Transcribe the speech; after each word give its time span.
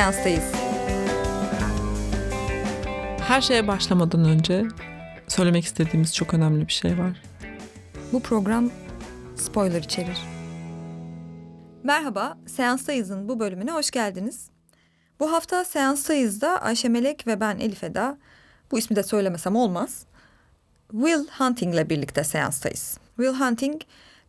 seanstayız. 0.00 0.52
Her 3.18 3.40
şeye 3.40 3.68
başlamadan 3.68 4.24
önce 4.24 4.64
söylemek 5.28 5.64
istediğimiz 5.64 6.14
çok 6.14 6.34
önemli 6.34 6.66
bir 6.66 6.72
şey 6.72 6.98
var. 6.98 7.22
Bu 8.12 8.22
program 8.22 8.70
spoiler 9.36 9.82
içerir. 9.82 10.18
Merhaba, 11.82 12.38
Seanstayız'ın 12.46 13.28
bu 13.28 13.40
bölümüne 13.40 13.72
hoş 13.72 13.90
geldiniz. 13.90 14.50
Bu 15.20 15.32
hafta 15.32 15.64
Seanstayız'da 15.64 16.62
Ayşe 16.62 16.88
Melek 16.88 17.26
ve 17.26 17.40
ben 17.40 17.58
Elif 17.58 17.84
Eda, 17.84 18.18
bu 18.70 18.78
ismi 18.78 18.96
de 18.96 19.02
söylemesem 19.02 19.56
olmaz, 19.56 20.04
Will 20.90 21.26
Hunting'le 21.38 21.90
birlikte 21.90 22.24
seanstayız. 22.24 22.98
Will 23.16 23.40
Hunting 23.40 23.82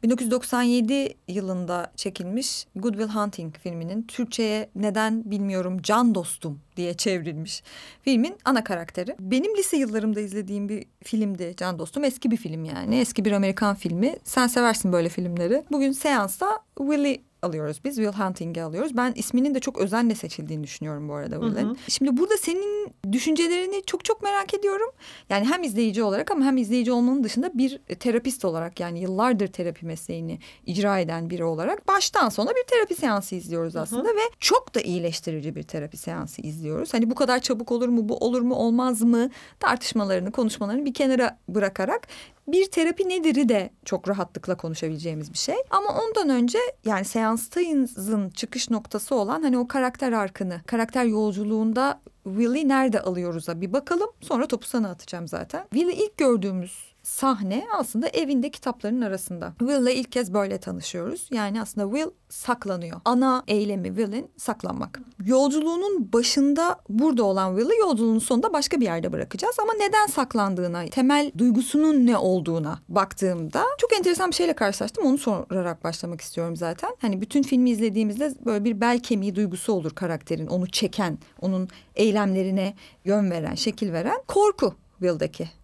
1997 0.04 1.14
yılında 1.28 1.92
çekilmiş 1.96 2.68
Good 2.76 2.94
Will 2.94 3.10
Hunting 3.10 3.56
filminin 3.58 4.04
Türkçe'ye 4.04 4.70
neden 4.76 5.32
bilmiyorum 5.32 5.78
Can 5.82 6.16
Dostum 6.16 6.60
diye 6.78 6.94
çevrilmiş 6.94 7.64
filmin 8.02 8.36
ana 8.46 8.64
karakteri. 8.64 9.16
Benim 9.20 9.58
lise 9.58 9.78
yıllarımda 9.78 10.20
izlediğim 10.20 10.70
bir 10.70 10.86
filmdi 11.04 11.54
Can 11.58 11.80
Dostum. 11.80 12.04
Eski 12.04 12.32
bir 12.32 12.38
film 12.38 12.66
yani. 12.66 13.00
Eski 13.00 13.26
bir 13.26 13.32
Amerikan 13.32 13.76
filmi. 13.76 14.16
Sen 14.24 14.48
seversin 14.48 14.94
böyle 14.94 15.10
filmleri. 15.10 15.64
Bugün 15.72 15.92
seansta 15.92 16.60
Will'i 16.78 17.22
alıyoruz 17.42 17.82
biz. 17.86 17.96
Will 17.96 18.14
Hunting'i 18.14 18.64
alıyoruz. 18.64 18.98
Ben 18.98 19.14
isminin 19.16 19.56
de 19.56 19.60
çok 19.60 19.78
özenle 19.78 20.16
seçildiğini 20.16 20.64
düşünüyorum 20.64 21.10
bu 21.10 21.14
arada 21.14 21.42
Will'in. 21.42 21.78
Şimdi 21.88 22.18
burada 22.18 22.38
senin 22.38 22.94
düşüncelerini 23.12 23.84
çok 23.86 24.06
çok 24.06 24.24
merak 24.24 24.54
ediyorum. 24.54 24.90
Yani 25.30 25.46
hem 25.46 25.64
izleyici 25.64 26.04
olarak 26.04 26.32
ama 26.32 26.46
hem 26.46 26.58
izleyici 26.58 26.92
olmanın 26.92 27.24
dışında 27.24 27.52
bir 27.54 27.78
terapist 27.78 28.46
olarak 28.46 28.80
yani 28.80 29.00
yıllardır 29.00 29.48
terapi 29.48 29.86
mesleğini 29.86 30.40
icra 30.66 31.00
eden 31.00 31.30
biri 31.30 31.44
olarak 31.44 31.88
baştan 31.88 32.30
sona 32.30 32.50
bir 32.50 32.64
terapi 32.68 32.96
seansı 32.96 33.36
izliyoruz 33.36 33.76
aslında 33.76 34.10
Hı-hı. 34.10 34.18
ve 34.18 34.22
çok 34.40 34.76
da 34.76 34.82
iyileştirici 34.82 35.56
bir 35.56 35.64
terapi 35.64 35.98
seansı 35.98 36.42
izliyoruz. 36.42 36.94
Hani 36.94 37.10
bu 37.10 37.16
kadar 37.16 37.40
çabuk 37.40 37.72
olur 37.72 37.90
mu, 37.90 38.10
bu 38.10 38.18
olur 38.18 38.42
mu, 38.42 38.56
olmaz 38.56 39.02
mı 39.02 39.30
tartışmalarını, 39.60 40.32
konuşmalarını 40.32 40.86
bir 40.86 40.94
kenara 40.94 41.38
bırakarak 41.48 42.08
bir 42.48 42.72
terapi 42.72 43.10
nedir'i 43.10 43.50
de 43.50 43.70
çok 43.86 44.10
rahatlıkla 44.10 44.58
konuşabileceğimiz 44.58 45.34
bir 45.34 45.38
şey. 45.38 45.56
Ama 45.70 45.90
ondan 45.90 46.30
önce 46.30 46.60
yani 46.86 47.06
seanstayızın 47.06 48.30
çıkış 48.30 48.70
noktası 48.70 49.16
olan 49.16 49.42
hani 49.42 49.58
o 49.58 49.68
karakter 49.68 50.12
arkını, 50.12 50.62
karakter 50.68 51.06
yolculuğunda 51.06 52.02
Will'i 52.24 52.68
nerede 52.68 53.02
alıyoruz'a 53.02 53.62
bir 53.62 53.74
bakalım. 53.74 54.10
Sonra 54.22 54.48
topu 54.48 54.68
sana 54.68 54.90
atacağım 54.90 55.28
zaten. 55.28 55.64
Will'i 55.74 55.94
ilk 55.94 56.18
gördüğümüz 56.18 56.91
sahne 57.04 57.66
aslında 57.78 58.08
evinde 58.08 58.50
kitapların 58.50 59.02
arasında. 59.02 59.54
Will'le 59.60 59.92
ilk 59.96 60.12
kez 60.12 60.34
böyle 60.34 60.58
tanışıyoruz. 60.58 61.28
Yani 61.32 61.62
aslında 61.62 61.96
Will 61.96 62.12
saklanıyor. 62.30 63.02
Ana 63.06 63.44
eylemi 63.48 63.88
Will'in 63.88 64.32
saklanmak. 64.38 65.00
Yolculuğunun 65.26 66.14
başında 66.14 66.80
burada 66.90 67.24
olan 67.24 67.58
Will'ı 67.58 67.76
yolculuğun 67.80 68.20
sonunda 68.20 68.54
başka 68.54 68.80
bir 68.80 68.86
yerde 68.86 69.12
bırakacağız. 69.12 69.56
Ama 69.62 69.74
neden 69.74 70.06
saklandığına, 70.08 70.86
temel 70.86 71.32
duygusunun 71.38 72.06
ne 72.08 72.18
olduğuna 72.18 72.80
baktığımda 72.90 73.64
çok 73.78 73.94
enteresan 73.94 74.30
bir 74.30 74.36
şeyle 74.36 74.54
karşılaştım. 74.54 75.06
Onu 75.06 75.18
sorarak 75.18 75.84
başlamak 75.84 76.22
istiyorum 76.22 76.56
zaten. 76.56 76.96
Hani 77.02 77.22
bütün 77.22 77.44
filmi 77.44 77.70
izlediğimizde 77.70 78.34
böyle 78.46 78.64
bir 78.64 78.82
bel 78.82 79.00
kemiği 79.00 79.36
duygusu 79.36 79.74
olur 79.74 79.92
karakterin. 79.92 80.48
Onu 80.48 80.68
çeken, 80.68 81.18
onun 81.42 81.70
eylemlerine 81.96 82.76
yön 83.06 83.32
veren, 83.32 83.56
şekil 83.56 83.94
veren 83.94 84.22
korku 84.28 84.76
Will'deki. 85.00 85.61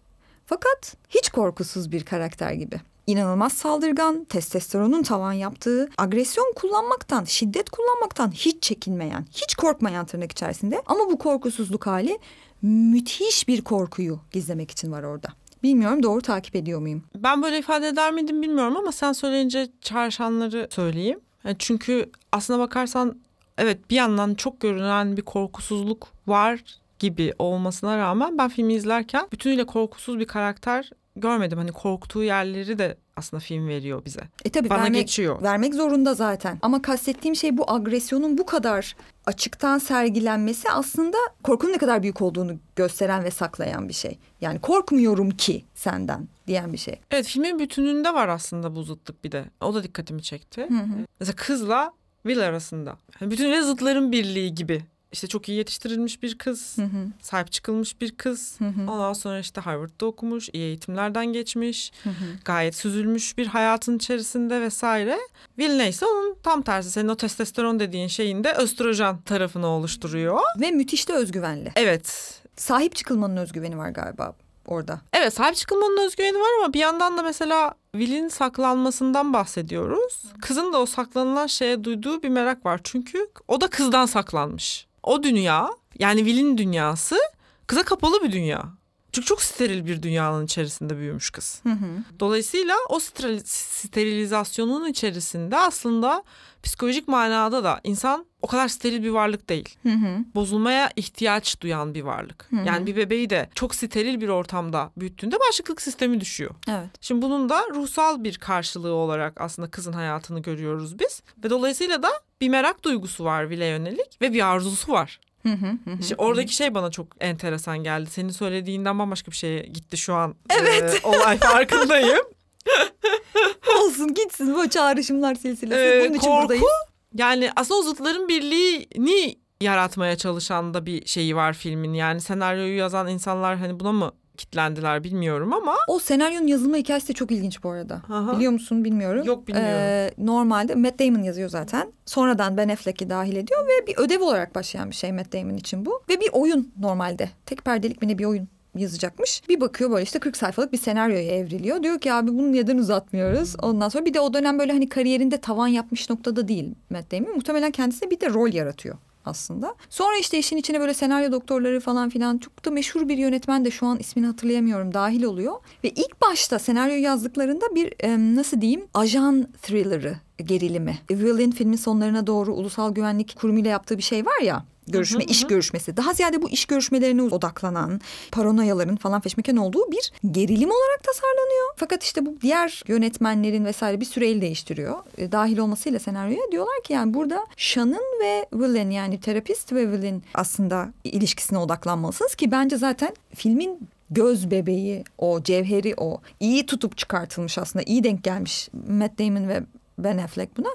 Fakat 0.48 0.96
hiç 1.08 1.28
korkusuz 1.28 1.92
bir 1.92 2.04
karakter 2.04 2.52
gibi. 2.52 2.80
İnanılmaz 3.06 3.52
saldırgan, 3.52 4.24
testosteronun 4.24 5.02
tavan 5.02 5.32
yaptığı, 5.32 5.88
agresyon 5.98 6.52
kullanmaktan, 6.56 7.24
şiddet 7.24 7.70
kullanmaktan 7.70 8.30
hiç 8.30 8.62
çekinmeyen, 8.62 9.26
hiç 9.32 9.54
korkmayan 9.54 10.06
tırnak 10.06 10.32
içerisinde. 10.32 10.82
Ama 10.86 11.00
bu 11.10 11.18
korkusuzluk 11.18 11.86
hali 11.86 12.18
müthiş 12.62 13.48
bir 13.48 13.64
korkuyu 13.64 14.20
gizlemek 14.32 14.70
için 14.70 14.92
var 14.92 15.02
orada. 15.02 15.28
Bilmiyorum 15.62 16.02
doğru 16.02 16.22
takip 16.22 16.56
ediyor 16.56 16.80
muyum? 16.80 17.04
Ben 17.16 17.42
böyle 17.42 17.58
ifade 17.58 17.88
eder 17.88 18.12
miydim 18.12 18.42
bilmiyorum 18.42 18.76
ama 18.76 18.92
sen 18.92 19.12
söyleyince 19.12 19.68
çağrışanları 19.80 20.68
söyleyeyim. 20.70 21.20
Yani 21.44 21.56
çünkü 21.58 22.10
aslına 22.32 22.58
bakarsan 22.58 23.20
evet 23.58 23.90
bir 23.90 23.96
yandan 23.96 24.34
çok 24.34 24.60
görünen 24.60 25.16
bir 25.16 25.22
korkusuzluk 25.22 26.08
var 26.26 26.64
gibi 26.98 27.32
olmasına 27.38 27.98
rağmen 27.98 28.38
ben 28.38 28.48
filmi 28.48 28.74
izlerken 28.74 29.26
bütünüyle 29.32 29.66
korkusuz 29.66 30.18
bir 30.18 30.26
karakter 30.26 30.90
görmedim. 31.20 31.58
Hani 31.58 31.72
korktuğu 31.72 32.22
yerleri 32.22 32.78
de 32.78 32.96
aslında 33.16 33.40
film 33.40 33.68
veriyor 33.68 34.04
bize. 34.04 34.20
E 34.44 34.50
tabii 34.50 34.70
Bana 34.70 34.82
vermek, 34.82 35.00
geçiyor. 35.00 35.42
Vermek 35.42 35.74
zorunda 35.74 36.14
zaten. 36.14 36.58
Ama 36.62 36.82
kastettiğim 36.82 37.36
şey 37.36 37.56
bu 37.56 37.70
agresyonun 37.70 38.38
bu 38.38 38.46
kadar 38.46 38.96
açıktan 39.26 39.78
sergilenmesi 39.78 40.70
aslında 40.70 41.16
korkunun 41.42 41.72
ne 41.72 41.78
kadar 41.78 42.02
büyük 42.02 42.22
olduğunu 42.22 42.56
gösteren 42.76 43.24
ve 43.24 43.30
saklayan 43.30 43.88
bir 43.88 43.94
şey. 43.94 44.18
Yani 44.40 44.60
korkmuyorum 44.60 45.30
ki 45.30 45.64
senden 45.74 46.28
diyen 46.46 46.72
bir 46.72 46.78
şey. 46.78 47.00
Evet 47.10 47.26
filmin 47.26 47.58
bütününde 47.58 48.14
var 48.14 48.28
aslında 48.28 48.74
bu 48.74 48.82
zıtlık 48.82 49.24
bir 49.24 49.32
de. 49.32 49.44
O 49.60 49.74
da 49.74 49.82
dikkatimi 49.82 50.22
çekti. 50.22 50.66
Hı 50.68 50.74
hı. 50.74 51.06
Mesela 51.20 51.36
kızla 51.36 51.92
Will 52.22 52.46
arasında. 52.46 52.96
Yani 53.20 53.30
bütün 53.30 53.60
zıtların 53.62 54.12
birliği 54.12 54.54
gibi 54.54 54.82
işte 55.12 55.26
çok 55.26 55.48
iyi 55.48 55.58
yetiştirilmiş 55.58 56.22
bir 56.22 56.38
kız, 56.38 56.78
hı 56.78 56.82
hı. 56.82 57.06
sahip 57.22 57.52
çıkılmış 57.52 58.00
bir 58.00 58.16
kız. 58.16 58.54
Hı 58.58 58.64
hı. 58.64 58.90
Ondan 58.90 59.12
sonra 59.12 59.38
işte 59.38 59.60
Harvard'da 59.60 60.06
okumuş, 60.06 60.48
iyi 60.52 60.64
eğitimlerden 60.64 61.26
geçmiş, 61.26 61.92
hı 62.04 62.10
hı. 62.10 62.24
gayet 62.44 62.74
süzülmüş 62.74 63.38
bir 63.38 63.46
hayatın 63.46 63.96
içerisinde 63.96 64.60
vesaire. 64.60 65.18
Will 65.56 65.76
neyse 65.76 66.06
onun 66.06 66.36
tam 66.42 66.62
tersi. 66.62 66.90
Senin 66.90 67.08
o 67.08 67.16
testosteron 67.16 67.80
dediğin 67.80 68.08
şeyin 68.08 68.44
de 68.44 68.52
östrojen 68.52 69.18
tarafını 69.18 69.66
oluşturuyor. 69.66 70.40
Ve 70.60 70.70
müthiş 70.70 71.08
de 71.08 71.12
özgüvenli. 71.12 71.72
Evet. 71.76 72.34
Sahip 72.56 72.96
çıkılmanın 72.96 73.36
özgüveni 73.36 73.78
var 73.78 73.90
galiba 73.90 74.34
orada. 74.66 75.00
Evet 75.12 75.34
sahip 75.34 75.56
çıkılmanın 75.56 76.06
özgüveni 76.06 76.38
var 76.38 76.48
ama 76.58 76.74
bir 76.74 76.78
yandan 76.78 77.18
da 77.18 77.22
mesela 77.22 77.74
Will'in 77.92 78.28
saklanmasından 78.28 79.32
bahsediyoruz. 79.32 80.22
Kızın 80.42 80.72
da 80.72 80.80
o 80.80 80.86
saklanılan 80.86 81.46
şeye 81.46 81.84
duyduğu 81.84 82.22
bir 82.22 82.28
merak 82.28 82.66
var. 82.66 82.80
Çünkü 82.84 83.30
o 83.48 83.60
da 83.60 83.68
kızdan 83.68 84.06
saklanmış 84.06 84.87
o 85.08 85.22
dünya 85.22 85.70
yani 85.98 86.18
Will'in 86.18 86.58
dünyası 86.58 87.18
kıza 87.66 87.82
kapalı 87.82 88.22
bir 88.22 88.32
dünya. 88.32 88.64
Çünkü 89.12 89.26
çok 89.26 89.42
steril 89.42 89.86
bir 89.86 90.02
dünyanın 90.02 90.44
içerisinde 90.44 90.96
büyümüş 90.96 91.30
kız. 91.30 91.60
Hı 91.62 91.72
hı. 91.72 91.86
Dolayısıyla 92.20 92.74
o 92.88 93.00
steril, 93.00 93.40
sterilizasyonun 93.44 94.90
içerisinde 94.90 95.56
aslında 95.56 96.22
psikolojik 96.62 97.08
manada 97.08 97.64
da 97.64 97.80
insan 97.84 98.26
o 98.42 98.46
kadar 98.46 98.68
steril 98.68 99.02
bir 99.02 99.10
varlık 99.10 99.48
değil. 99.48 99.76
Hı 99.82 99.88
hı. 99.88 100.24
Bozulmaya 100.34 100.90
ihtiyaç 100.96 101.60
duyan 101.60 101.94
bir 101.94 102.02
varlık. 102.02 102.46
Hı 102.50 102.56
hı. 102.56 102.66
Yani 102.66 102.86
bir 102.86 102.96
bebeği 102.96 103.30
de 103.30 103.48
çok 103.54 103.74
steril 103.74 104.20
bir 104.20 104.28
ortamda 104.28 104.90
büyüttüğünde 104.96 105.36
bağışıklık 105.40 105.82
sistemi 105.82 106.20
düşüyor. 106.20 106.50
Evet. 106.68 106.88
Şimdi 107.00 107.22
bunun 107.22 107.48
da 107.48 107.62
ruhsal 107.74 108.24
bir 108.24 108.38
karşılığı 108.38 108.92
olarak 108.92 109.40
aslında 109.40 109.70
kızın 109.70 109.92
hayatını 109.92 110.42
görüyoruz 110.42 110.98
biz. 110.98 111.22
Ve 111.44 111.50
dolayısıyla 111.50 112.02
da 112.02 112.08
bir 112.40 112.48
merak 112.48 112.84
duygusu 112.84 113.24
var 113.24 113.50
Vile 113.50 113.66
yönelik 113.66 114.22
ve 114.22 114.32
bir 114.32 114.46
arzusu 114.46 114.92
var. 114.92 115.20
Hı 115.42 115.48
hı 115.52 115.66
hı. 115.66 115.98
İşte 116.00 116.14
oradaki 116.18 116.54
şey 116.54 116.74
bana 116.74 116.90
çok 116.90 117.06
enteresan 117.20 117.78
geldi. 117.78 118.10
Senin 118.10 118.30
söylediğinden 118.30 118.98
bambaşka 118.98 119.30
bir 119.30 119.36
şeye 119.36 119.60
gitti 119.62 119.96
şu 119.96 120.14
an. 120.14 120.34
Evet. 120.50 121.00
E, 121.04 121.06
olay 121.06 121.38
farkındayım. 121.38 122.24
Olsun 123.80 124.14
gitsin 124.14 124.54
bu 124.54 124.68
çağrışımlar 124.68 125.34
silsilesi. 125.34 125.80
Ee, 125.80 126.04
Bunun 126.04 126.18
için 126.18 126.28
korku, 126.28 126.42
buradayız. 126.42 126.64
Yani 127.14 127.50
aslında 127.56 127.80
o 127.80 127.82
zıtların 127.82 128.28
birliğini 128.28 129.38
yaratmaya 129.60 130.16
çalışan 130.16 130.74
da 130.74 130.86
bir 130.86 131.06
şeyi 131.06 131.36
var 131.36 131.52
filmin. 131.52 131.94
Yani 131.94 132.20
senaryoyu 132.20 132.76
yazan 132.76 133.08
insanlar 133.08 133.56
hani 133.56 133.80
buna 133.80 133.92
mı 133.92 134.12
kitlendiler 134.36 135.04
bilmiyorum 135.04 135.52
ama. 135.52 135.74
O 135.88 135.98
senaryonun 135.98 136.46
yazılma 136.46 136.76
hikayesi 136.76 137.08
de 137.08 137.12
çok 137.12 137.30
ilginç 137.30 137.64
bu 137.64 137.70
arada. 137.70 137.94
Aha. 137.94 138.36
Biliyor 138.36 138.52
musun 138.52 138.84
bilmiyorum. 138.84 139.24
Yok 139.24 139.48
bilmiyorum. 139.48 139.72
Ee, 139.74 140.10
normalde 140.18 140.74
Matt 140.74 140.98
Damon 140.98 141.22
yazıyor 141.22 141.48
zaten. 141.48 141.92
Sonradan 142.06 142.56
Ben 142.56 142.68
Affleck'i 142.68 143.10
dahil 143.10 143.36
ediyor 143.36 143.66
ve 143.68 143.86
bir 143.86 143.98
ödev 143.98 144.20
olarak 144.22 144.54
başlayan 144.54 144.90
bir 144.90 144.94
şey 144.94 145.12
Matt 145.12 145.32
Damon 145.32 145.54
için 145.54 145.86
bu. 145.86 146.02
Ve 146.08 146.20
bir 146.20 146.28
oyun 146.32 146.72
normalde. 146.78 147.30
Tek 147.46 147.64
perdelik 147.64 148.02
mi 148.02 148.08
ne 148.08 148.18
bir 148.18 148.24
oyun 148.24 148.48
yazacakmış. 148.74 149.42
Bir 149.48 149.60
bakıyor 149.60 149.90
böyle 149.90 150.02
işte 150.02 150.18
40 150.18 150.36
sayfalık 150.36 150.72
bir 150.72 150.78
senaryoya 150.78 151.36
evriliyor. 151.36 151.82
Diyor 151.82 151.98
ki 151.98 152.12
abi 152.12 152.28
bunu 152.28 152.52
neden 152.52 152.78
uzatmıyoruz? 152.78 153.56
Ondan 153.62 153.88
sonra 153.88 154.04
bir 154.04 154.14
de 154.14 154.20
o 154.20 154.34
dönem 154.34 154.58
böyle 154.58 154.72
hani 154.72 154.88
kariyerinde 154.88 155.36
tavan 155.36 155.68
yapmış 155.68 156.10
noktada 156.10 156.48
değil 156.48 156.74
Matt 156.90 157.12
Damon. 157.12 157.34
Muhtemelen 157.34 157.70
kendisi 157.70 158.10
bir 158.10 158.20
de 158.20 158.30
rol 158.30 158.52
yaratıyor 158.52 158.96
aslında. 159.24 159.74
Sonra 159.90 160.16
işte 160.20 160.38
işin 160.38 160.56
içine 160.56 160.80
böyle 160.80 160.94
senaryo 160.94 161.32
doktorları 161.32 161.80
falan 161.80 162.08
filan 162.08 162.38
çok 162.38 162.64
da 162.64 162.70
meşhur 162.70 163.08
bir 163.08 163.18
yönetmen 163.18 163.64
de 163.64 163.70
şu 163.70 163.86
an 163.86 163.98
ismini 163.98 164.26
hatırlayamıyorum 164.26 164.94
dahil 164.94 165.22
oluyor. 165.22 165.54
Ve 165.84 165.90
ilk 165.90 166.20
başta 166.22 166.58
senaryo 166.58 166.96
yazdıklarında 166.96 167.74
bir 167.74 167.92
nasıl 168.36 168.60
diyeyim 168.60 168.86
ajan 168.94 169.48
thriller'ı 169.62 170.16
gerilimi. 170.44 170.98
Will'in 171.08 171.50
filmin 171.50 171.76
sonlarına 171.76 172.26
doğru 172.26 172.54
ulusal 172.54 172.94
güvenlik 172.94 173.36
kurumuyla 173.36 173.70
yaptığı 173.70 173.98
bir 173.98 174.02
şey 174.02 174.26
var 174.26 174.42
ya 174.42 174.64
görüşme, 174.90 175.24
Hı 175.24 175.26
hı 175.26 175.30
iş 175.30 175.46
görüşmesi. 175.46 175.96
Daha 175.96 176.12
ziyade 176.12 176.42
bu 176.42 176.50
iş 176.50 176.64
görüşmelerine 176.64 177.22
odaklanan, 177.22 178.00
paranoyaların 178.32 178.96
falan 178.96 179.20
feşmeken 179.20 179.56
olduğu 179.56 179.92
bir 179.92 180.12
gerilim 180.30 180.70
olarak 180.70 181.04
tasarlanıyor. 181.04 181.74
Fakat 181.76 182.02
işte 182.02 182.26
bu 182.26 182.40
diğer 182.40 182.82
yönetmenlerin 182.86 183.64
vesaire 183.64 184.00
bir 184.00 184.04
süre 184.04 184.28
el 184.30 184.40
değiştiriyor. 184.40 184.96
E, 185.18 185.32
dahil 185.32 185.58
olmasıyla 185.58 185.98
senaryoya 185.98 186.52
diyorlar 186.52 186.82
ki 186.84 186.92
yani 186.92 187.14
burada 187.14 187.46
Sean'ın 187.56 188.20
ve 188.22 188.46
Will'in 188.50 188.90
yani 188.90 189.20
terapist 189.20 189.72
ve 189.72 189.82
Will'in 189.82 190.22
aslında 190.34 190.92
ilişkisine 191.04 191.58
odaklanmalısınız 191.58 192.34
ki 192.34 192.50
bence 192.50 192.76
zaten 192.76 193.14
filmin 193.34 193.88
göz 194.10 194.50
bebeği 194.50 195.04
o 195.18 195.42
cevheri 195.42 195.94
o 195.96 196.20
iyi 196.40 196.66
tutup 196.66 196.96
çıkartılmış 196.96 197.58
aslında 197.58 197.82
iyi 197.86 198.04
denk 198.04 198.24
gelmiş 198.24 198.68
Matt 198.88 199.18
Damon 199.18 199.48
ve 199.48 199.62
Ben 199.98 200.18
Affleck 200.18 200.56
buna. 200.56 200.68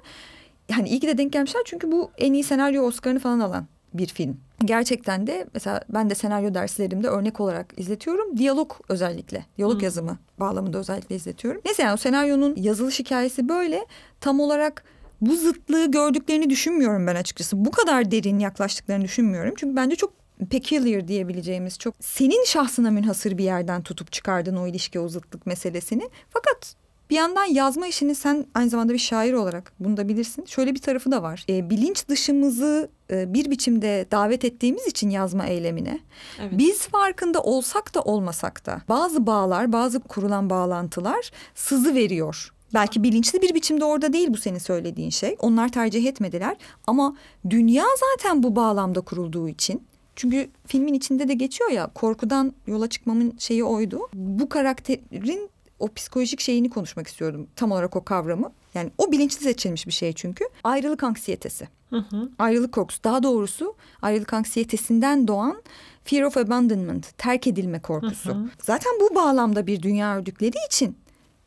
Yani 0.69 0.89
iyi 0.89 1.00
ki 1.00 1.07
de 1.07 1.18
denk 1.18 1.33
gelmişler 1.33 1.62
çünkü 1.65 1.92
bu 1.92 2.12
en 2.18 2.33
iyi 2.33 2.44
senaryo 2.44 2.83
Oscar'ını 2.83 3.19
falan 3.19 3.39
alan 3.39 3.68
bir 3.94 4.07
film. 4.07 4.38
Gerçekten 4.66 5.28
de 5.28 5.48
mesela 5.54 5.81
ben 5.90 6.10
de 6.10 6.16
senaryo 6.16 6.54
derslerimde 6.54 7.07
örnek 7.07 7.40
olarak 7.40 7.74
izletiyorum. 7.78 8.38
Diyalog 8.38 8.74
özellikle. 8.90 9.45
Diyalog 9.57 9.80
Hı. 9.80 9.84
yazımı 9.84 10.19
bağlamında 10.40 10.78
özellikle 10.78 11.16
izletiyorum. 11.16 11.62
Neyse 11.66 11.84
yani 11.84 11.94
o 11.94 11.98
senaryonun 11.98 12.56
yazılış 12.56 13.00
hikayesi 13.00 13.50
böyle. 13.50 13.86
Tam 14.22 14.40
olarak 14.40 14.84
bu 15.22 15.36
zıtlığı 15.36 15.92
gördüklerini 15.92 16.50
düşünmüyorum 16.50 17.07
ben 17.07 17.16
açıkçası. 17.16 17.66
Bu 17.66 17.72
kadar 17.72 18.12
derin 18.12 18.40
yaklaştıklarını 18.40 19.04
düşünmüyorum. 19.04 19.54
Çünkü 19.57 19.75
bence 19.75 19.96
çok 19.96 20.13
peculiar 20.50 21.07
diyebileceğimiz 21.07 21.80
çok 21.80 21.96
senin 22.00 22.46
şahsına 22.46 22.92
münhasır 22.92 23.38
bir 23.38 23.44
yerden 23.44 23.81
tutup 23.81 24.12
çıkardın 24.12 24.56
o 24.56 24.68
ilişki 24.68 25.00
o 25.00 25.10
zıtlık 25.10 25.46
meselesini. 25.46 26.10
Fakat 26.30 26.75
bir 27.13 27.18
yandan 27.18 27.45
yazma 27.45 27.88
işini 27.88 28.15
sen 28.15 28.45
aynı 28.56 28.69
zamanda 28.69 28.94
bir 28.94 28.98
şair 28.98 29.33
olarak 29.33 29.74
bunu 29.80 29.98
da 29.98 30.07
bilirsin. 30.07 30.45
Şöyle 30.45 30.75
bir 30.75 30.81
tarafı 30.81 31.12
da 31.12 31.24
var. 31.24 31.45
E, 31.50 31.69
bilinç 31.69 32.07
dışımızı 32.07 32.89
e, 33.12 33.33
bir 33.33 33.51
biçimde 33.51 34.06
davet 34.12 34.45
ettiğimiz 34.45 34.88
için 34.88 35.10
yazma 35.10 35.45
eylemine 35.45 36.00
Evet. 36.39 36.51
biz 36.57 36.88
farkında 36.88 37.42
olsak 37.42 37.95
da 37.95 38.01
olmasak 38.01 38.65
da 38.65 38.81
bazı 38.89 39.27
bağlar, 39.27 39.74
bazı 39.74 40.00
kurulan 40.00 40.50
bağlantılar 40.50 41.31
sızı 41.56 41.95
veriyor. 41.95 42.54
Belki 42.74 43.04
bilinçli 43.04 43.42
bir 43.42 43.56
biçimde 43.56 43.86
orada 43.86 44.13
değil 44.13 44.27
bu 44.30 44.38
senin 44.38 44.60
söylediğin 44.60 45.10
şey. 45.10 45.36
Onlar 45.39 45.71
tercih 45.71 46.06
etmediler 46.06 46.57
ama 46.88 47.15
dünya 47.50 47.86
zaten 48.00 48.44
bu 48.44 48.56
bağlamda 48.56 49.01
kurulduğu 49.01 49.50
için 49.50 49.83
çünkü 50.15 50.50
filmin 50.68 50.94
içinde 50.94 51.27
de 51.27 51.33
geçiyor 51.33 51.69
ya 51.71 51.88
korkudan 51.88 52.54
yola 52.68 52.89
çıkmamın 52.89 53.33
şeyi 53.38 53.63
oydu. 53.63 54.00
Bu 54.13 54.50
karakterin 54.50 55.50
o 55.84 55.94
psikolojik 55.94 56.40
şeyini 56.40 56.70
konuşmak 56.70 57.08
istiyordum. 57.08 57.48
Tam 57.56 57.72
olarak 57.72 57.96
o 57.96 58.04
kavramı. 58.04 58.52
Yani 58.74 58.92
o 58.98 59.12
bilinçli 59.12 59.44
seçilmiş 59.44 59.88
bir 59.88 59.92
şey 59.92 60.14
çünkü. 60.14 60.46
Ayrılık 60.64 61.04
anksiyetesi 61.04 61.68
Hı 61.90 61.98
hı. 61.98 62.30
ayrılık 62.40 62.72
korkusu 62.72 63.04
daha 63.04 63.24
doğrusu 63.24 63.76
ayrılık 64.02 64.34
anksiyetesinden 64.34 65.28
doğan 65.28 65.64
fear 66.04 66.24
of 66.24 66.38
abandonment 66.38 67.18
terk 67.18 67.48
edilme 67.48 67.80
korkusu. 67.80 68.30
Hı 68.30 68.34
hı. 68.34 68.50
Zaten 68.62 68.92
bu 69.02 69.16
bağlamda 69.16 69.68
bir 69.68 69.82
dünya 69.82 70.18
ördükleri 70.18 70.56
için 70.68 70.98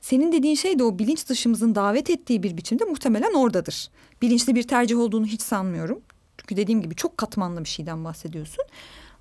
senin 0.01 0.33
dediğin 0.33 0.55
şey 0.55 0.79
de 0.79 0.85
o 0.85 0.99
bilinç 0.99 1.29
dışımızın 1.29 1.75
davet 1.75 2.11
ettiği 2.11 2.43
bir 2.43 2.57
biçimde 2.57 2.85
muhtemelen 2.85 3.35
oradadır. 3.35 3.91
Bilinçli 4.23 4.55
bir 4.55 4.63
tercih 4.63 4.99
olduğunu 4.99 5.27
hiç 5.27 5.43
sanmıyorum. 5.43 6.01
Çünkü 6.39 6.57
dediğim 6.57 6.83
gibi 6.83 6.95
çok 6.95 7.19
katmanlı 7.19 7.61
bir 7.65 7.69
şeyden 7.69 8.05
bahsediyorsun. 8.05 8.65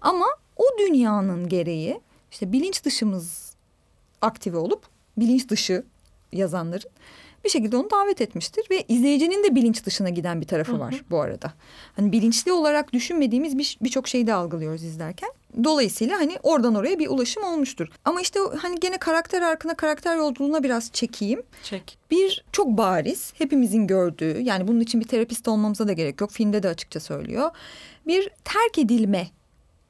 Ama 0.01 0.25
o 0.57 0.63
dünyanın 0.79 1.49
gereği 1.49 2.01
işte 2.31 2.51
bilinç 2.51 2.85
dışımız 2.85 3.55
aktive 4.21 4.57
olup 4.57 4.94
bilinç 5.17 5.49
dışı 5.49 5.83
yazanların 6.31 6.89
bir 7.43 7.49
şekilde 7.49 7.77
onu 7.77 7.89
davet 7.91 8.21
etmiştir 8.21 8.63
ve 8.71 8.83
izleyicinin 8.87 9.43
de 9.43 9.55
bilinç 9.55 9.85
dışına 9.85 10.09
giden 10.09 10.41
bir 10.41 10.47
tarafı 10.47 10.71
Hı 10.71 10.75
hı. 10.75 10.79
var 10.79 11.03
bu 11.11 11.21
arada. 11.21 11.53
Hani 11.95 12.11
bilinçli 12.11 12.51
olarak 12.51 12.93
düşünmediğimiz 12.93 13.57
bir- 13.57 13.77
birçok 13.81 14.07
şeyi 14.07 14.27
de 14.27 14.33
algılıyoruz 14.33 14.83
izlerken. 14.83 15.29
Dolayısıyla 15.63 16.17
hani 16.19 16.37
oradan 16.43 16.75
oraya 16.75 16.99
bir 16.99 17.07
ulaşım 17.07 17.43
olmuştur. 17.43 17.87
Ama 18.05 18.21
işte 18.21 18.39
hani 18.61 18.79
gene 18.79 18.97
karakter 18.97 19.41
arkına 19.41 19.73
karakter 19.75 20.17
yolculuğuna 20.17 20.63
biraz 20.63 20.91
çekeyim. 20.91 21.43
Çek. 21.63 21.97
Bir 22.11 22.45
çok 22.51 22.67
bariz 22.67 23.33
hepimizin 23.37 23.87
gördüğü 23.87 24.39
yani 24.41 24.67
bunun 24.67 24.79
için 24.79 25.01
bir 25.01 25.07
terapist 25.07 25.47
olmamıza 25.47 25.87
da 25.87 25.93
gerek 25.93 26.21
yok. 26.21 26.31
Filmde 26.31 26.63
de 26.63 26.69
açıkça 26.69 26.99
söylüyor. 26.99 27.51
Bir 28.07 28.29
terk 28.43 28.79
edilme 28.79 29.27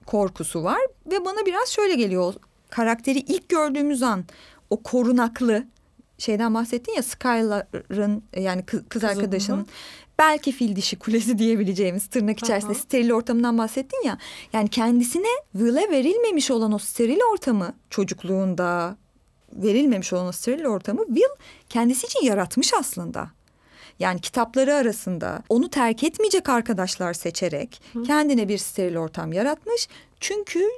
korkusu 0.05 0.63
var 0.63 0.79
ve 1.11 1.25
bana 1.25 1.45
biraz 1.45 1.69
şöyle 1.69 1.95
geliyor. 1.95 2.33
Karakteri 2.69 3.19
ilk 3.19 3.49
gördüğümüz 3.49 4.03
an 4.03 4.23
o 4.69 4.83
korunaklı 4.83 5.63
şeyden 6.17 6.53
bahsettin 6.53 6.93
ya 6.93 7.03
Skylar'ın 7.03 8.23
yani 8.37 8.63
kız, 8.65 8.81
kız 8.89 9.03
arkadaşının 9.03 9.61
hı. 9.61 9.65
belki 10.19 10.51
fil 10.51 10.75
dişi 10.75 10.95
kulesi 10.95 11.37
diyebileceğimiz 11.39 12.07
tırnak 12.07 12.39
içerisinde 12.39 12.71
Aha. 12.71 12.79
steril 12.79 13.11
ortamından 13.11 13.57
bahsettin 13.57 14.05
ya. 14.05 14.17
Yani 14.53 14.69
kendisine 14.69 15.27
Will'e 15.51 15.91
verilmemiş 15.91 16.51
olan 16.51 16.71
o 16.71 16.77
steril 16.77 17.19
ortamı 17.33 17.73
çocukluğunda 17.89 18.97
verilmemiş 19.53 20.13
olan 20.13 20.27
o 20.27 20.31
steril 20.31 20.65
ortamı 20.65 21.05
Will 21.05 21.45
kendisi 21.69 22.07
için 22.07 22.25
yaratmış 22.25 22.73
aslında. 22.73 23.31
Yani 23.99 24.21
kitapları 24.21 24.75
arasında 24.75 25.43
onu 25.49 25.69
terk 25.69 26.03
etmeyecek 26.03 26.49
arkadaşlar 26.49 27.13
seçerek 27.13 27.81
kendine 28.07 28.49
bir 28.49 28.57
steril 28.57 28.95
ortam 28.95 29.33
yaratmış. 29.33 29.87
Çünkü 30.19 30.69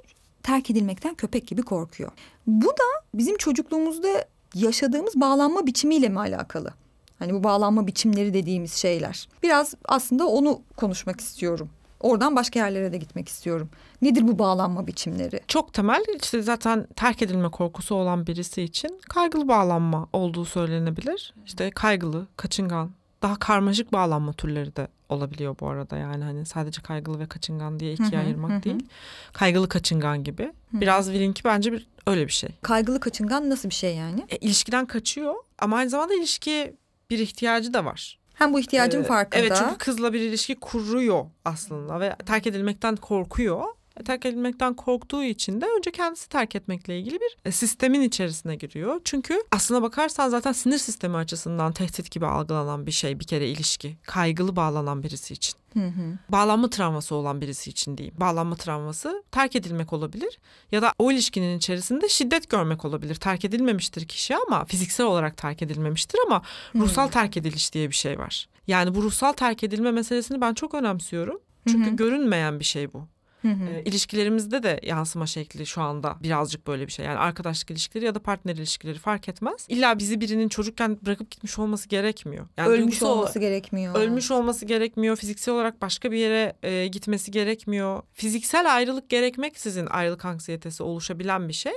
terk 0.44 0.69
edilmekten 0.69 1.16
köpek 1.16 1.48
gibi 1.48 1.62
korkuyor. 1.62 2.12
Bu 2.48 2.68
da 2.68 3.06
bizim 3.14 3.38
çocukluğumuzda 3.38 4.26
yaşadığımız 4.56 5.16
bağlanma 5.16 5.68
biçimiyle 5.68 6.10
mi 6.10 6.20
alakalı? 6.20 6.74
Hani 7.20 7.34
bu 7.34 7.44
bağlanma 7.44 7.88
biçimleri 7.88 8.34
dediğimiz 8.34 8.74
şeyler. 8.74 9.28
Biraz 9.44 9.74
aslında 9.86 10.28
onu 10.28 10.62
konuşmak 10.78 11.22
istiyorum. 11.22 11.70
Oradan 12.00 12.36
başka 12.36 12.60
yerlere 12.60 12.92
de 12.94 12.98
gitmek 12.98 13.30
istiyorum. 13.30 13.70
Nedir 14.02 14.28
bu 14.28 14.40
bağlanma 14.40 14.88
biçimleri? 14.88 15.40
Çok 15.48 15.74
temel 15.74 16.04
işte 16.22 16.42
zaten 16.42 16.88
terk 16.96 17.22
edilme 17.22 17.50
korkusu 17.50 17.96
olan 17.96 18.28
birisi 18.28 18.62
için 18.62 19.00
kaygılı 19.10 19.48
bağlanma 19.48 20.08
olduğu 20.14 20.46
söylenebilir. 20.46 21.34
İşte 21.46 21.72
kaygılı, 21.72 22.28
kaçıngan, 22.38 22.92
daha 23.22 23.40
karmaşık 23.40 23.94
bağlanma 23.94 24.34
türleri 24.34 24.75
de 24.75 24.88
olabiliyor 25.10 25.56
bu 25.60 25.69
arada. 25.69 25.98
Yani 25.98 26.24
hani 26.24 26.46
sadece 26.46 26.81
kaygılı 26.81 27.19
ve 27.19 27.25
kaçıngan 27.28 27.80
diye 27.80 27.94
ikiye 27.94 28.10
Hı 28.12 28.16
hı, 28.16 28.19
ayırmak 28.19 28.52
hı 28.52 28.56
hı. 28.56 28.64
değil. 28.64 28.86
Kaygılı 29.34 29.69
kaçıngan 29.69 30.24
gibi. 30.24 30.52
Biraz 30.74 31.06
Will'inki 31.06 31.44
bence 31.44 31.72
bir 31.72 31.88
öyle 32.08 32.28
bir 32.28 32.31
şey. 32.31 32.50
Kaygılı 32.62 33.00
kaçıngan 33.00 33.50
nasıl 33.50 33.69
bir 33.69 33.74
şey 33.74 33.96
yani? 33.96 34.25
E, 34.30 34.38
ilişkiden 34.38 34.86
kaçıyor 34.86 35.36
ama 35.60 35.78
aynı 35.78 35.90
zamanda 35.90 36.14
ilişki 36.14 36.74
bir 37.10 37.19
ihtiyacı 37.19 37.74
da 37.74 37.86
var. 37.86 38.19
Hem 38.34 38.54
bu 38.54 38.60
ihtiyacın 38.60 39.04
Ee, 39.04 39.08
farkında. 39.08 39.42
Evet 39.42 39.54
çünkü 39.60 39.78
kızla 39.78 40.13
bir 40.13 40.20
ilişki 40.22 40.56
kuruyor 40.56 41.25
aslında 41.46 42.00
ve 42.00 42.16
terk 42.25 42.48
edilmekten 42.48 42.96
korkuyor. 42.96 43.63
Terk 44.06 44.26
edilmekten 44.26 44.74
korktuğu 44.74 45.24
için 45.24 45.62
de 45.62 45.66
önce 45.78 45.92
kendisi 45.92 46.30
terk 46.30 46.56
etmekle 46.56 47.00
ilgili 47.00 47.16
bir 47.16 47.38
e, 47.46 47.52
sistemin 47.52 48.02
içerisine 48.02 48.56
giriyor. 48.56 49.02
Çünkü 49.04 49.44
aslına 49.52 49.82
bakarsan 49.82 50.30
zaten 50.30 50.52
sinir 50.52 50.78
sistemi 50.78 51.18
açısından 51.18 51.74
tehdit 51.74 52.12
gibi 52.12 52.26
algılanan 52.26 52.86
bir 52.86 52.92
şey 52.92 53.20
bir 53.20 53.26
kere 53.26 53.48
ilişki. 53.48 53.98
Kaygılı 54.04 54.56
bağlanan 54.56 55.04
birisi 55.04 55.34
için. 55.34 55.56
Hı 55.74 55.88
hı. 55.88 56.18
Bağlanma 56.30 56.70
travması 56.70 57.16
olan 57.16 57.42
birisi 57.42 57.70
için 57.70 57.98
diyeyim. 57.98 58.16
Bağlanma 58.20 58.56
travması 58.56 59.24
terk 59.32 59.56
edilmek 59.56 59.94
olabilir 59.94 60.39
ya 60.72 60.82
da 60.82 60.94
o 61.00 61.12
ilişkinin 61.12 61.58
içerisinde 61.58 62.10
şiddet 62.10 62.50
görmek 62.50 62.86
olabilir. 62.86 63.16
Terk 63.16 63.46
edilmemiştir 63.46 64.08
kişi 64.08 64.36
ama 64.36 64.66
fiziksel 64.66 65.06
olarak 65.06 65.38
terk 65.38 65.62
edilmemiştir 65.62 66.20
ama 66.25 66.42
ruhsal 66.75 67.08
terk 67.08 67.38
ediliş 67.38 67.74
diye 67.74 67.89
bir 67.89 67.96
şey 67.96 68.20
var. 68.20 68.48
Yani 68.68 68.96
bu 68.96 69.04
ruhsal 69.04 69.34
terk 69.34 69.63
edilme 69.63 69.92
meselesini 69.92 70.42
ben 70.42 70.54
çok 70.54 70.74
önemsiyorum. 70.74 71.39
Çünkü 71.68 71.89
Hı 71.89 71.94
hı. 71.94 71.96
görünmeyen 71.96 72.60
bir 72.60 72.66
şey 72.66 72.94
bu. 72.94 73.08
Hı 73.41 73.48
hı. 73.48 73.70
E, 73.70 73.84
ilişkilerimizde 73.84 74.63
de 74.63 74.79
yansıma 74.84 75.27
şekli 75.27 75.65
şu 75.65 75.82
anda 75.82 76.17
birazcık 76.24 76.67
böyle 76.67 76.88
bir 76.88 76.91
şey. 76.91 77.06
Yani 77.06 77.17
arkadaşlık 77.17 77.72
ilişkileri 77.72 78.06
ya 78.06 78.15
da 78.15 78.20
partner 78.20 78.56
ilişkileri 78.56 79.00
fark 79.00 79.29
etmez. 79.29 79.65
İlla 79.70 80.00
bizi 80.00 80.22
birinin 80.22 80.50
çocukken 80.50 80.98
bırakıp 81.06 81.32
gitmiş 81.32 81.60
olması 81.60 81.89
gerekmiyor. 81.89 82.48
Yani 82.58 82.70
Ölmüş 82.70 83.03
olması 83.03 83.39
gerekmiyor. 83.39 83.96
Ölmüş 83.96 84.32
olması 84.32 84.65
gerekmiyor. 84.65 85.15
Fiziksel 85.15 85.53
olarak 85.53 85.82
başka 85.82 86.12
bir 86.12 86.17
yere 86.17 86.53
e, 86.63 86.88
gitmesi 86.88 87.32
gerekmiyor. 87.32 88.01
Fiziksel 88.13 88.75
ayrılık 88.75 89.10
gerekmeksizin 89.10 89.86
ayrılık 89.86 90.25
anksiyetesi 90.25 90.84
oluşabilen 90.84 91.48
bir 91.48 91.53
şey. 91.53 91.74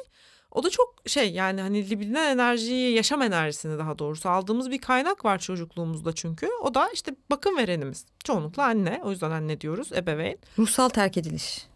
O 0.53 0.63
da 0.65 0.71
çok 0.71 0.95
şey 1.07 1.33
yani 1.33 1.61
hani 1.61 1.91
libidinal 1.91 2.27
enerjiyi, 2.27 2.97
yaşam 2.97 3.23
enerjisini 3.23 3.79
daha 3.79 3.99
doğrusu 3.99 4.29
aldığımız 4.29 4.71
bir 4.71 4.79
kaynak 4.79 5.25
var 5.25 5.39
çocukluğumuzda 5.39 6.13
çünkü. 6.13 6.49
O 6.63 6.75
da 6.75 6.89
işte 6.95 7.15
bakım 7.31 7.57
verenimiz. 7.57 8.05
Çoğunlukla 8.25 8.65
anne. 8.65 9.01
O 9.05 9.11
yüzden 9.11 9.31
anne 9.31 9.61
diyoruz, 9.61 9.93
ebeveyn. 9.93 10.39
Ruhsal 10.59 10.89
terk 10.89 11.17
ediliş. 11.17 11.67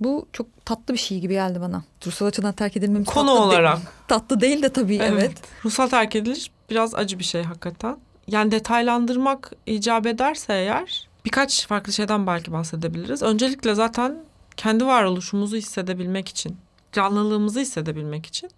Bu 0.00 0.26
çok 0.32 0.46
tatlı 0.66 0.94
bir 0.94 0.98
şey 0.98 1.20
gibi 1.20 1.32
geldi 1.32 1.60
bana. 1.60 1.84
Ruhsal 2.06 2.26
açıdan 2.26 2.52
terk 2.52 2.76
edilmemiz 2.76 3.08
Konu 3.08 3.26
tatlı 3.26 3.40
olarak. 3.40 3.76
Değil. 3.76 3.88
Tatlı 4.08 4.40
değil 4.40 4.62
de 4.62 4.68
tabii 4.68 4.96
evet. 4.96 5.32
Ruhsal 5.64 5.88
terk 5.88 6.16
ediliş 6.16 6.50
biraz 6.70 6.94
acı 6.94 7.18
bir 7.18 7.24
şey 7.24 7.42
hakikaten. 7.42 7.98
Yani 8.26 8.50
detaylandırmak 8.50 9.52
icap 9.66 10.06
ederse 10.06 10.52
eğer 10.52 11.08
birkaç 11.24 11.66
farklı 11.66 11.92
şeyden 11.92 12.26
belki 12.26 12.52
bahsedebiliriz. 12.52 13.22
Öncelikle 13.22 13.74
zaten 13.74 14.24
kendi 14.56 14.86
varoluşumuzu 14.86 15.56
hissedebilmek 15.56 16.28
için, 16.28 16.56
canlılığımızı 16.92 17.60
hissedebilmek 17.60 18.26
için 18.26 18.50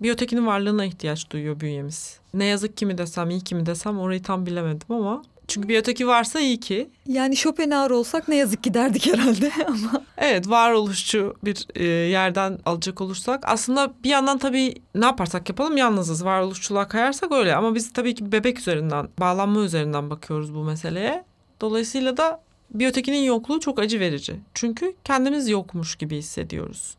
bir 0.00 0.12
ötekinin 0.12 0.46
varlığına 0.46 0.84
ihtiyaç 0.84 1.30
duyuyor 1.30 1.60
bünyemiz. 1.60 2.18
Ne 2.34 2.44
yazık 2.44 2.76
ki 2.76 2.86
mi 2.86 2.98
desem, 2.98 3.30
iyi 3.30 3.40
ki 3.40 3.54
mi 3.54 3.66
desem 3.66 3.98
orayı 3.98 4.22
tam 4.22 4.46
bilemedim 4.46 4.92
ama 4.92 5.22
Çünkü 5.48 5.68
bir 5.68 5.78
öteki 5.78 6.06
varsa 6.06 6.40
iyi 6.40 6.60
ki. 6.60 6.90
Yani 7.06 7.36
Schopenhauer 7.36 7.90
olsak 7.90 8.28
ne 8.28 8.36
yazık 8.36 8.64
ki 8.64 8.74
derdik 8.74 9.06
herhalde 9.06 9.52
ama. 9.66 10.02
Evet 10.18 10.48
varoluşçu 10.48 11.34
bir 11.44 11.66
e, 11.74 11.84
yerden 11.84 12.58
alacak 12.66 13.00
olursak 13.00 13.44
aslında 13.46 13.92
bir 14.04 14.10
yandan 14.10 14.38
tabii 14.38 14.74
ne 14.94 15.04
yaparsak 15.04 15.48
yapalım 15.48 15.76
yalnızız. 15.76 16.24
Varoluşçuluğa 16.24 16.88
kayarsak 16.88 17.32
öyle 17.32 17.56
ama 17.56 17.74
biz 17.74 17.92
tabii 17.92 18.14
ki 18.14 18.32
bebek 18.32 18.58
üzerinden, 18.58 19.08
bağlanma 19.20 19.60
üzerinden 19.60 20.10
bakıyoruz 20.10 20.54
bu 20.54 20.64
meseleye. 20.64 21.24
Dolayısıyla 21.60 22.16
da 22.16 22.40
bir 22.70 22.88
ötekinin 22.88 23.22
yokluğu 23.22 23.60
çok 23.60 23.78
acı 23.78 24.00
verici. 24.00 24.36
Çünkü 24.54 24.94
kendimiz 25.04 25.48
yokmuş 25.48 25.96
gibi 25.96 26.16
hissediyoruz. 26.16 26.94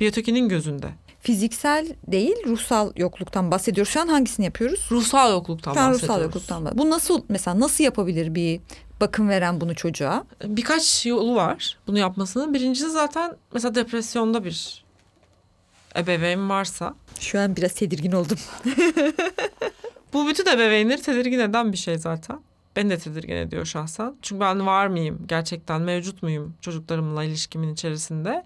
Bir 0.00 0.08
ötekinin 0.08 0.48
gözünde. 0.48 0.86
Fiziksel 1.20 1.86
değil 2.06 2.36
ruhsal 2.46 2.92
yokluktan 2.96 3.50
bahsediyoruz. 3.50 3.92
Şu 3.92 4.00
an 4.00 4.08
hangisini 4.08 4.46
yapıyoruz? 4.46 4.88
Ruhsal 4.90 5.30
yokluktan 5.32 5.74
Şu 5.74 5.80
an 5.80 5.86
bahsediyoruz. 5.86 6.02
ruhsal 6.08 6.22
yokluktan 6.22 6.64
bahsediyoruz. 6.64 6.90
Bu 6.90 6.94
nasıl 6.96 7.22
mesela 7.28 7.60
nasıl 7.60 7.84
yapabilir 7.84 8.34
bir 8.34 8.60
bakım 9.00 9.28
veren 9.28 9.60
bunu 9.60 9.74
çocuğa? 9.74 10.24
Birkaç 10.44 11.06
yolu 11.06 11.34
var 11.34 11.78
bunu 11.86 11.98
yapmasının. 11.98 12.54
Birincisi 12.54 12.90
zaten 12.90 13.36
mesela 13.52 13.74
depresyonda 13.74 14.44
bir 14.44 14.84
ebeveyn 15.96 16.50
varsa 16.50 16.94
Şu 17.20 17.40
an 17.40 17.56
biraz 17.56 17.72
tedirgin 17.72 18.12
oldum. 18.12 18.38
Bu 20.12 20.28
bütün 20.28 20.46
ebeveynleri 20.46 21.02
tedirgin 21.02 21.38
eden 21.38 21.72
bir 21.72 21.76
şey 21.78 21.98
zaten. 21.98 22.40
Beni 22.76 22.90
de 22.90 22.98
tedirgin 22.98 23.36
ediyor 23.36 23.64
şahsen. 23.64 24.14
Çünkü 24.22 24.40
ben 24.40 24.66
var 24.66 24.86
mıyım? 24.86 25.18
Gerçekten 25.28 25.80
mevcut 25.82 26.22
muyum 26.22 26.54
çocuklarımla 26.60 27.24
ilişkimin 27.24 27.72
içerisinde? 27.72 28.44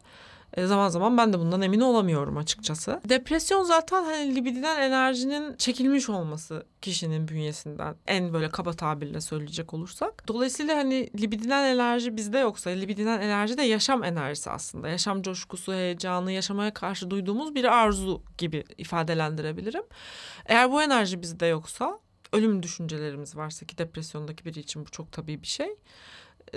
E, 0.57 0.67
zaman 0.67 0.89
zaman 0.89 1.17
ben 1.19 1.33
de 1.33 1.39
bundan 1.39 1.63
emin 1.63 1.81
olamıyorum 1.81 2.37
açıkçası. 2.37 3.01
Depresyon 3.09 3.63
zaten 3.63 4.05
hani 4.05 4.35
libidinal 4.35 4.83
enerjinin 4.83 5.57
çekilmiş 5.57 6.09
olması 6.09 6.67
kişinin 6.81 7.29
bünyesinden 7.29 7.97
en 8.07 8.33
böyle 8.33 8.49
kaba 8.49 8.73
tabirle 8.73 9.21
söyleyecek 9.21 9.75
olursak. 9.75 10.29
Dolayısıyla 10.29 10.77
hani 10.77 11.11
libidinal 11.21 11.65
enerji 11.65 12.17
bizde 12.17 12.39
yoksa 12.39 12.71
libidinal 12.71 13.23
enerji 13.23 13.57
de 13.57 13.63
yaşam 13.63 14.05
enerjisi 14.05 14.51
aslında. 14.51 14.89
Yaşam 14.89 15.23
coşkusu, 15.23 15.73
heyecanı, 15.73 16.33
yaşamaya 16.33 16.75
karşı 16.75 17.11
duyduğumuz 17.11 17.55
bir 17.55 17.65
arzu 17.65 18.23
gibi 18.39 18.65
ifadelendirebilirim. 18.79 19.83
Eğer 20.47 20.73
bu 20.73 20.83
enerji 20.83 21.23
bizde 21.23 21.47
yoksa 21.47 21.99
ölüm 22.33 22.63
düşüncelerimiz 22.63 23.37
varsa 23.37 23.67
ki 23.67 23.79
depresyondaki 23.79 24.45
biri 24.45 24.61
için 24.61 24.87
bu 24.87 24.91
çok 24.91 25.13
tabii 25.13 25.43
bir 25.43 25.47
şey. 25.47 25.77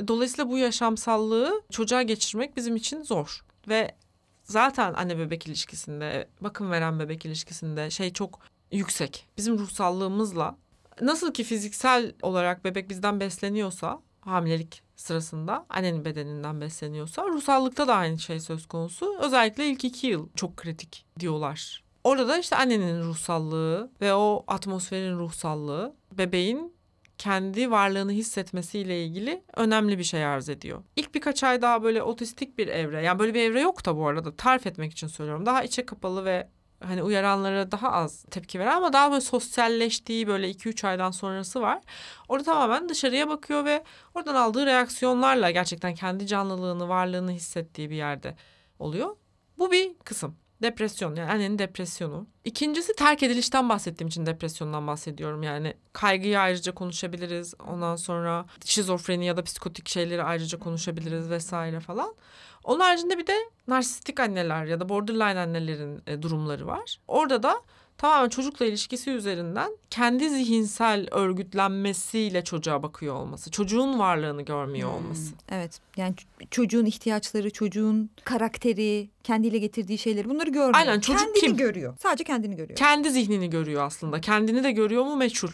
Dolayısıyla 0.08 0.50
bu 0.50 0.58
yaşamsallığı 0.58 1.62
çocuğa 1.72 2.02
geçirmek 2.02 2.58
bizim 2.58 2.76
için 2.76 3.04
zor. 3.04 3.46
Ve 3.68 3.96
zaten 4.44 4.94
anne 4.94 5.18
bebek 5.18 5.48
ilişkisinde, 5.48 6.30
bakım 6.42 6.72
veren 6.72 7.00
bebek 7.00 7.26
ilişkisinde 7.26 7.90
şey 7.90 8.14
çok 8.14 8.40
yüksek. 8.72 9.28
Bizim 9.38 9.60
ruhsallığımızla 9.60 10.58
nasıl 11.02 11.34
ki 11.34 11.44
fiziksel 11.44 12.14
olarak 12.22 12.66
bebek 12.66 12.90
bizden 12.90 13.20
besleniyorsa 13.20 14.02
hamilelik 14.22 14.84
sırasında 14.96 15.66
annenin 15.70 16.06
bedeninden 16.06 16.62
besleniyorsa 16.62 17.28
ruhsallıkta 17.28 17.88
da 17.88 17.96
aynı 17.96 18.20
şey 18.20 18.40
söz 18.40 18.66
konusu. 18.68 19.18
Özellikle 19.20 19.70
ilk 19.70 19.84
iki 19.84 20.08
yıl 20.08 20.30
çok 20.36 20.58
kritik 20.58 21.06
diyorlar. 21.20 21.84
Orada 22.04 22.28
da 22.28 22.38
işte 22.38 22.56
annenin 22.56 23.04
ruhsallığı 23.04 23.92
ve 24.02 24.14
o 24.14 24.44
atmosferin 24.48 25.18
ruhsallığı 25.20 25.96
bebeğin 26.12 26.75
kendi 27.18 27.72
varlığını 27.72 28.12
hissetmesiyle 28.12 29.04
ilgili 29.04 29.44
önemli 29.56 29.98
bir 29.98 30.04
şey 30.04 30.26
arz 30.26 30.50
ediyor. 30.50 30.84
İlk 30.96 31.16
birkaç 31.16 31.44
ay 31.44 31.62
daha 31.62 31.84
böyle 31.84 32.04
otistik 32.04 32.58
bir 32.58 32.68
evre. 32.68 33.04
Yani 33.04 33.20
böyle 33.20 33.34
bir 33.34 33.42
evre 33.42 33.62
yok 33.62 33.86
da 33.86 33.98
bu 33.98 34.08
arada 34.08 34.36
tarif 34.36 34.68
etmek 34.68 34.92
için 34.92 35.08
söylüyorum. 35.08 35.46
Daha 35.46 35.64
içe 35.64 35.86
kapalı 35.86 36.26
ve 36.26 36.50
hani 36.84 37.04
uyaranlara 37.04 37.72
daha 37.72 37.92
az 37.92 38.24
tepki 38.32 38.60
veren 38.60 38.78
ama 38.78 38.94
daha 38.94 39.12
böyle 39.12 39.22
sosyalleştiği 39.22 40.28
böyle 40.28 40.52
2-3 40.52 40.88
aydan 40.88 41.12
sonrası 41.12 41.62
var. 41.62 41.82
Orada 42.30 42.44
tamamen 42.44 42.90
dışarıya 42.90 43.30
bakıyor 43.30 43.66
ve 43.66 43.84
oradan 44.16 44.36
aldığı 44.36 44.66
reaksiyonlarla 44.66 45.52
gerçekten 45.52 45.96
kendi 45.96 46.28
canlılığını, 46.28 46.90
varlığını 46.90 47.32
hissettiği 47.32 47.90
bir 47.90 47.96
yerde 47.96 48.36
oluyor. 48.80 49.16
Bu 49.58 49.72
bir 49.72 49.94
kısım. 50.04 50.36
Depresyon 50.62 51.16
yani 51.16 51.32
annenin 51.32 51.60
depresyonu. 51.60 52.28
İkincisi 52.44 52.96
terk 52.96 53.24
edilişten 53.24 53.70
bahsettiğim 53.70 54.08
için 54.08 54.26
depresyondan 54.26 54.88
bahsediyorum. 54.88 55.44
Yani 55.44 55.74
kaygıyı 55.94 56.40
ayrıca 56.40 56.74
konuşabiliriz. 56.74 57.54
Ondan 57.68 57.96
sonra 57.96 58.46
şizofreni 58.66 59.26
ya 59.26 59.38
da 59.38 59.44
psikotik 59.44 59.90
şeyleri 59.90 60.24
ayrıca 60.24 60.60
konuşabiliriz 60.60 61.30
vesaire 61.30 61.80
falan. 61.80 62.16
Onun 62.64 62.80
haricinde 62.80 63.18
bir 63.18 63.28
de 63.28 63.36
narsistik 63.68 64.20
anneler 64.20 64.66
ya 64.66 64.80
da 64.80 64.90
borderline 64.90 65.40
annelerin 65.40 66.02
e, 66.08 66.22
durumları 66.22 66.68
var. 66.68 67.00
Orada 67.08 67.44
da 67.44 67.62
tamamen 67.98 68.30
çocukla 68.30 68.66
ilişkisi 68.66 69.12
üzerinden 69.12 69.72
kendi 69.90 70.30
zihinsel 70.30 71.08
örgütlenmesiyle 71.12 72.44
çocuğa 72.44 72.84
bakıyor 72.84 73.16
olması. 73.16 73.52
Çocuğun 73.52 74.00
varlığını 74.00 74.42
görmüyor 74.42 74.90
olması. 74.94 75.34
Evet 75.50 75.80
yani 75.98 76.16
çocuğun 76.52 76.86
ihtiyaçları, 76.86 77.50
çocuğun 77.50 78.10
karakteri, 78.24 79.10
kendiyle 79.24 79.58
getirdiği 79.58 79.98
şeyleri 79.98 80.30
bunları 80.30 80.50
görmüyor. 80.50 80.74
Aynen, 80.74 81.00
çocuk 81.00 81.20
kendini 81.20 81.40
kim? 81.40 81.58
görüyor. 81.58 81.98
Sadece 82.00 82.24
kendini 82.24 82.56
görüyor. 82.56 82.78
Kendi 82.78 83.12
zihnini 83.12 83.50
görüyor 83.50 83.84
aslında. 83.84 84.22
Kendini 84.22 84.64
de 84.64 84.72
görüyor 84.72 85.04
mu 85.04 85.16
meçhul. 85.16 85.50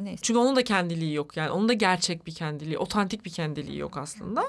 Neyse. 0.00 0.18
Çünkü 0.22 0.38
onun 0.38 0.56
da 0.56 0.64
kendiliği 0.64 1.14
yok 1.14 1.36
yani. 1.36 1.50
Onun 1.50 1.68
da 1.68 1.72
gerçek 1.72 2.26
bir 2.26 2.34
kendiliği, 2.34 2.78
otantik 2.78 3.24
bir 3.24 3.30
kendiliği 3.30 3.78
yok 3.78 3.96
aslında. 3.96 4.44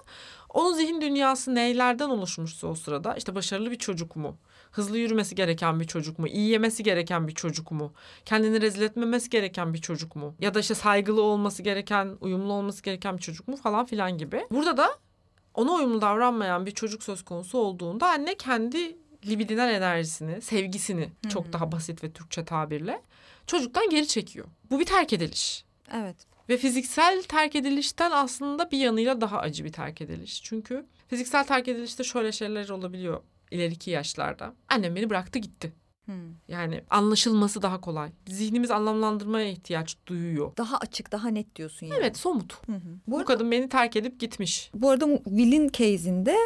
Onun 0.50 0.74
zihin 0.74 1.02
dünyası 1.02 1.56
neylerden 1.56 2.10
oluşmuşsa 2.10 2.68
o 2.68 2.76
sırada 2.76 3.16
işte 3.16 3.36
başarılı 3.36 3.72
bir 3.72 3.78
çocuk 3.78 4.16
mu? 4.16 4.38
Hızlı 4.72 4.98
yürümesi 4.98 5.36
gereken 5.36 5.80
bir 5.80 5.88
çocuk 5.88 6.20
mu? 6.20 6.28
İyi 6.28 6.50
yemesi 6.50 6.84
gereken 6.84 7.28
bir 7.28 7.34
çocuk 7.34 7.72
mu? 7.72 7.94
Kendini 8.26 8.62
rezil 8.62 8.82
etmemesi 8.82 9.30
gereken 9.30 9.74
bir 9.74 9.82
çocuk 9.82 10.16
mu? 10.16 10.36
Ya 10.40 10.54
da 10.54 10.60
işte 10.60 10.76
saygılı 10.76 11.22
olması 11.22 11.64
gereken, 11.64 12.18
uyumlu 12.22 12.54
olması 12.54 12.84
gereken 12.84 13.18
bir 13.18 13.22
çocuk 13.22 13.48
mu 13.48 13.56
falan 13.56 13.86
filan 13.86 14.18
gibi. 14.18 14.48
Burada 14.52 14.78
da 14.78 14.90
ona 15.54 15.72
uyumlu 15.72 16.02
davranmayan 16.02 16.66
bir 16.66 16.72
çocuk 16.72 17.04
söz 17.04 17.26
konusu 17.26 17.58
olduğunda 17.58 18.08
anne 18.08 18.36
kendi 18.36 18.98
libidinal 19.28 19.70
enerjisini, 19.74 20.42
sevgisini 20.42 21.10
çok 21.30 21.54
daha 21.54 21.72
basit 21.72 22.04
ve 22.04 22.12
Türkçe 22.12 22.46
tabirle 22.46 23.02
çocuktan 23.48 23.90
geri 23.90 24.08
çekiyor. 24.08 24.46
Bu 24.72 24.80
bir 24.80 24.86
terk 24.86 25.14
ediliş. 25.14 25.66
Evet. 25.94 26.16
Ve 26.50 26.58
fiziksel 26.58 27.24
terk 27.24 27.56
edilişten 27.56 28.12
aslında 28.12 28.72
bir 28.72 28.78
yanıyla 28.78 29.22
daha 29.22 29.40
acı 29.40 29.66
bir 29.66 29.72
terk 29.72 30.02
ediliş. 30.02 30.44
Çünkü 30.44 30.86
fiziksel 31.08 31.44
terk 31.44 31.68
edilişte 31.68 32.04
şöyle 32.04 32.32
şeyler 32.32 32.70
olabiliyor 32.70 33.22
ileriki 33.52 33.92
yaşlarda. 33.92 34.54
Annem 34.70 34.96
beni 34.96 35.10
bıraktı 35.10 35.40
gitti. 35.40 35.74
Hmm. 36.06 36.16
Yani 36.48 36.84
anlaşılması 36.90 37.62
daha 37.62 37.82
kolay. 37.82 38.10
Zihnimiz 38.28 38.72
anlamlandırmaya 38.72 39.50
ihtiyaç 39.50 39.98
duyuyor. 40.08 40.58
Daha 40.58 40.78
açık, 40.78 41.12
daha 41.12 41.30
net 41.30 41.56
diyorsun 41.56 41.88
yani. 41.88 42.00
Evet 42.00 42.18
somut. 42.18 42.68
Hı 42.68 42.72
hı. 42.72 42.80
Bu, 43.08 43.12
Bu 43.12 43.18
arada, 43.18 43.26
kadın 43.28 43.52
beni 43.52 43.70
terk 43.70 43.96
edip 43.96 44.20
gitmiş. 44.20 44.72
bu 44.74 44.90
arada 44.90 45.06
Will'in 45.24 45.70
case'inde 45.70 46.38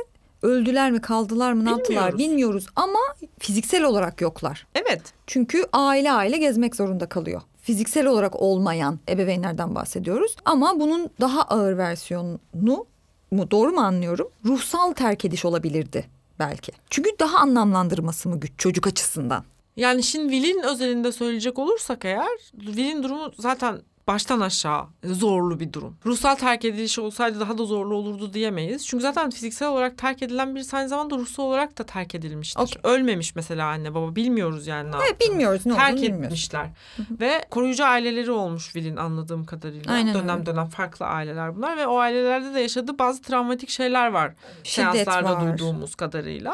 öldüler 0.41 0.91
mi, 0.91 1.01
kaldılar 1.01 1.53
mı, 1.53 1.65
ne 1.65 1.69
yaptılar 1.69 1.89
Bilmiyoruz. 2.13 2.19
bilmiyoruz 2.19 2.65
ama 2.75 2.99
fiziksel 3.39 3.83
olarak 3.83 4.21
yoklar. 4.21 4.67
Evet. 4.75 5.01
Çünkü 5.27 5.65
aile 5.73 6.11
aile 6.11 6.37
gezmek 6.37 6.75
zorunda 6.75 7.09
kalıyor. 7.09 7.41
Fiziksel 7.61 8.07
olarak 8.07 8.35
olmayan 8.41 8.99
ebeveynlerden 9.09 9.75
bahsediyoruz. 9.75 10.35
Ama 10.45 10.79
bunun 10.79 11.09
daha 11.21 11.41
ağır 11.41 11.77
versiyonu 11.77 12.39
mu 13.31 13.51
doğru 13.51 13.71
mu 13.71 13.79
anlıyorum? 13.81 14.29
Ruhsal 14.45 14.93
terk 14.93 15.25
ediş 15.25 15.45
olabilirdi 15.45 16.05
belki. 16.41 16.71
Çünkü 16.89 17.09
daha 17.19 17.37
anlamlandırması 17.37 18.29
mı 18.29 18.39
güç 18.39 18.51
çocuk 18.57 18.87
açısından? 18.87 19.43
Yani 19.75 20.03
şimdi 20.03 20.33
Will'in 20.33 20.63
özelinde 20.63 21.11
söyleyecek 21.11 21.59
olursak 21.59 22.05
eğer 22.05 22.37
Will'in 22.59 23.03
durumu 23.03 23.31
zaten 23.37 23.81
baştan 24.07 24.39
aşağı 24.39 24.85
zorlu 25.03 25.59
bir 25.59 25.73
durum. 25.73 25.97
Ruhsal 26.05 26.35
terk 26.35 26.65
edilişi 26.65 27.01
olsaydı 27.01 27.39
daha 27.39 27.57
da 27.57 27.65
zorlu 27.65 27.95
olurdu 27.95 28.33
diyemeyiz. 28.33 28.87
Çünkü 28.87 29.01
zaten 29.01 29.29
fiziksel 29.29 29.67
olarak 29.69 29.97
terk 29.97 30.21
edilen 30.23 30.55
birisi 30.55 30.77
aynı 30.77 30.89
zamanda 30.89 31.17
ruhsal 31.17 31.43
olarak 31.43 31.77
da 31.77 31.83
terk 31.83 32.15
edilmiştir. 32.15 32.59
Okey. 32.61 32.81
Ölmemiş 32.83 33.35
mesela 33.35 33.67
anne 33.67 33.93
baba 33.93 34.15
bilmiyoruz 34.15 34.67
yani 34.67 34.91
ne 34.91 34.95
Evet, 34.95 35.07
yaptığını. 35.09 35.29
bilmiyoruz 35.31 35.65
ne 35.65 35.75
terk 35.75 35.93
olduğunu 35.99 36.25
etmişler. 36.25 36.67
Ve 37.19 37.45
koruyucu 37.49 37.85
aileleri 37.85 38.31
olmuş 38.31 38.63
Will'in 38.63 38.95
anladığım 38.97 39.45
kadarıyla. 39.45 39.93
Aynen 39.93 40.13
dönem 40.13 40.35
öyle. 40.35 40.45
dönem 40.45 40.67
farklı 40.67 41.05
aileler 41.05 41.55
bunlar 41.55 41.77
ve 41.77 41.87
o 41.87 41.97
ailelerde 41.97 42.53
de 42.53 42.59
yaşadığı 42.59 42.99
bazı 42.99 43.21
travmatik 43.21 43.69
şeyler 43.69 44.07
var. 44.11 44.33
Şiddet 44.63 44.93
Seanslarda 44.93 45.35
var. 45.35 45.41
duyduğumuz 45.51 45.95
kadarıyla. 45.95 46.53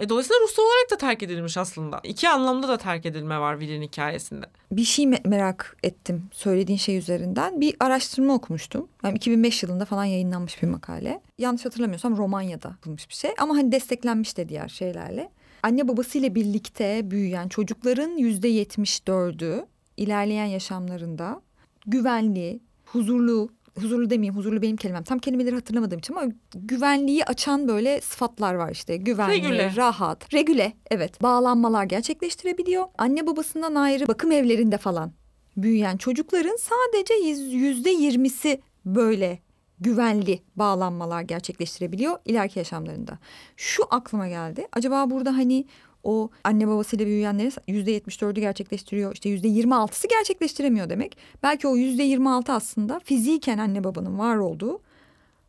E, 0.00 0.08
dolayısıyla 0.08 0.40
ruhsal 0.42 0.62
olarak 0.62 0.90
da 0.90 0.96
terk 0.96 1.22
edilmiş 1.22 1.56
aslında. 1.56 2.00
İki 2.04 2.28
anlamda 2.28 2.68
da 2.68 2.76
terk 2.76 3.06
edilme 3.06 3.40
var 3.40 3.60
Will'in 3.60 3.82
hikayesinde. 3.82 4.46
Bir 4.72 4.84
şey 4.84 5.04
me- 5.04 5.28
merak 5.28 5.76
ettim 5.82 6.28
söylediğin 6.32 6.75
şey 6.78 6.96
üzerinden. 6.96 7.60
Bir 7.60 7.76
araştırma 7.80 8.34
okumuştum. 8.34 8.88
Yani 9.04 9.16
2005 9.16 9.62
yılında 9.62 9.84
falan 9.84 10.04
yayınlanmış 10.04 10.62
bir 10.62 10.68
makale. 10.68 11.20
Yanlış 11.38 11.64
hatırlamıyorsam 11.64 12.16
Romanya'da 12.16 12.68
yapılmış 12.68 13.08
bir 13.08 13.14
şey. 13.14 13.30
Ama 13.38 13.56
hani 13.56 13.72
desteklenmiş 13.72 14.36
de 14.36 14.48
diğer 14.48 14.68
şeylerle. 14.68 15.30
Anne 15.62 15.88
babasıyla 15.88 16.34
birlikte 16.34 17.10
büyüyen 17.10 17.48
çocukların 17.48 18.10
yüzde 18.10 18.48
yetmiş 18.48 19.06
dördü 19.06 19.66
ilerleyen 19.96 20.44
yaşamlarında 20.46 21.40
güvenli, 21.86 22.60
huzurlu, 22.84 23.48
huzurlu 23.74 24.10
demeyeyim 24.10 24.36
huzurlu 24.36 24.62
benim 24.62 24.76
kelimem. 24.76 25.04
Tam 25.04 25.18
kelimeleri 25.18 25.54
hatırlamadığım 25.54 25.98
için 25.98 26.14
ama 26.14 26.32
güvenliği 26.54 27.24
açan 27.24 27.68
böyle 27.68 28.00
sıfatlar 28.00 28.54
var 28.54 28.70
işte. 28.72 28.96
Güvenli, 28.96 29.32
Regüle. 29.32 29.72
rahat, 29.76 30.34
regüle 30.34 30.72
evet 30.90 31.22
bağlanmalar 31.22 31.84
gerçekleştirebiliyor. 31.84 32.84
Anne 32.98 33.26
babasından 33.26 33.74
ayrı 33.74 34.08
bakım 34.08 34.32
evlerinde 34.32 34.78
falan 34.78 35.12
büyüyen 35.56 35.96
çocukların 35.96 36.56
sadece 36.56 37.14
yüz- 37.14 37.52
yüzde 37.52 37.90
yirmisi 37.90 38.60
böyle 38.84 39.38
güvenli 39.80 40.40
bağlanmalar 40.56 41.22
gerçekleştirebiliyor 41.22 42.18
ileriki 42.24 42.58
yaşamlarında. 42.58 43.18
Şu 43.56 43.84
aklıma 43.90 44.28
geldi. 44.28 44.68
Acaba 44.72 45.10
burada 45.10 45.36
hani 45.36 45.64
o 46.02 46.30
anne 46.44 46.68
babasıyla 46.68 47.06
büyüyenlerin 47.06 47.52
yüzde 47.68 47.90
yetmiş 47.90 48.20
dördü 48.20 48.40
gerçekleştiriyor. 48.40 49.14
işte 49.14 49.28
yüzde 49.28 49.48
yirmi 49.48 49.74
altısı 49.74 50.08
gerçekleştiremiyor 50.08 50.90
demek. 50.90 51.16
Belki 51.42 51.68
o 51.68 51.76
yüzde 51.76 52.02
yirmi 52.02 52.30
altı 52.30 52.52
aslında 52.52 53.00
fiziken 53.04 53.58
anne 53.58 53.84
babanın 53.84 54.18
var 54.18 54.36
olduğu 54.36 54.80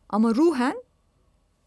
ama 0.08 0.34
ruhen 0.34 0.82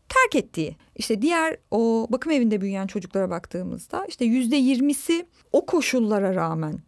terk 0.10 0.36
ettiği. 0.45 0.75
İşte 0.95 1.21
diğer 1.21 1.57
o 1.71 2.07
bakım 2.10 2.31
evinde 2.31 2.62
büyüyen 2.62 2.88
çocuklara 2.88 3.29
baktığımızda 3.29 4.05
işte 4.05 4.25
yüzde 4.25 4.55
yirmisi 4.55 5.25
o 5.51 5.65
koşullara 5.65 6.36
rağmen 6.36 6.79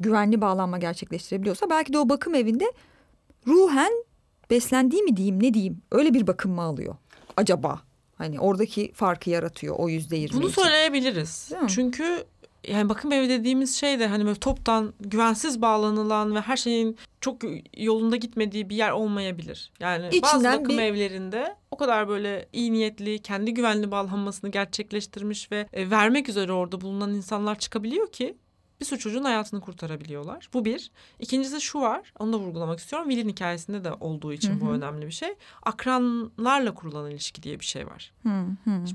güvenli 0.00 0.40
bağlanma 0.40 0.78
gerçekleştirebiliyorsa 0.78 1.70
belki 1.70 1.92
de 1.92 1.98
o 1.98 2.08
bakım 2.08 2.34
evinde 2.34 2.72
ruhen 3.46 3.92
beslendiği 4.50 5.02
mi 5.02 5.16
diyeyim 5.16 5.42
ne 5.42 5.54
diyeyim 5.54 5.82
öyle 5.92 6.14
bir 6.14 6.26
bakım 6.26 6.52
mı 6.52 6.62
alıyor 6.62 6.94
acaba? 7.36 7.80
Hani 8.16 8.40
oradaki 8.40 8.92
farkı 8.94 9.30
yaratıyor 9.30 9.74
o 9.78 9.88
yüzde 9.88 10.16
yirmi 10.16 10.36
Bunu 10.40 10.48
için. 10.50 10.62
söyleyebiliriz. 10.62 11.52
Çünkü 11.68 12.24
yani 12.68 12.88
bakım 12.88 13.12
evi 13.12 13.28
dediğimiz 13.28 13.76
şey 13.76 13.98
de 14.00 14.06
hani 14.06 14.24
böyle 14.26 14.38
toptan 14.38 14.92
güvensiz 15.00 15.62
bağlanılan 15.62 16.34
ve 16.34 16.40
her 16.40 16.56
şeyin 16.56 16.96
çok 17.20 17.36
yolunda 17.76 18.16
gitmediği 18.16 18.68
bir 18.70 18.76
yer 18.76 18.90
olmayabilir. 18.90 19.72
Yani 19.80 20.04
bazı 20.04 20.16
İçinden 20.16 20.60
bakım 20.60 20.78
bir- 20.78 20.82
evlerinde 20.82 21.56
o 21.70 21.76
kadar 21.76 22.08
böyle 22.08 22.48
iyi 22.52 22.72
niyetli, 22.72 23.18
kendi 23.18 23.54
güvenli 23.54 23.90
bağlanmasını 23.90 24.50
gerçekleştirmiş 24.50 25.52
ve 25.52 25.66
e, 25.72 25.90
vermek 25.90 26.28
üzere 26.28 26.52
orada 26.52 26.80
bulunan 26.80 27.14
insanlar 27.14 27.58
çıkabiliyor 27.58 28.12
ki 28.12 28.36
bir 28.80 28.84
sürü 28.84 28.98
çocuğun 28.98 29.24
hayatını 29.24 29.60
kurtarabiliyorlar. 29.60 30.48
Bu 30.54 30.64
bir. 30.64 30.90
İkincisi 31.18 31.60
şu 31.60 31.80
var, 31.80 32.12
onu 32.18 32.32
da 32.32 32.38
vurgulamak 32.38 32.78
istiyorum. 32.78 33.08
Will'in 33.10 33.28
hikayesinde 33.32 33.84
de 33.84 33.92
olduğu 34.00 34.32
için 34.32 34.56
Hı 34.56 34.60
bu 34.60 34.70
önemli 34.70 35.06
bir 35.06 35.10
şey. 35.12 35.34
Akranlarla 35.62 36.74
kurulan 36.74 37.10
ilişki 37.10 37.42
diye 37.42 37.60
bir 37.60 37.64
şey 37.64 37.86
var. 37.86 38.12
Hı, 38.22 38.44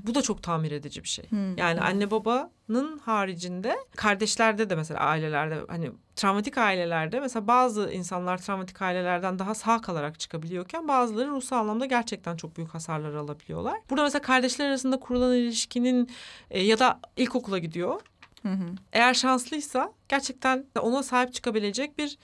Bu 0.06 0.14
da 0.14 0.22
çok 0.22 0.42
tamir 0.42 0.70
edici 0.72 1.02
bir 1.02 1.08
şey. 1.08 1.24
hı, 1.30 1.54
Yani 1.56 1.80
anne 1.80 2.10
babanın 2.10 2.98
haricinde 2.98 3.76
kardeşlerde 3.96 4.70
de 4.70 4.74
mesela 4.74 5.00
ailelerde 5.00 5.60
hani 5.68 5.90
travmatik 6.16 6.58
ailelerde 6.58 7.20
mesela 7.20 7.46
bazı 7.46 7.90
insanlar 7.92 8.38
travmatik 8.38 8.82
ailelerden 8.82 9.38
daha 9.38 9.54
sağ 9.54 9.80
kalarak 9.80 10.20
çıkabiliyorken 10.20 10.88
bazıları 10.88 11.30
ruhsal 11.30 11.56
anlamda 11.58 11.86
gerçekten 11.86 12.36
çok 12.36 12.56
büyük 12.56 12.74
hasarlar 12.74 13.14
alabiliyorlar. 13.14 13.78
Burada 13.90 14.02
mesela 14.02 14.22
kardeşler 14.22 14.66
arasında 14.68 15.00
kurulan 15.00 15.34
ilişkinin 15.36 16.10
e, 16.50 16.62
ya 16.62 16.78
da 16.78 17.00
ilkokula 17.16 17.58
gidiyor. 17.58 18.00
Hı 18.46 18.52
hı. 18.52 18.74
Eğer 18.92 19.14
şanslıysa 19.14 19.92
gerçekten 20.08 20.64
ona 20.80 21.02
sahip 21.02 21.34
çıkabilecek 21.34 21.98
bir 21.98 22.18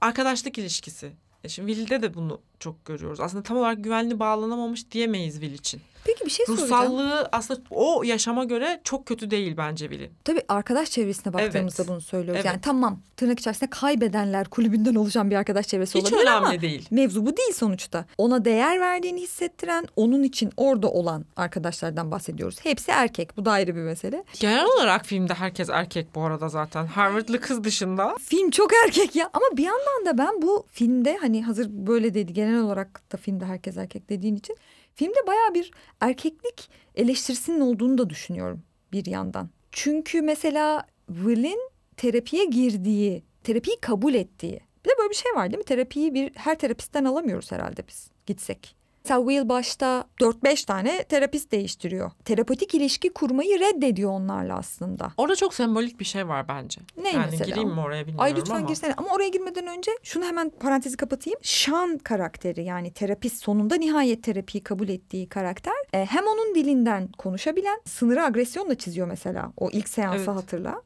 arkadaşlık 0.00 0.58
ilişkisi. 0.58 1.12
E 1.44 1.48
Şimdi 1.48 1.74
Will'de 1.74 2.02
de 2.02 2.14
bunu 2.14 2.40
çok 2.58 2.84
görüyoruz. 2.84 3.20
Aslında 3.20 3.42
tam 3.42 3.56
olarak 3.56 3.84
güvenli 3.84 4.18
bağlanamamış 4.18 4.90
diyemeyiz 4.90 5.34
Will 5.34 5.54
için. 5.54 5.80
Peki 6.04 6.11
bir 6.24 6.30
şey 6.30 6.46
soracağım. 6.46 6.70
Ruhsallığı 6.70 7.28
aslında 7.32 7.60
o 7.70 8.02
yaşama 8.02 8.44
göre 8.44 8.80
çok 8.84 9.06
kötü 9.06 9.30
değil 9.30 9.56
bence 9.56 9.88
Will'in. 9.88 10.10
Tabii 10.24 10.42
arkadaş 10.48 10.90
çevresine 10.90 11.32
baktığımızda 11.32 11.82
Evet. 11.82 11.88
bunu 11.90 12.00
söylüyoruz. 12.00 12.36
Evet. 12.36 12.44
Yani 12.44 12.60
tamam 12.60 13.00
tırnak 13.16 13.40
içerisinde 13.40 13.70
kaybedenler 13.70 14.48
kulübünden 14.48 14.94
oluşan 14.94 15.30
bir 15.30 15.36
arkadaş 15.36 15.66
çevresi 15.68 15.98
Hiç 15.98 16.04
olabilir 16.12 16.22
önemli 16.28 16.46
ama 16.46 16.60
değil. 16.60 16.88
mevzu 16.90 17.26
bu 17.26 17.36
değil 17.36 17.52
sonuçta. 17.52 18.04
Ona 18.18 18.44
değer 18.44 18.80
verdiğini 18.80 19.20
hissettiren, 19.20 19.86
onun 19.96 20.22
için 20.22 20.50
orada 20.56 20.90
olan 20.90 21.24
arkadaşlardan 21.36 22.10
bahsediyoruz. 22.10 22.56
Hepsi 22.62 22.90
erkek. 22.90 23.36
Bu 23.36 23.44
da 23.44 23.52
ayrı 23.52 23.76
bir 23.76 23.80
mesele. 23.80 24.24
Genel 24.40 24.64
olarak 24.76 25.06
filmde 25.06 25.34
herkes 25.34 25.68
erkek 25.68 26.14
bu 26.14 26.22
arada 26.22 26.48
zaten. 26.48 26.86
Harvardlı 26.86 27.40
kız 27.40 27.64
dışında. 27.64 28.16
Film 28.20 28.50
çok 28.50 28.70
erkek 28.86 29.16
ya 29.16 29.30
ama 29.32 29.46
bir 29.56 29.62
yandan 29.64 30.06
da 30.06 30.18
ben 30.18 30.42
bu 30.42 30.66
filmde 30.70 31.18
hani 31.20 31.44
hazır 31.44 31.66
böyle 31.70 32.14
dedi 32.14 32.32
genel 32.32 32.60
olarak 32.60 33.12
da 33.12 33.16
filmde 33.16 33.44
herkes 33.44 33.76
erkek 33.76 34.08
dediğin 34.08 34.36
için 34.36 34.56
filmde 34.94 35.26
bayağı 35.26 35.54
bir 35.54 35.70
erkeklik 36.00 36.70
eleştirisinin 36.94 37.60
olduğunu 37.60 37.98
da 37.98 38.10
düşünüyorum 38.10 38.62
bir 38.92 39.06
yandan. 39.06 39.50
Çünkü 39.72 40.22
mesela 40.22 40.86
Will'in 41.06 41.70
terapiye 41.96 42.44
girdiği, 42.44 43.22
terapiyi 43.44 43.80
kabul 43.80 44.14
ettiği. 44.14 44.60
Bir 44.84 44.90
de 44.90 44.94
böyle 44.98 45.10
bir 45.10 45.14
şey 45.14 45.32
var 45.34 45.50
değil 45.50 45.58
mi? 45.58 45.64
Terapiyi 45.64 46.14
bir 46.14 46.32
her 46.34 46.58
terapistten 46.58 47.04
alamıyoruz 47.04 47.52
herhalde 47.52 47.88
biz 47.88 48.10
gitsek. 48.26 48.76
Mesela 49.04 49.20
Will 49.28 49.48
başta 49.48 50.04
4-5 50.20 50.66
tane 50.66 51.04
terapist 51.04 51.52
değiştiriyor. 51.52 52.10
Terapetik 52.24 52.74
ilişki 52.74 53.12
kurmayı 53.12 53.60
reddediyor 53.60 54.10
onlarla 54.10 54.56
aslında. 54.56 55.12
Orada 55.16 55.36
çok 55.36 55.54
sembolik 55.54 56.00
bir 56.00 56.04
şey 56.04 56.28
var 56.28 56.48
bence. 56.48 56.80
Ne 57.02 57.08
yani 57.12 57.26
mesela? 57.30 57.44
gireyim 57.44 57.68
mi 57.68 57.80
oraya 57.80 58.06
bilmiyorum 58.06 58.24
Ay 58.24 58.36
lütfen 58.36 58.56
ama. 58.56 58.66
girsene 58.68 58.94
ama 58.96 59.08
oraya 59.14 59.28
girmeden 59.28 59.66
önce 59.66 59.90
şunu 60.02 60.24
hemen 60.24 60.50
parantezi 60.50 60.96
kapatayım. 60.96 61.38
Sean 61.42 61.98
karakteri 61.98 62.64
yani 62.64 62.92
terapist 62.92 63.42
sonunda 63.42 63.74
nihayet 63.74 64.22
terapiyi 64.24 64.62
kabul 64.64 64.88
ettiği 64.88 65.28
karakter 65.28 65.74
e, 65.92 66.04
hem 66.06 66.26
onun 66.26 66.54
dilinden 66.54 67.08
konuşabilen 67.18 67.80
sınırı 67.84 68.22
agresyonla 68.24 68.74
çiziyor 68.74 69.06
mesela 69.06 69.52
o 69.56 69.70
ilk 69.72 69.88
seansı 69.88 70.16
Evet. 70.16 70.28
hatırla. 70.28 70.82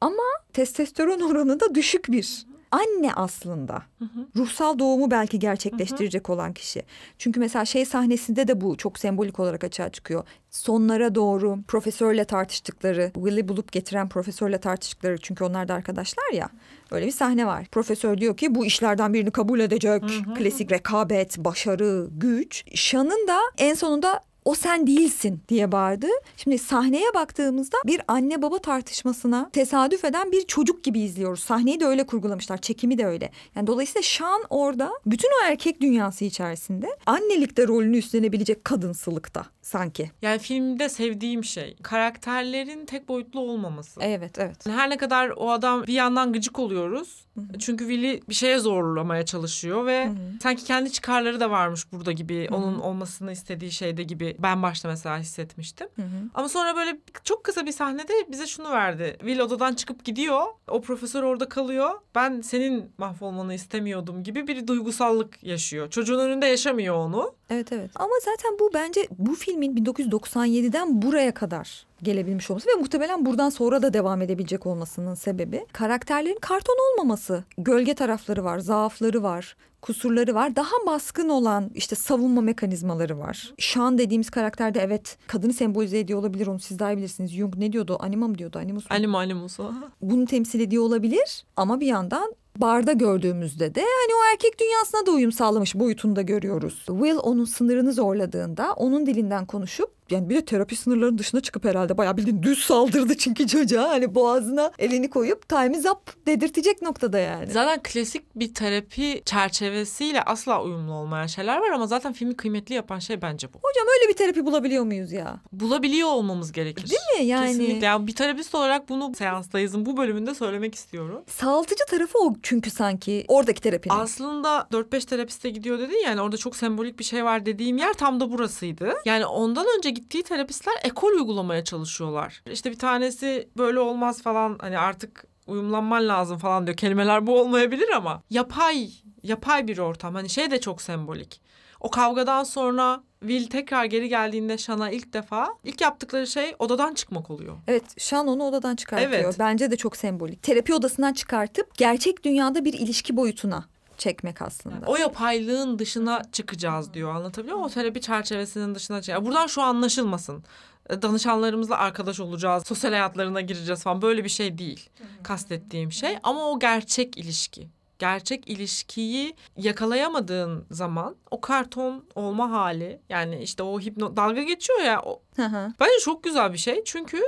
Ama 0.00 0.22
testosteron 0.52 1.20
oranı 1.20 1.60
da 1.60 1.74
düşük 1.74 2.12
bir. 2.12 2.46
Anne 2.70 3.12
aslında. 3.14 3.82
Hı 3.98 4.04
hı. 4.04 4.26
Ruhsal 4.36 4.78
doğumu 4.78 5.10
belki 5.10 5.38
gerçekleştirecek 5.38 6.30
olan 6.30 6.52
kişi. 6.52 6.82
Çünkü 7.18 7.40
mesela 7.40 7.64
şey 7.64 7.84
sahnesinde 7.84 8.48
de 8.48 8.60
bu 8.60 8.76
çok 8.76 8.98
sembolik 8.98 9.40
olarak 9.40 9.64
açığa 9.64 9.88
çıkıyor. 9.88 10.24
Sonlara 10.50 11.14
doğru 11.14 11.58
profesörle 11.68 12.24
tartıştıkları, 12.24 13.10
Will'i 13.14 13.48
bulup 13.48 13.72
getiren 13.72 14.08
profesörle 14.08 14.58
tartıştıkları 14.58 15.18
çünkü 15.18 15.44
onlar 15.44 15.68
da 15.68 15.74
arkadaşlar 15.74 16.32
ya. 16.32 16.48
Öyle 16.90 17.06
bir 17.06 17.12
sahne 17.12 17.46
var. 17.46 17.66
Profesör 17.72 18.18
diyor 18.18 18.36
ki 18.36 18.54
bu 18.54 18.66
işlerden 18.66 19.14
birini 19.14 19.30
kabul 19.30 19.60
edecek. 19.60 20.02
Klasik 20.38 20.72
rekabet, 20.72 21.38
başarı, 21.38 22.08
güç. 22.10 22.64
Sean'ın 22.74 23.28
da 23.28 23.38
en 23.58 23.74
sonunda 23.74 24.20
o 24.48 24.54
sen 24.54 24.86
değilsin 24.86 25.42
diye 25.48 25.72
bağırdı. 25.72 26.06
Şimdi 26.36 26.58
sahneye 26.58 27.14
baktığımızda 27.14 27.76
bir 27.86 28.00
anne 28.08 28.42
baba 28.42 28.58
tartışmasına 28.58 29.50
tesadüf 29.52 30.04
eden 30.04 30.32
bir 30.32 30.46
çocuk 30.46 30.84
gibi 30.84 31.00
izliyoruz. 31.00 31.40
Sahneyi 31.40 31.80
de 31.80 31.84
öyle 31.84 32.06
kurgulamışlar. 32.06 32.58
Çekimi 32.58 32.98
de 32.98 33.06
öyle. 33.06 33.30
Yani 33.56 33.66
dolayısıyla 33.66 34.02
Sean 34.02 34.42
orada 34.50 34.92
bütün 35.06 35.28
o 35.28 35.46
erkek 35.46 35.80
dünyası 35.80 36.24
içerisinde 36.24 36.88
annelikte 37.06 37.68
rolünü 37.68 37.98
üstlenebilecek 37.98 38.64
kadınsılıkta 38.64 39.46
sanki. 39.68 40.10
Yani 40.22 40.38
filmde 40.38 40.88
sevdiğim 40.88 41.44
şey 41.44 41.76
karakterlerin 41.82 42.86
tek 42.86 43.08
boyutlu 43.08 43.40
olmaması. 43.40 44.00
Evet 44.02 44.38
evet. 44.38 44.66
Her 44.66 44.90
ne 44.90 44.96
kadar 44.96 45.32
o 45.36 45.50
adam 45.50 45.86
bir 45.86 45.92
yandan 45.92 46.32
gıcık 46.32 46.58
oluyoruz. 46.58 47.28
Çünkü 47.58 47.88
Will'i 47.88 48.20
bir 48.28 48.34
şeye 48.34 48.58
zorlamaya 48.58 49.24
çalışıyor 49.24 49.86
ve 49.86 50.06
Hı 50.06 50.10
hı. 50.10 50.16
sanki 50.42 50.64
kendi 50.64 50.92
çıkarları 50.92 51.40
da 51.40 51.50
varmış 51.50 51.92
burada 51.92 52.12
gibi. 52.12 52.48
Hı 52.48 52.54
hı. 52.54 52.56
Onun 52.56 52.78
olmasını 52.80 53.32
istediği 53.32 53.70
şeyde 53.70 54.02
gibi 54.02 54.36
ben 54.38 54.62
başta 54.62 54.88
mesela 54.88 55.18
hissetmiştim. 55.18 55.88
Hı 55.96 56.02
hı. 56.02 56.30
Ama 56.34 56.48
sonra 56.48 56.76
böyle 56.76 56.98
çok 57.24 57.44
kısa 57.44 57.66
bir 57.66 57.72
sahnede 57.72 58.12
bize 58.28 58.46
şunu 58.46 58.70
verdi. 58.70 59.16
Will 59.20 59.40
odadan 59.40 59.74
çıkıp 59.74 60.04
gidiyor. 60.04 60.42
O 60.68 60.80
profesör 60.80 61.22
orada 61.22 61.48
kalıyor. 61.48 61.90
Ben 62.14 62.40
senin 62.40 62.90
mahvolmanı 62.98 63.54
istemiyordum 63.54 64.22
gibi 64.22 64.46
bir 64.46 64.66
duygusallık 64.66 65.42
yaşıyor. 65.42 65.90
Çocuğun 65.90 66.18
önünde 66.18 66.46
yaşamıyor 66.46 66.94
onu. 66.94 67.34
Evet 67.50 67.72
evet. 67.72 67.90
Ama 67.94 68.14
zaten 68.24 68.58
bu 68.58 68.70
bence 68.74 69.06
bu 69.18 69.34
filmin 69.62 69.76
1997'den 69.76 71.02
buraya 71.02 71.34
kadar 71.34 71.86
gelebilmiş 72.02 72.50
olması 72.50 72.68
ve 72.68 72.74
muhtemelen 72.74 73.26
buradan 73.26 73.50
sonra 73.50 73.82
da 73.82 73.92
devam 73.92 74.22
edebilecek 74.22 74.66
olmasının 74.66 75.14
sebebi 75.14 75.66
karakterlerin 75.72 76.38
karton 76.40 76.76
olmaması. 76.92 77.44
Gölge 77.58 77.94
tarafları 77.94 78.44
var, 78.44 78.58
zaafları 78.58 79.22
var, 79.22 79.56
kusurları 79.82 80.34
var. 80.34 80.56
Daha 80.56 80.86
baskın 80.86 81.28
olan 81.28 81.70
işte 81.74 81.96
savunma 81.96 82.40
mekanizmaları 82.40 83.18
var. 83.18 83.54
Sean 83.58 83.98
dediğimiz 83.98 84.30
karakterde 84.30 84.80
evet 84.80 85.18
kadını 85.26 85.52
sembolize 85.52 85.98
ediyor 85.98 86.18
olabilir 86.18 86.46
onu 86.46 86.60
siz 86.60 86.78
daha 86.78 86.92
iyi 86.92 86.96
bilirsiniz. 86.96 87.30
Jung 87.32 87.56
ne 87.56 87.72
diyordu? 87.72 87.96
Anima 88.00 88.28
mı 88.28 88.38
diyordu? 88.38 88.58
Animus 88.58 88.84
mu? 88.84 88.96
Animo 88.96 89.18
animusu. 89.18 89.72
bunu 90.02 90.26
temsil 90.26 90.60
ediyor 90.60 90.82
olabilir 90.82 91.44
ama 91.56 91.80
bir 91.80 91.86
yandan 91.86 92.34
barda 92.60 92.92
gördüğümüzde 92.92 93.74
de 93.74 93.80
hani 93.80 94.14
o 94.14 94.32
erkek 94.32 94.60
dünyasına 94.60 95.06
da 95.06 95.10
uyum 95.10 95.32
sağlamış 95.32 95.74
boyutunu 95.74 96.16
da 96.16 96.22
görüyoruz. 96.22 96.84
Will 96.86 97.16
onun 97.22 97.44
sınırını 97.44 97.92
zorladığında 97.92 98.72
onun 98.72 99.06
dilinden 99.06 99.46
konuşup 99.46 99.97
yani 100.10 100.28
bir 100.28 100.34
de 100.34 100.44
terapi 100.44 100.76
sınırlarının 100.76 101.18
dışına 101.18 101.40
çıkıp 101.40 101.64
herhalde 101.64 101.98
bayağı 101.98 102.16
bildiğin 102.16 102.42
düz 102.42 102.58
saldırdı 102.58 103.16
çünkü 103.16 103.46
çocuğa 103.46 103.88
hani 103.88 104.14
boğazına 104.14 104.72
elini 104.78 105.10
koyup 105.10 105.48
time 105.48 105.78
up 105.90 106.26
dedirtecek 106.26 106.82
noktada 106.82 107.18
yani. 107.18 107.50
Zaten 107.50 107.80
klasik 107.82 108.36
bir 108.36 108.54
terapi 108.54 109.22
çerçevesiyle 109.24 110.22
asla 110.22 110.62
uyumlu 110.62 110.92
olmayan 110.92 111.26
şeyler 111.26 111.58
var 111.58 111.70
ama 111.70 111.86
zaten 111.86 112.12
filmi 112.12 112.36
kıymetli 112.36 112.74
yapan 112.74 112.98
şey 112.98 113.22
bence 113.22 113.48
bu. 113.52 113.58
Hocam 113.62 113.86
öyle 113.98 114.08
bir 114.12 114.16
terapi 114.16 114.46
bulabiliyor 114.46 114.84
muyuz 114.84 115.12
ya? 115.12 115.40
Bulabiliyor 115.52 116.08
olmamız 116.08 116.52
gerekir. 116.52 116.90
Değil 116.90 117.20
mi 117.20 117.26
yani? 117.26 117.46
Kesinlikle. 117.46 117.86
Yani 117.86 118.06
bir 118.06 118.14
terapist 118.14 118.54
olarak 118.54 118.88
bunu 118.88 119.12
seanstayızın 119.14 119.86
bu 119.86 119.96
bölümünde 119.96 120.34
söylemek 120.34 120.74
istiyorum. 120.74 121.24
Sağaltıcı 121.26 121.84
tarafı 121.90 122.18
o 122.18 122.34
çünkü 122.42 122.70
sanki 122.70 123.24
oradaki 123.28 123.60
terapinin. 123.60 123.94
Aslında 123.94 124.68
4-5 124.72 125.06
terapiste 125.06 125.50
gidiyor 125.50 125.78
dedin 125.78 126.04
yani 126.04 126.20
orada 126.20 126.36
çok 126.36 126.56
sembolik 126.56 126.98
bir 126.98 127.04
şey 127.04 127.24
var 127.24 127.46
dediğim 127.46 127.78
yer 127.78 127.92
tam 127.92 128.20
da 128.20 128.32
burasıydı. 128.32 128.94
Yani 129.04 129.26
ondan 129.26 129.66
önce 129.78 129.90
gittiği 129.98 130.22
terapistler 130.22 130.74
ekol 130.82 131.12
uygulamaya 131.12 131.64
çalışıyorlar. 131.64 132.42
İşte 132.52 132.70
bir 132.70 132.78
tanesi 132.78 133.48
böyle 133.56 133.80
olmaz 133.80 134.22
falan 134.22 134.56
hani 134.60 134.78
artık 134.78 135.24
uyumlanman 135.46 136.08
lazım 136.08 136.38
falan 136.38 136.66
diyor. 136.66 136.76
Kelimeler 136.76 137.26
bu 137.26 137.40
olmayabilir 137.40 137.88
ama 137.96 138.22
yapay 138.30 138.90
yapay 139.22 139.68
bir 139.68 139.78
ortam. 139.78 140.14
Hani 140.14 140.28
şey 140.28 140.50
de 140.50 140.60
çok 140.60 140.82
sembolik. 140.82 141.40
O 141.80 141.90
kavgadan 141.90 142.44
sonra 142.44 143.02
Will 143.20 143.46
tekrar 143.46 143.84
geri 143.84 144.08
geldiğinde 144.08 144.58
Shan'a 144.58 144.90
ilk 144.90 145.12
defa 145.12 145.54
ilk 145.64 145.80
yaptıkları 145.80 146.26
şey 146.26 146.54
odadan 146.58 146.94
çıkmak 146.94 147.30
oluyor. 147.30 147.56
Evet, 147.66 147.84
Sean 147.98 148.28
onu 148.28 148.44
odadan 148.44 148.76
çıkartıyor. 148.76 149.12
Evet. 149.12 149.36
Bence 149.38 149.70
de 149.70 149.76
çok 149.76 149.96
sembolik. 149.96 150.42
Terapi 150.42 150.74
odasından 150.74 151.12
çıkartıp 151.12 151.74
gerçek 151.78 152.24
dünyada 152.24 152.64
bir 152.64 152.72
ilişki 152.72 153.16
boyutuna 153.16 153.64
çekmek 153.98 154.42
aslında. 154.42 154.86
O 154.86 154.96
yapaylığın 154.96 155.78
dışına 155.78 156.22
çıkacağız 156.32 156.94
diyor. 156.94 157.14
Anlatabiliyor 157.14 157.56
muyum? 157.56 157.70
O 157.70 157.74
terapi 157.74 158.00
çerçevesinin 158.00 158.74
dışına 158.74 159.02
çıkacağız. 159.02 159.26
Buradan 159.26 159.46
şu 159.46 159.62
anlaşılmasın. 159.62 160.44
E, 160.90 161.02
Danışanlarımızla 161.02 161.78
arkadaş 161.78 162.20
olacağız, 162.20 162.66
sosyal 162.66 162.90
hayatlarına 162.90 163.40
gireceğiz 163.40 163.82
falan 163.82 164.02
böyle 164.02 164.24
bir 164.24 164.28
şey 164.28 164.58
değil. 164.58 164.90
Kastettiğim 165.22 165.92
şey 165.92 166.18
ama 166.22 166.50
o 166.50 166.58
gerçek 166.58 167.16
ilişki. 167.18 167.68
Gerçek 167.98 168.48
ilişkiyi 168.48 169.36
yakalayamadığın 169.56 170.66
zaman 170.70 171.16
o 171.30 171.40
karton 171.40 172.04
olma 172.14 172.50
hali 172.50 173.00
yani 173.08 173.42
işte 173.42 173.62
o 173.62 173.80
hipno 173.80 174.16
dalga 174.16 174.42
geçiyor 174.42 174.80
ya 174.80 175.02
o, 175.02 175.22
Hı 175.36 175.42
hı. 175.46 175.72
Bence 175.80 175.98
çok 176.04 176.24
güzel 176.24 176.52
bir 176.52 176.58
şey. 176.58 176.82
Çünkü 176.84 177.22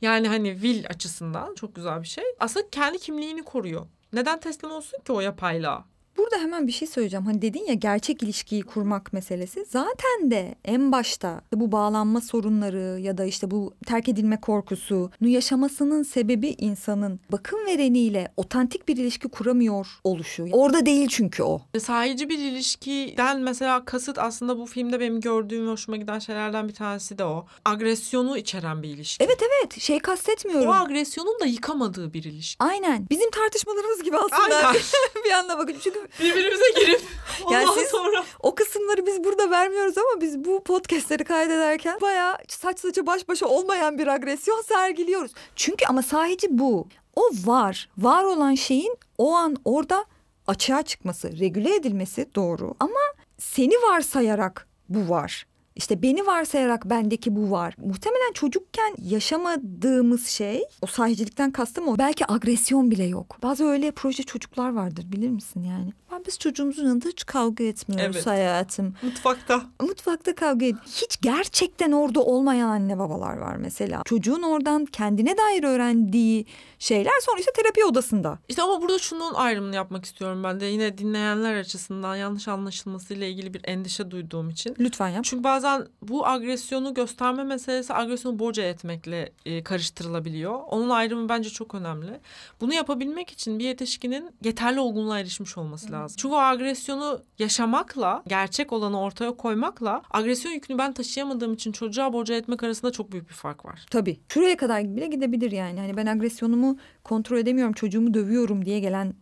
yani 0.00 0.28
hani 0.28 0.52
Will 0.52 0.84
açısından 0.90 1.54
çok 1.54 1.74
güzel 1.74 2.02
bir 2.02 2.06
şey. 2.08 2.24
Aslında 2.40 2.70
kendi 2.70 2.98
kimliğini 2.98 3.42
koruyor. 3.42 3.86
Neden 4.12 4.40
teslim 4.40 4.70
olsun 4.70 4.98
ki 5.04 5.12
o 5.12 5.20
yapayla? 5.20 5.84
Burada 6.18 6.36
hemen 6.36 6.66
bir 6.66 6.72
şey 6.72 6.88
söyleyeceğim. 6.88 7.26
Hani 7.26 7.42
dedin 7.42 7.66
ya 7.66 7.74
gerçek 7.74 8.22
ilişkiyi 8.22 8.62
kurmak 8.62 9.12
meselesi. 9.12 9.64
Zaten 9.68 10.30
de 10.30 10.54
en 10.64 10.92
başta 10.92 11.40
bu 11.52 11.72
bağlanma 11.72 12.20
sorunları 12.20 13.00
ya 13.00 13.18
da 13.18 13.24
işte 13.24 13.50
bu 13.50 13.74
terk 13.86 14.08
edilme 14.08 14.40
korkusunu 14.40 15.28
yaşamasının 15.28 16.02
sebebi 16.02 16.48
insanın 16.48 17.20
bakım 17.32 17.66
vereniyle 17.66 18.32
otantik 18.36 18.88
bir 18.88 18.96
ilişki 18.96 19.28
kuramıyor 19.28 19.86
oluşu. 20.04 20.46
Orada 20.52 20.86
değil 20.86 21.08
çünkü 21.08 21.42
o. 21.42 21.60
Sahici 21.78 22.28
bir 22.28 22.38
ilişkiden 22.38 23.40
mesela 23.40 23.84
kasıt 23.84 24.18
aslında 24.18 24.58
bu 24.58 24.66
filmde 24.66 25.00
benim 25.00 25.20
gördüğüm 25.20 25.68
hoşuma 25.68 25.96
giden 25.96 26.18
şeylerden 26.18 26.68
bir 26.68 26.74
tanesi 26.74 27.18
de 27.18 27.24
o. 27.24 27.46
Agresyonu 27.64 28.38
içeren 28.38 28.82
bir 28.82 28.88
ilişki. 28.88 29.24
Evet 29.24 29.42
evet 29.42 29.80
şey 29.80 29.98
kastetmiyorum. 29.98 30.68
O 30.68 30.72
agresyonun 30.72 31.40
da 31.40 31.46
yıkamadığı 31.46 32.12
bir 32.12 32.24
ilişki. 32.24 32.64
Aynen. 32.64 33.06
Bizim 33.10 33.30
tartışmalarımız 33.30 34.02
gibi 34.02 34.16
aslında. 34.16 34.56
Aynen. 34.56 34.80
bir 35.24 35.30
anda 35.30 35.58
bakın 35.58 35.76
çünkü 35.82 36.07
Birbirimize 36.20 36.70
girip 36.80 37.00
ondan 37.44 37.60
Yani 37.60 37.68
siz- 37.80 37.88
sonra 37.88 38.24
o 38.40 38.54
kısımları 38.54 39.06
biz 39.06 39.24
burada 39.24 39.50
vermiyoruz 39.50 39.98
ama 39.98 40.20
biz 40.20 40.44
bu 40.44 40.64
podcastleri 40.64 41.24
kaydederken 41.24 42.00
bayağı 42.00 42.36
saç 42.48 42.80
saça 42.80 43.06
baş 43.06 43.28
başa 43.28 43.46
olmayan 43.46 43.98
bir 43.98 44.06
agresyon 44.06 44.62
sergiliyoruz. 44.62 45.32
Çünkü 45.56 45.86
ama 45.86 46.02
sahici 46.02 46.46
bu. 46.50 46.88
O 47.16 47.22
var. 47.44 47.88
Var 47.98 48.24
olan 48.24 48.54
şeyin 48.54 48.96
o 49.18 49.32
an 49.34 49.56
orada 49.64 50.04
açığa 50.46 50.82
çıkması, 50.82 51.38
regüle 51.38 51.74
edilmesi 51.74 52.26
doğru. 52.34 52.74
Ama 52.80 53.00
seni 53.38 53.74
varsayarak 53.74 54.68
bu 54.88 55.08
var. 55.10 55.46
İşte 55.78 56.02
beni 56.02 56.26
varsayarak 56.26 56.84
bendeki 56.90 57.36
bu 57.36 57.50
var. 57.50 57.74
Muhtemelen 57.78 58.32
çocukken 58.32 58.94
yaşamadığımız 59.02 60.26
şey 60.26 60.64
o 60.82 60.86
sahicilikten 60.86 61.50
kastım 61.50 61.88
o. 61.88 61.98
Belki 61.98 62.32
agresyon 62.32 62.90
bile 62.90 63.04
yok. 63.04 63.36
Bazı 63.42 63.64
öyle 63.64 63.90
proje 63.90 64.22
çocuklar 64.22 64.72
vardır 64.74 65.04
bilir 65.12 65.30
misin 65.30 65.62
yani? 65.64 65.92
Ben 66.12 66.22
biz 66.26 66.38
çocuğumuzun 66.38 66.84
yanında 66.84 67.08
hiç 67.08 67.26
kavga 67.26 67.64
etmiyoruz 67.64 68.16
Evet. 68.16 68.26
hayatım. 68.26 68.94
mutfakta. 69.02 69.62
Mutfakta 69.80 70.34
kavga 70.34 70.66
ed- 70.66 70.86
Hiç 70.86 71.20
gerçekten 71.22 71.92
orada 71.92 72.20
olmayan 72.20 72.68
anne 72.68 72.98
babalar 72.98 73.36
var 73.36 73.56
mesela. 73.56 74.02
Çocuğun 74.04 74.42
oradan 74.42 74.84
kendine 74.86 75.36
dair 75.36 75.64
öğrendiği 75.64 76.46
şeyler 76.78 77.12
sonra 77.22 77.38
işte 77.40 77.52
terapi 77.56 77.84
odasında. 77.84 78.38
İşte 78.48 78.62
ama 78.62 78.82
burada 78.82 78.98
şunun 78.98 79.34
ayrımını 79.34 79.74
yapmak 79.74 80.04
istiyorum 80.04 80.44
ben 80.44 80.60
de. 80.60 80.66
Yine 80.66 80.98
dinleyenler 80.98 81.54
açısından 81.56 82.16
yanlış 82.16 82.48
anlaşılmasıyla 82.48 83.26
ilgili 83.26 83.54
bir 83.54 83.60
endişe 83.64 84.10
duyduğum 84.10 84.50
için. 84.50 84.76
Lütfen 84.80 85.08
yap. 85.08 85.24
Çünkü 85.24 85.44
bazen 85.44 85.67
bu 86.02 86.26
agresyonu 86.26 86.94
gösterme 86.94 87.44
meselesi 87.44 87.94
agresyonu 87.94 88.38
boca 88.38 88.62
etmekle 88.62 89.32
e, 89.46 89.62
karıştırılabiliyor. 89.62 90.60
Onun 90.70 90.90
ayrımı 90.90 91.28
bence 91.28 91.50
çok 91.50 91.74
önemli. 91.74 92.20
Bunu 92.60 92.74
yapabilmek 92.74 93.30
için 93.30 93.58
bir 93.58 93.64
yetişkinin 93.64 94.30
yeterli 94.44 94.80
olgunluğa 94.80 95.18
erişmiş 95.20 95.58
olması 95.58 95.92
lazım. 95.92 96.16
Çünkü 96.20 96.34
o 96.34 96.38
agresyonu 96.38 97.22
yaşamakla, 97.38 98.22
gerçek 98.26 98.72
olanı 98.72 99.00
ortaya 99.00 99.36
koymakla 99.36 100.02
agresyon 100.10 100.52
yükünü 100.52 100.78
ben 100.78 100.92
taşıyamadığım 100.92 101.54
için 101.54 101.72
çocuğa 101.72 102.12
boca 102.12 102.34
etmek 102.34 102.62
arasında 102.62 102.92
çok 102.92 103.12
büyük 103.12 103.28
bir 103.28 103.34
fark 103.34 103.64
var. 103.64 103.86
Tabii. 103.90 104.20
Şuraya 104.28 104.56
kadar 104.56 104.84
bile 104.96 105.06
gidebilir 105.06 105.50
yani. 105.52 105.80
Hani 105.80 105.96
ben 105.96 106.06
agresyonumu 106.06 106.78
kontrol 107.04 107.36
edemiyorum, 107.38 107.72
çocuğumu 107.72 108.14
dövüyorum 108.14 108.64
diye 108.64 108.80
gelen 108.80 109.14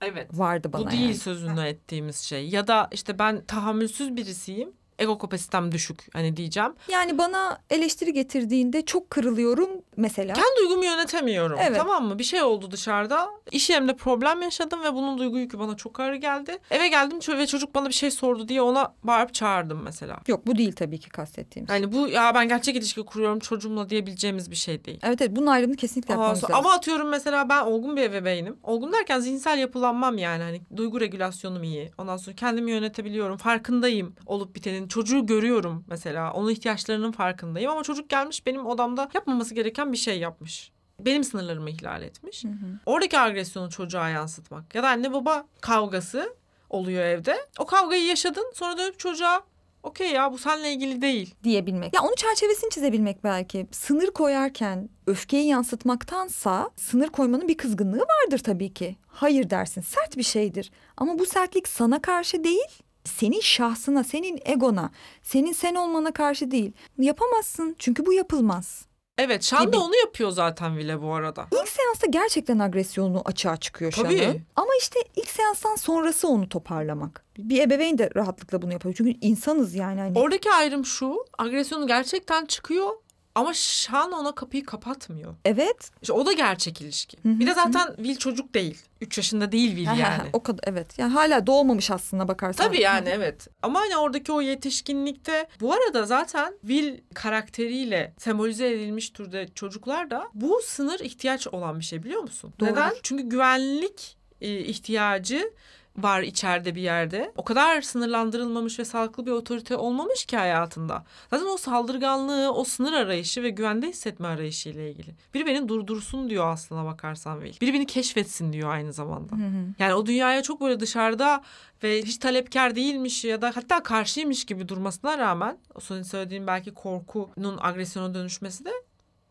Evet. 0.00 0.28
vardı 0.32 0.72
bana 0.72 0.86
Bu 0.86 0.90
değil 0.90 1.02
yani. 1.02 1.14
sözünü 1.14 1.60
ettiğimiz 1.60 2.16
şey. 2.16 2.48
Ya 2.48 2.66
da 2.66 2.88
işte 2.92 3.18
ben 3.18 3.44
tahammülsüz 3.44 4.16
birisiyim. 4.16 4.72
Ego 5.02 5.18
kapasitem 5.18 5.72
düşük 5.72 6.06
hani 6.12 6.36
diyeceğim. 6.36 6.72
Yani 6.88 7.18
bana 7.18 7.58
eleştiri 7.70 8.12
getirdiğinde 8.12 8.84
çok 8.84 9.10
kırılıyorum 9.10 9.70
mesela. 9.96 10.34
Kendi 10.34 10.56
duygumu 10.60 10.84
yönetemiyorum. 10.84 11.58
Evet. 11.62 11.76
Tamam 11.76 12.04
mı? 12.04 12.18
Bir 12.18 12.24
şey 12.24 12.42
oldu 12.42 12.70
dışarıda. 12.70 13.30
İş 13.50 13.70
yerimde 13.70 13.96
problem 13.96 14.42
yaşadım 14.42 14.82
ve 14.84 14.94
bunun 14.94 15.18
duygu 15.18 15.38
yükü 15.38 15.58
bana 15.58 15.76
çok 15.76 16.00
ağır 16.00 16.14
geldi. 16.14 16.58
Eve 16.70 16.88
geldim 16.88 17.18
ve 17.38 17.46
çocuk 17.46 17.74
bana 17.74 17.88
bir 17.88 17.94
şey 17.94 18.10
sordu 18.10 18.48
diye 18.48 18.62
ona 18.62 18.94
bağırıp 19.02 19.34
çağırdım 19.34 19.82
mesela. 19.82 20.18
Yok 20.28 20.46
bu 20.46 20.58
değil 20.58 20.72
tabii 20.72 21.00
ki 21.00 21.08
kastettiğim. 21.08 21.68
şey. 21.68 21.76
Yani 21.76 21.92
bu 21.92 22.08
ya 22.08 22.34
ben 22.34 22.48
gerçek 22.48 22.76
ilişki 22.76 23.02
kuruyorum 23.02 23.38
çocuğumla 23.38 23.90
diyebileceğimiz 23.90 24.50
bir 24.50 24.56
şey 24.56 24.84
değil. 24.84 24.98
Evet 25.02 25.22
evet 25.22 25.36
bunun 25.36 25.46
ayrımını 25.46 25.76
kesinlikle 25.76 26.12
yapmamız 26.12 26.44
lazım. 26.44 26.56
ama 26.56 26.72
atıyorum 26.72 27.08
mesela 27.08 27.48
ben 27.48 27.62
olgun 27.64 27.96
bir 27.96 28.02
ebeveynim. 28.02 28.56
Olgun 28.62 28.92
derken 28.92 29.20
zihinsel 29.20 29.58
yapılanmam 29.58 30.18
yani 30.18 30.42
hani 30.42 30.62
duygu 30.76 31.00
regülasyonum 31.00 31.62
iyi. 31.62 31.90
Ondan 31.98 32.16
sonra 32.16 32.36
kendimi 32.36 32.70
yönetebiliyorum. 32.70 33.36
Farkındayım 33.36 34.14
olup 34.26 34.56
bitenin. 34.56 34.88
Çocuğu 34.92 35.26
görüyorum 35.26 35.84
mesela. 35.88 36.32
Onun 36.32 36.50
ihtiyaçlarının 36.50 37.12
farkındayım 37.12 37.70
ama 37.70 37.82
çocuk 37.82 38.08
gelmiş 38.08 38.46
benim 38.46 38.66
odamda 38.66 39.08
yapmaması 39.14 39.54
gereken 39.54 39.92
bir 39.92 39.96
şey 39.96 40.18
yapmış. 40.18 40.72
Benim 41.00 41.24
sınırlarımı 41.24 41.70
ihlal 41.70 42.02
etmiş. 42.02 42.44
Hı 42.44 42.48
hı. 42.48 42.78
Oradaki 42.86 43.18
agresyonu 43.18 43.70
çocuğa 43.70 44.08
yansıtmak. 44.08 44.74
Ya 44.74 44.82
da 44.82 44.88
anne 44.88 45.12
baba 45.12 45.44
kavgası 45.60 46.36
oluyor 46.70 47.04
evde. 47.04 47.36
O 47.58 47.66
kavgayı 47.66 48.04
yaşadın 48.04 48.52
sonra 48.54 48.78
dönüp 48.78 48.98
çocuğa 48.98 49.42
okey 49.82 50.10
ya 50.12 50.32
bu 50.32 50.38
seninle 50.38 50.72
ilgili 50.72 51.02
değil. 51.02 51.34
diyebilmek. 51.44 51.94
Ya 51.94 52.02
onun 52.02 52.14
çerçevesini 52.14 52.70
çizebilmek 52.70 53.24
belki. 53.24 53.66
Sınır 53.70 54.10
koyarken 54.10 54.88
öfkeyi 55.06 55.46
yansıtmaktansa 55.46 56.70
sınır 56.76 57.08
koymanın 57.08 57.48
bir 57.48 57.56
kızgınlığı 57.56 58.00
vardır 58.22 58.38
tabii 58.38 58.74
ki. 58.74 58.96
Hayır 59.06 59.50
dersin. 59.50 59.80
Sert 59.80 60.16
bir 60.16 60.22
şeydir. 60.22 60.70
Ama 60.96 61.18
bu 61.18 61.26
sertlik 61.26 61.68
sana 61.68 62.02
karşı 62.02 62.44
değil, 62.44 62.82
senin 63.04 63.40
şahsına, 63.40 64.04
senin 64.04 64.38
egona, 64.44 64.90
senin 65.22 65.52
sen 65.52 65.74
olmana 65.74 66.12
karşı 66.12 66.50
değil. 66.50 66.72
Yapamazsın 66.98 67.76
çünkü 67.78 68.06
bu 68.06 68.12
yapılmaz. 68.12 68.86
Evet 69.18 69.42
Şan 69.42 69.72
da 69.72 69.80
onu 69.80 69.96
yapıyor 69.96 70.30
zaten 70.30 70.76
bile 70.76 71.02
bu 71.02 71.14
arada. 71.14 71.46
İlk 71.52 71.68
seansta 71.68 72.06
gerçekten 72.10 72.58
agresyonu 72.58 73.22
açığa 73.24 73.56
çıkıyor 73.56 73.92
Tabii. 73.92 74.18
Şan'ın. 74.18 74.42
Ama 74.56 74.70
işte 74.80 75.00
ilk 75.16 75.28
seanstan 75.30 75.76
sonrası 75.76 76.28
onu 76.28 76.48
toparlamak. 76.48 77.24
Bir 77.38 77.60
ebeveyn 77.60 77.98
de 77.98 78.10
rahatlıkla 78.16 78.62
bunu 78.62 78.72
yapıyor. 78.72 78.94
Çünkü 78.98 79.18
insanız 79.20 79.74
yani. 79.74 80.00
Hani. 80.00 80.18
Oradaki 80.18 80.50
ayrım 80.50 80.84
şu. 80.84 81.24
Agresyonu 81.38 81.86
gerçekten 81.86 82.46
çıkıyor 82.46 82.90
ama 83.34 83.54
Şan 83.54 84.12
ona 84.12 84.34
kapıyı 84.34 84.64
kapatmıyor. 84.66 85.34
evet. 85.44 85.90
İşte 86.02 86.12
o 86.12 86.26
da 86.26 86.32
gerçek 86.32 86.80
ilişki. 86.80 87.16
Hı 87.22 87.28
hı, 87.28 87.40
Bir 87.40 87.46
de 87.46 87.54
zaten 87.54 87.86
Will 87.96 88.16
çocuk 88.16 88.54
değil. 88.54 88.78
3 89.00 89.16
yaşında 89.18 89.52
değil 89.52 89.68
Will 89.76 89.98
yani. 90.00 90.30
o 90.32 90.42
kadar 90.42 90.64
evet. 90.66 90.98
Yani 90.98 91.12
hala 91.12 91.46
doğmamış 91.46 91.90
aslında 91.90 92.28
bakarsan. 92.28 92.66
Tabii 92.66 92.80
yani 92.80 93.08
evet. 93.08 93.48
Ama 93.62 93.80
hani 93.80 93.96
oradaki 93.96 94.32
o 94.32 94.40
yetişkinlikte 94.40 95.48
bu 95.60 95.72
arada 95.72 96.04
zaten 96.06 96.54
Will 96.60 97.00
karakteriyle 97.14 98.14
sembolize 98.18 98.72
edilmiş 98.72 99.10
türde 99.10 99.48
çocuklar 99.54 100.10
da 100.10 100.28
bu 100.34 100.60
sınır 100.64 101.00
ihtiyaç 101.00 101.46
olan 101.48 101.78
bir 101.78 101.84
şey 101.84 102.02
biliyor 102.02 102.22
musun? 102.22 102.52
Doğrudur. 102.60 102.72
Neden? 102.72 102.92
Çünkü 103.02 103.22
güvenlik 103.24 104.16
ihtiyacı 104.40 105.52
var 105.96 106.22
içeride 106.22 106.74
bir 106.74 106.82
yerde. 106.82 107.32
O 107.36 107.44
kadar 107.44 107.82
sınırlandırılmamış 107.82 108.78
ve 108.78 108.84
sağlıklı 108.84 109.26
bir 109.26 109.30
otorite 109.30 109.76
olmamış 109.76 110.24
ki 110.24 110.36
hayatında. 110.36 111.04
Zaten 111.30 111.46
o 111.46 111.56
saldırganlığı, 111.56 112.52
o 112.52 112.64
sınır 112.64 112.92
arayışı 112.92 113.42
ve 113.42 113.50
güvende 113.50 113.88
hissetme 113.88 114.28
arayışı 114.28 114.68
ile 114.68 114.90
ilgili. 114.90 115.14
Biri 115.34 115.46
beni 115.46 115.68
durdursun 115.68 116.30
diyor 116.30 116.46
aslına 116.46 116.84
bakarsan 116.84 117.40
Will. 117.40 117.60
Biri 117.60 117.74
beni 117.74 117.86
keşfetsin 117.86 118.52
diyor 118.52 118.70
aynı 118.70 118.92
zamanda. 118.92 119.36
Hı 119.36 119.40
hı. 119.40 119.66
Yani 119.78 119.94
o 119.94 120.06
dünyaya 120.06 120.42
çok 120.42 120.60
böyle 120.60 120.80
dışarıda 120.80 121.42
ve 121.82 122.02
hiç 122.02 122.18
talepkar 122.18 122.76
değilmiş 122.76 123.24
ya 123.24 123.42
da 123.42 123.52
hatta 123.54 123.82
karşıymış 123.82 124.44
gibi 124.44 124.68
durmasına 124.68 125.18
rağmen 125.18 125.58
o 125.74 125.80
senin 125.80 126.02
söylediğin 126.02 126.46
belki 126.46 126.74
korkunun 126.74 127.58
agresyona 127.60 128.14
dönüşmesi 128.14 128.64
de 128.64 128.72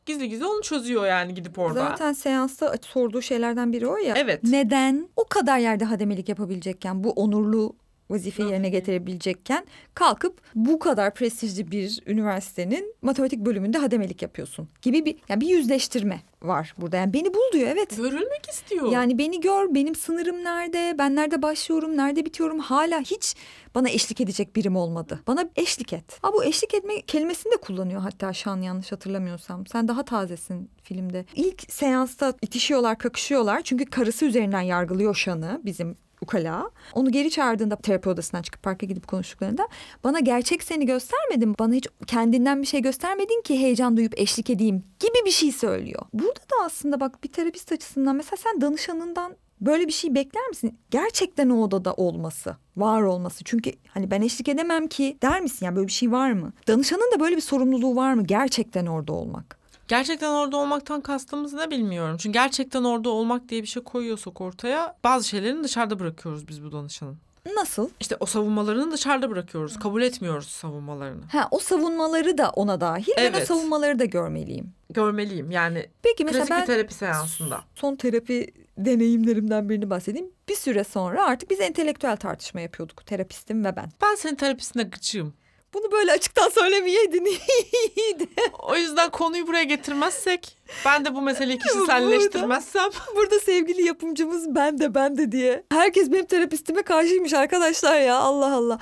gizli 0.05 0.29
gizli 0.29 0.45
onu 0.45 0.61
çözüyor 0.61 1.05
yani 1.05 1.33
gidip 1.33 1.59
orada. 1.59 1.79
Zaten 1.79 2.13
seansta 2.13 2.75
sorduğu 2.81 3.21
şeylerden 3.21 3.73
biri 3.73 3.87
o 3.87 3.97
ya. 3.97 4.15
Evet. 4.17 4.43
Neden 4.43 5.09
o 5.15 5.25
kadar 5.25 5.57
yerde 5.57 5.85
hademelik 5.85 6.29
yapabilecekken 6.29 7.03
bu 7.03 7.11
onurlu 7.11 7.75
vazifeyi 8.11 8.49
yerine 8.49 8.69
getirebilecekken 8.69 9.65
kalkıp 9.93 10.41
bu 10.55 10.79
kadar 10.79 11.13
prestijli 11.13 11.71
bir 11.71 11.99
üniversitenin 12.05 12.95
matematik 13.01 13.39
bölümünde 13.39 13.77
hademelik 13.77 14.21
yapıyorsun 14.21 14.67
gibi 14.81 15.05
bir 15.05 15.15
yani 15.29 15.41
bir 15.41 15.47
yüzleştirme 15.47 16.21
var 16.41 16.73
burada. 16.77 16.97
Yani 16.97 17.13
beni 17.13 17.33
bul 17.33 17.51
diyor 17.53 17.67
evet. 17.67 17.97
Görülmek 17.97 18.49
istiyor. 18.49 18.91
Yani 18.91 19.17
beni 19.17 19.39
gör, 19.39 19.75
benim 19.75 19.95
sınırım 19.95 20.43
nerede, 20.43 20.95
ben 20.97 21.15
nerede 21.15 21.41
başlıyorum, 21.41 21.97
nerede 21.97 22.25
bitiyorum 22.25 22.59
hala 22.59 22.99
hiç 23.01 23.35
bana 23.75 23.89
eşlik 23.89 24.21
edecek 24.21 24.55
birim 24.55 24.75
olmadı. 24.75 25.19
Bana 25.27 25.49
eşlik 25.55 25.93
et. 25.93 26.19
Ha 26.21 26.33
bu 26.33 26.43
eşlik 26.43 26.73
etme 26.73 27.01
kelimesini 27.01 27.53
de 27.53 27.57
kullanıyor 27.57 28.01
hatta 28.01 28.33
Şan 28.33 28.61
yanlış 28.61 28.91
hatırlamıyorsam. 28.91 29.67
Sen 29.67 29.87
daha 29.87 30.03
tazesin 30.03 30.69
filmde. 30.83 31.25
İlk 31.35 31.71
seansta 31.71 32.33
itişiyorlar, 32.41 32.97
kakışıyorlar. 32.97 33.61
Çünkü 33.61 33.85
karısı 33.85 34.25
üzerinden 34.25 34.61
yargılıyor 34.61 35.15
Şan'ı 35.15 35.61
bizim 35.65 35.95
ukala. 36.21 36.71
Onu 36.93 37.11
geri 37.11 37.29
çağırdığında 37.31 37.75
terapi 37.75 38.09
odasından 38.09 38.41
çıkıp 38.41 38.63
parka 38.63 38.85
gidip 38.85 39.07
konuştuklarında 39.07 39.67
bana 40.03 40.19
gerçek 40.19 40.63
seni 40.63 40.85
göstermedin. 40.85 41.55
Bana 41.59 41.73
hiç 41.73 41.87
kendinden 42.07 42.61
bir 42.61 42.67
şey 42.67 42.81
göstermedin 42.81 43.41
ki 43.41 43.59
heyecan 43.59 43.97
duyup 43.97 44.19
eşlik 44.19 44.49
edeyim 44.49 44.83
gibi 44.99 45.25
bir 45.25 45.31
şey 45.31 45.51
söylüyor. 45.51 46.01
Burada 46.13 46.39
da 46.39 46.65
aslında 46.65 46.99
bak 46.99 47.23
bir 47.23 47.29
terapist 47.29 47.71
açısından 47.71 48.15
mesela 48.15 48.37
sen 48.37 48.61
danışanından 48.61 49.35
böyle 49.61 49.87
bir 49.87 49.91
şey 49.91 50.15
bekler 50.15 50.47
misin? 50.47 50.77
Gerçekten 50.91 51.49
o 51.49 51.63
odada 51.63 51.93
olması, 51.93 52.55
var 52.77 53.01
olması. 53.01 53.43
Çünkü 53.43 53.71
hani 53.87 54.11
ben 54.11 54.21
eşlik 54.21 54.47
edemem 54.49 54.87
ki 54.87 55.17
der 55.21 55.41
misin? 55.41 55.65
Yani 55.65 55.75
böyle 55.75 55.87
bir 55.87 55.91
şey 55.91 56.11
var 56.11 56.31
mı? 56.31 56.53
Danışanın 56.67 57.11
da 57.15 57.19
böyle 57.19 57.35
bir 57.35 57.41
sorumluluğu 57.41 57.95
var 57.95 58.13
mı? 58.13 58.23
Gerçekten 58.23 58.85
orada 58.85 59.13
olmak. 59.13 59.60
Gerçekten 59.91 60.29
orada 60.29 60.57
olmaktan 60.57 61.01
kastımız 61.01 61.53
ne 61.53 61.71
bilmiyorum. 61.71 62.17
Çünkü 62.19 62.33
gerçekten 62.33 62.83
orada 62.83 63.09
olmak 63.09 63.49
diye 63.49 63.61
bir 63.61 63.67
şey 63.67 63.83
koyuyorsak 63.83 64.41
ortaya 64.41 64.95
bazı 65.03 65.27
şeylerini 65.27 65.63
dışarıda 65.63 65.99
bırakıyoruz 65.99 66.47
biz 66.47 66.63
bu 66.63 66.71
danışanın. 66.71 67.17
Nasıl? 67.55 67.89
İşte 67.99 68.17
o 68.19 68.25
savunmalarını 68.25 68.91
dışarıda 68.91 69.29
bırakıyoruz. 69.29 69.79
Kabul 69.79 70.01
etmiyoruz 70.01 70.47
savunmalarını. 70.47 71.21
Ha 71.31 71.47
o 71.51 71.59
savunmaları 71.59 72.37
da 72.37 72.49
ona 72.49 72.81
dahil. 72.81 73.13
Ben 73.17 73.33
o 73.33 73.35
Evet. 73.37 73.47
savunmaları 73.47 73.99
da 73.99 74.05
görmeliyim. 74.05 74.73
Görmeliyim 74.89 75.51
yani 75.51 75.89
Peki 76.01 76.25
mesela 76.25 76.45
klasik 76.45 76.51
ben 76.51 76.61
bir 76.61 76.67
terapi 76.67 76.93
seansında. 76.93 77.61
son 77.75 77.95
terapi 77.95 78.53
deneyimlerimden 78.77 79.69
birini 79.69 79.89
bahsedeyim. 79.89 80.31
Bir 80.49 80.55
süre 80.55 80.83
sonra 80.83 81.25
artık 81.25 81.49
biz 81.49 81.59
entelektüel 81.59 82.17
tartışma 82.17 82.61
yapıyorduk 82.61 83.05
terapistim 83.05 83.65
ve 83.65 83.75
ben. 83.75 83.91
Ben 84.01 84.15
senin 84.15 84.35
terapistine 84.35 84.83
gıcığım. 84.83 85.33
Bunu 85.73 85.91
böyle 85.91 86.11
açıktan 86.11 86.49
söylemeyeydin 86.49 87.25
iyiydi. 87.95 88.27
O 88.59 88.75
yüzden 88.75 89.09
konuyu 89.09 89.47
buraya 89.47 89.63
getirmezsek 89.63 90.57
ben 90.85 91.05
de 91.05 91.15
bu 91.15 91.21
meseleyi 91.21 91.59
Burada- 91.59 91.73
kişiselleştirmezsem 91.73 92.89
Burada 93.15 93.39
sevgili 93.39 93.81
yapımcımız 93.81 94.55
ben 94.55 94.79
de 94.79 94.95
ben 94.95 95.17
de 95.17 95.31
diye. 95.31 95.63
Herkes 95.71 96.11
benim 96.11 96.25
terapistime 96.25 96.81
karşıymış 96.81 97.33
arkadaşlar 97.33 97.99
ya 97.99 98.15
Allah 98.15 98.55
Allah. 98.55 98.79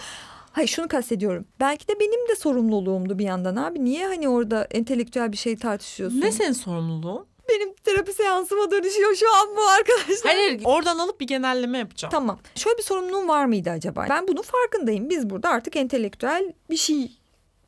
Hayır 0.52 0.67
şunu 0.69 0.88
kastediyorum. 0.88 1.45
Belki 1.60 1.88
de 1.88 1.99
benim 1.99 2.28
de 2.30 2.36
sorumluluğumdu 2.36 3.19
bir 3.19 3.25
yandan 3.25 3.56
abi. 3.56 3.86
Niye 3.86 4.08
hani 4.08 4.30
orada 4.30 4.67
entelektüel 4.71 5.32
bir 5.32 5.38
şey 5.38 5.58
tartışıyorsun? 5.58 6.21
ne 6.21 6.32
senin 6.32 6.52
sorumluluğun? 6.52 7.25
Benim 7.49 7.73
terapi 7.73 8.13
seansıma 8.13 8.71
dönüşüyor 8.71 9.15
şu 9.15 9.35
an 9.35 9.47
bu 9.57 9.62
arkadaşlar. 9.62 10.35
Hayır, 10.35 10.62
oradan 10.65 10.99
alıp 10.99 11.19
bir 11.19 11.27
genelleme 11.27 11.77
yapacağım. 11.77 12.12
Tamam. 12.12 12.39
Şöyle 12.55 12.77
bir 12.77 12.83
sorumluluğum 12.83 13.27
var 13.27 13.45
mıydı 13.45 13.69
acaba? 13.69 14.05
Ben 14.09 14.27
bunun 14.27 14.41
farkındayım. 14.41 15.09
Biz 15.09 15.29
burada 15.29 15.49
artık 15.49 15.75
entelektüel 15.75 16.53
bir 16.69 16.77
şey 16.77 17.12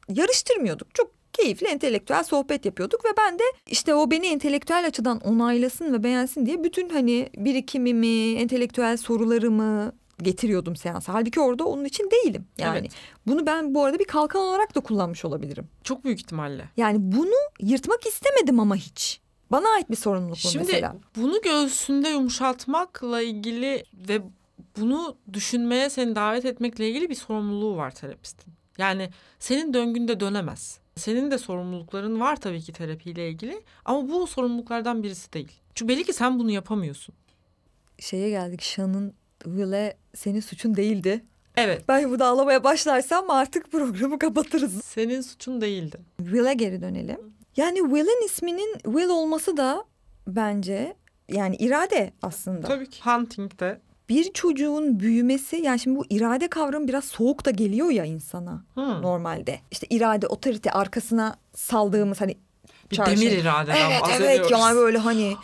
yarıştırmıyorduk. 0.10 0.96
Çok 0.96 1.12
keyifli 1.34 1.67
entelektüel 1.67 2.24
sohbet 2.24 2.65
yapıyorduk 2.65 3.06
ve 3.06 3.10
ben 3.17 3.39
de 3.39 3.44
işte 3.67 3.96
o 3.96 4.12
beni 4.12 4.28
entelektüel 4.28 4.88
açıdan 4.88 5.20
onaylasın 5.20 5.94
ve 5.94 6.04
beğensin 6.04 6.46
diye 6.46 6.63
bütün 6.63 6.89
hani 6.89 7.30
birikimimi, 7.38 8.34
entelektüel 8.34 8.98
sorularımı 8.98 9.94
getiriyordum 10.22 10.76
seansa. 10.76 11.13
Halbuki 11.13 11.39
orada 11.39 11.65
onun 11.65 11.86
için 11.86 12.10
değilim. 12.12 12.48
Yani 12.58 12.80
Evet. 12.80 12.91
bunu 13.28 13.46
ben 13.46 13.76
bu 13.76 13.84
arada 13.86 14.00
bir 14.00 14.06
kalkan 14.06 14.41
olarak 14.41 14.76
da 14.76 14.80
kullanmış 14.80 15.26
olabilirim. 15.26 15.67
Çok 15.84 16.04
büyük 16.04 16.20
ihtimalle. 16.20 16.70
Yani 16.78 16.98
bunu 17.00 17.34
yırtmak 17.60 18.08
istemedim 18.08 18.60
ama 18.60 18.76
hiç. 18.76 19.21
Bana 19.52 19.70
ait 19.70 19.90
bir 19.90 19.96
sorumluluk 19.96 20.34
bu 20.34 20.50
Şimdi 20.50 20.66
mesela. 20.66 20.96
bunu 21.16 21.42
göğsünde 21.42 22.10
yumuşatmakla 22.10 23.22
ilgili 23.22 23.84
ve 24.10 24.22
bunu 24.78 25.18
düşünmeye 25.34 25.90
seni 25.90 26.16
davet 26.16 26.46
etmekle 26.46 26.90
ilgili 26.90 27.10
bir 27.10 27.16
sorumluluğu 27.16 27.78
var 27.78 27.92
terapistin. 27.92 28.54
Yani 28.78 29.10
senin 29.40 29.74
döngünde 29.74 30.20
dönemez. 30.20 30.80
Senin 30.96 31.32
de 31.32 31.38
sorumlulukların 31.38 32.20
var 32.20 32.36
tabii 32.36 32.62
ki 32.62 32.74
terapiyle 32.74 33.30
ilgili 33.30 33.62
ama 33.86 34.10
bu 34.10 34.28
sorumluluklardan 34.28 35.04
birisi 35.04 35.34
değil. 35.34 35.52
Çünkü 35.76 35.94
belli 35.94 36.04
ki 36.04 36.14
sen 36.14 36.40
bunu 36.40 36.52
yapamıyorsun. 36.52 37.16
Şeye 38.00 38.30
geldik 38.30 38.62
Şan'ın 38.62 39.14
Will'e 39.44 39.98
senin 40.16 40.40
suçun 40.40 40.76
değildi. 40.76 41.26
Evet. 41.56 41.84
Ben 41.88 42.10
burada 42.10 42.26
ağlamaya 42.26 42.64
başlarsam 42.64 43.30
artık 43.30 43.72
programı 43.72 44.20
kapatırız. 44.20 44.86
Senin 44.86 45.22
suçun 45.22 45.62
değildi. 45.62 45.98
Will'e 46.18 46.54
geri 46.54 46.82
dönelim. 46.82 47.34
Yani 47.58 47.78
Will'in 47.78 48.26
isminin 48.26 48.74
Will 48.84 49.10
olması 49.10 49.58
da 49.58 49.86
bence 50.28 50.96
yani 51.30 51.56
irade 51.56 52.14
aslında. 52.22 52.68
Tabii 52.68 52.90
ki. 52.90 53.02
Hunting'de. 53.06 53.82
Bir 54.10 54.34
çocuğun 54.34 55.00
büyümesi 55.00 55.56
yani 55.56 55.80
şimdi 55.80 56.00
bu 56.00 56.06
irade 56.10 56.48
kavramı 56.48 56.88
biraz 56.88 57.04
soğuk 57.06 57.46
da 57.46 57.52
geliyor 57.52 57.90
ya 57.90 58.06
insana 58.06 58.64
Hı. 58.76 59.02
normalde. 59.02 59.60
İşte 59.72 59.88
irade, 59.90 60.28
otorite 60.28 60.72
arkasına 60.72 61.36
saldığımız 61.56 62.22
hani 62.22 62.38
Bir 62.92 62.96
çarşı- 62.96 63.12
demir 63.22 63.32
iradeden 63.32 63.90
Evet 63.92 64.02
bahsediyoruz. 64.02 64.36
evet 64.40 64.52
yani 64.52 64.76
böyle 64.76 64.98
hani 64.98 65.36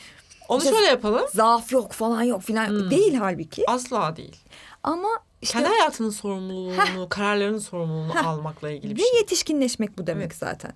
Onu 0.50 0.58
İşte- 0.64 0.70
şöyle 0.76 0.86
yapalım. 0.88 1.22
zaaf 1.34 1.72
yok 1.72 1.92
falan 1.92 2.22
yok 2.24 2.42
filan 2.42 2.68
Hmm. 2.68 2.92
değil 2.92 3.14
halbuki. 3.14 3.64
Asla 3.70 4.16
değil. 4.16 4.36
Ama 4.84 5.08
işte 5.42 5.54
Kendi 5.60 5.70
hayatının 5.70 6.10
sorumluluğunu, 6.10 7.10
kararlarının 7.10 7.58
sorumluluğunu 7.60 8.16
Heh. 8.16 8.28
almakla 8.28 8.70
ilgili 8.70 8.96
bir 8.96 9.02
Ve 9.02 9.06
şey. 9.06 9.18
yetişkinleşmek 9.20 9.98
bu 9.98 10.08
demek 10.08 10.24
Evet. 10.26 10.36
zaten. 10.36 10.72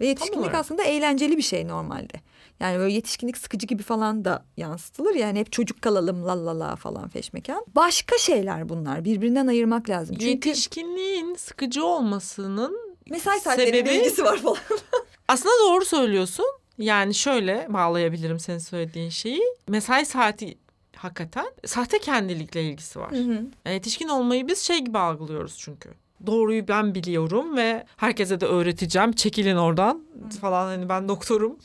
Ve 0.00 0.06
yetişkinlik 0.06 0.38
olarak. 0.40 0.54
aslında 0.54 0.82
eğlenceli 0.82 1.36
bir 1.36 1.42
şey 1.42 1.68
normalde. 1.68 2.20
Yani 2.60 2.78
böyle 2.78 2.92
yetişkinlik 2.92 3.36
sıkıcı 3.38 3.66
gibi 3.66 3.82
falan 3.82 4.24
da 4.24 4.44
yansıtılır. 4.56 5.14
Yani 5.14 5.38
hep 5.40 5.52
çocuk 5.52 5.82
kalalım 5.82 6.26
la 6.26 6.46
la 6.46 6.60
la 6.60 6.76
falan 6.76 7.08
feşmekan. 7.08 7.64
Başka 7.74 8.18
şeyler 8.18 8.68
bunlar. 8.68 9.04
Birbirinden 9.04 9.46
ayırmak 9.46 9.88
lazım. 9.90 10.16
Çünkü 10.20 10.48
Yetişkinliğin 10.48 11.34
sıkıcı 11.34 11.84
olmasının 11.84 12.96
mesai 13.10 13.40
saatlerinde 13.40 13.78
sebebi- 13.80 14.00
ilgisi 14.00 14.24
var 14.24 14.38
falan. 14.38 14.56
aslında 15.28 15.54
doğru 15.68 15.84
söylüyorsun. 15.84 16.46
Yani 16.78 17.14
şöyle 17.14 17.66
bağlayabilirim 17.70 18.38
senin 18.40 18.58
söylediğin 18.58 19.10
şeyi. 19.10 19.42
Mesai 19.68 20.06
saati 20.06 20.58
hakikaten 20.96 21.46
sahte 21.66 21.98
kendilikle 21.98 22.62
ilgisi 22.64 23.00
var. 23.00 23.12
Hı 23.12 23.16
hı. 23.16 23.30
Yani 23.64 23.74
yetişkin 23.74 24.08
olmayı 24.08 24.48
biz 24.48 24.58
şey 24.58 24.78
gibi 24.78 24.98
algılıyoruz 24.98 25.58
çünkü. 25.58 25.90
Doğruyu 26.26 26.68
ben 26.68 26.94
biliyorum 26.94 27.56
ve 27.56 27.86
herkese 27.96 28.40
de 28.40 28.46
öğreteceğim. 28.46 29.12
Çekilin 29.12 29.56
oradan 29.56 30.02
falan 30.40 30.66
hani 30.66 30.88
ben 30.88 31.08
doktorum. 31.08 31.58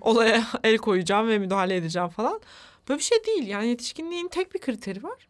Olaya 0.00 0.44
el 0.64 0.78
koyacağım 0.78 1.28
ve 1.28 1.38
müdahale 1.38 1.76
edeceğim 1.76 2.08
falan. 2.08 2.40
Böyle 2.88 2.98
bir 2.98 3.04
şey 3.04 3.18
değil. 3.26 3.46
Yani 3.46 3.68
yetişkinliğin 3.68 4.28
tek 4.28 4.54
bir 4.54 4.60
kriteri 4.60 5.02
var. 5.02 5.28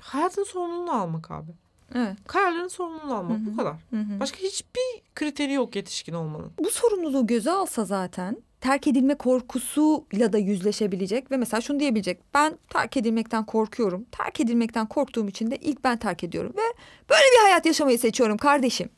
Hayatın 0.00 0.44
sorumluluğunu 0.44 0.92
almak 0.92 1.30
abi. 1.30 1.50
Evet. 1.94 2.16
Kararların 2.26 2.68
sorumluluğunu 2.68 3.14
almak 3.14 3.38
Hı 3.38 3.42
hı. 3.42 3.46
bu 3.52 3.56
kadar. 3.56 3.74
Hı 3.90 3.96
hı. 3.96 4.20
Başka 4.20 4.38
hiçbir 4.38 5.02
kriteri 5.14 5.52
yok 5.52 5.76
yetişkin 5.76 6.12
olmanın. 6.12 6.52
Bu 6.58 6.70
sorumluluğu 6.70 7.26
göze 7.26 7.50
alsa 7.50 7.84
zaten 7.84 8.36
terk 8.60 8.86
edilme 8.86 9.14
korkusuyla 9.14 10.32
da 10.32 10.38
yüzleşebilecek 10.38 11.30
ve 11.30 11.36
mesela 11.36 11.60
şunu 11.60 11.80
diyebilecek. 11.80 12.18
Ben 12.34 12.58
terk 12.70 12.96
edilmekten 12.96 13.46
korkuyorum. 13.46 14.06
Terk 14.12 14.40
edilmekten 14.40 14.86
korktuğum 14.86 15.28
için 15.28 15.50
de 15.50 15.56
ilk 15.56 15.84
ben 15.84 15.96
terk 15.96 16.24
ediyorum 16.24 16.52
ve 16.56 16.76
böyle 17.10 17.22
bir 17.36 17.42
hayat 17.42 17.66
yaşamayı 17.66 17.98
seçiyorum 17.98 18.36
kardeşim. 18.36 18.88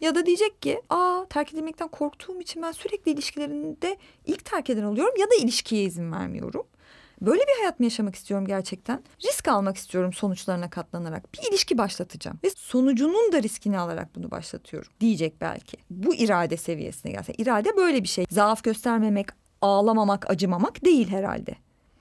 Ya 0.00 0.14
da 0.14 0.26
diyecek 0.26 0.62
ki 0.62 0.82
aa 0.90 1.26
terk 1.30 1.54
edilmekten 1.54 1.88
korktuğum 1.88 2.40
için 2.40 2.62
ben 2.62 2.72
sürekli 2.72 3.12
ilişkilerinde 3.12 3.96
ilk 4.26 4.44
terk 4.44 4.70
eden 4.70 4.82
oluyorum 4.82 5.14
ya 5.18 5.26
da 5.26 5.34
ilişkiye 5.34 5.84
izin 5.84 6.12
vermiyorum. 6.12 6.66
Böyle 7.26 7.40
bir 7.40 7.58
hayat 7.60 7.80
mı 7.80 7.86
yaşamak 7.86 8.14
istiyorum 8.14 8.46
gerçekten? 8.46 9.02
Risk 9.24 9.48
almak 9.48 9.76
istiyorum 9.76 10.12
sonuçlarına 10.12 10.70
katlanarak. 10.70 11.34
Bir 11.34 11.50
ilişki 11.50 11.78
başlatacağım. 11.78 12.38
Ve 12.44 12.50
sonucunun 12.50 13.32
da 13.32 13.42
riskini 13.42 13.78
alarak 13.78 14.14
bunu 14.14 14.30
başlatıyorum. 14.30 14.92
Diyecek 15.00 15.40
belki. 15.40 15.76
Bu 15.90 16.14
irade 16.14 16.56
seviyesine 16.56 17.12
gelse. 17.12 17.32
İrade 17.38 17.76
böyle 17.76 18.02
bir 18.02 18.08
şey. 18.08 18.26
Zaaf 18.30 18.62
göstermemek, 18.62 19.26
ağlamamak, 19.60 20.30
acımamak 20.30 20.84
değil 20.84 21.08
herhalde. 21.08 21.54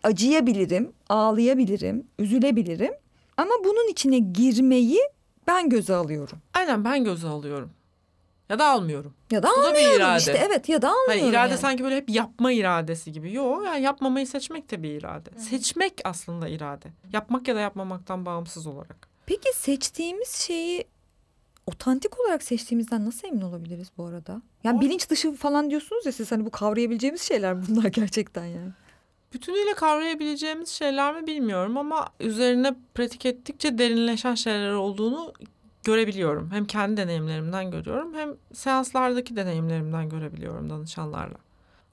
Acıyabilirim, 0.03 0.91
ağlayabilirim, 1.09 2.07
üzülebilirim. 2.19 2.93
Ama 3.37 3.51
bunun 3.63 3.91
içine 3.91 4.19
girmeyi 4.19 4.99
ben 5.47 5.69
göze 5.69 5.95
alıyorum. 5.95 6.37
Aynen 6.53 6.85
ben 6.85 7.03
göze 7.03 7.27
alıyorum. 7.27 7.71
Ya 8.51 8.59
da 8.59 8.67
almıyorum. 8.69 9.13
Ya 9.31 9.43
da 9.43 9.49
Bu 9.57 9.63
da 9.63 9.63
bir 9.63 9.67
almıyorum 9.69 9.95
irade. 9.97 10.17
işte. 10.19 10.43
Evet 10.47 10.69
ya 10.69 10.81
da 10.81 10.87
almıyorum. 10.89 11.19
Hani 11.21 11.29
irade 11.29 11.49
yani. 11.51 11.61
sanki 11.61 11.83
böyle 11.83 11.95
hep 11.95 12.09
yapma 12.09 12.51
iradesi 12.51 13.11
gibi. 13.11 13.33
Yok 13.33 13.65
yani 13.65 13.81
yapmamayı 13.81 14.27
seçmek 14.27 14.71
de 14.71 14.83
bir 14.83 14.89
irade. 14.89 15.29
Seçmek 15.37 16.01
aslında 16.03 16.47
irade. 16.47 16.87
Yapmak 17.13 17.47
ya 17.47 17.55
da 17.55 17.59
yapmamaktan 17.59 18.25
bağımsız 18.25 18.67
olarak. 18.67 19.07
Peki 19.25 19.49
seçtiğimiz 19.57 20.29
şeyi 20.29 20.85
otantik 21.67 22.19
olarak 22.19 22.43
seçtiğimizden 22.43 23.05
nasıl 23.05 23.27
emin 23.27 23.41
olabiliriz 23.41 23.87
bu 23.97 24.05
arada? 24.05 24.41
Yani 24.63 24.77
O- 24.77 24.81
bilinç 24.81 25.09
dışı 25.09 25.33
falan 25.33 25.69
diyorsunuz 25.69 26.05
ya 26.05 26.11
siz 26.11 26.31
hani 26.31 26.45
bu 26.45 26.49
kavrayabileceğimiz 26.51 27.21
şeyler 27.21 27.67
bunlar 27.67 27.83
gerçekten 27.89 28.45
yani. 28.45 28.69
bütünüyle 29.33 29.73
kavrayabileceğimiz 29.73 30.69
şeyler 30.69 31.21
mi 31.21 31.27
bilmiyorum 31.27 31.77
ama 31.77 32.09
üzerine 32.19 32.73
pratik 32.95 33.25
ettikçe 33.25 33.77
derinleşen 33.77 34.35
şeyler 34.35 34.71
olduğunu 34.71 35.33
görebiliyorum. 35.83 36.51
Hem 36.51 36.65
kendi 36.65 36.97
deneyimlerimden 36.97 37.71
görüyorum 37.71 38.13
hem 38.13 38.29
seanslardaki 38.53 39.35
deneyimlerimden 39.35 40.09
görebiliyorum 40.09 40.69
danışanlarla. 40.69 41.37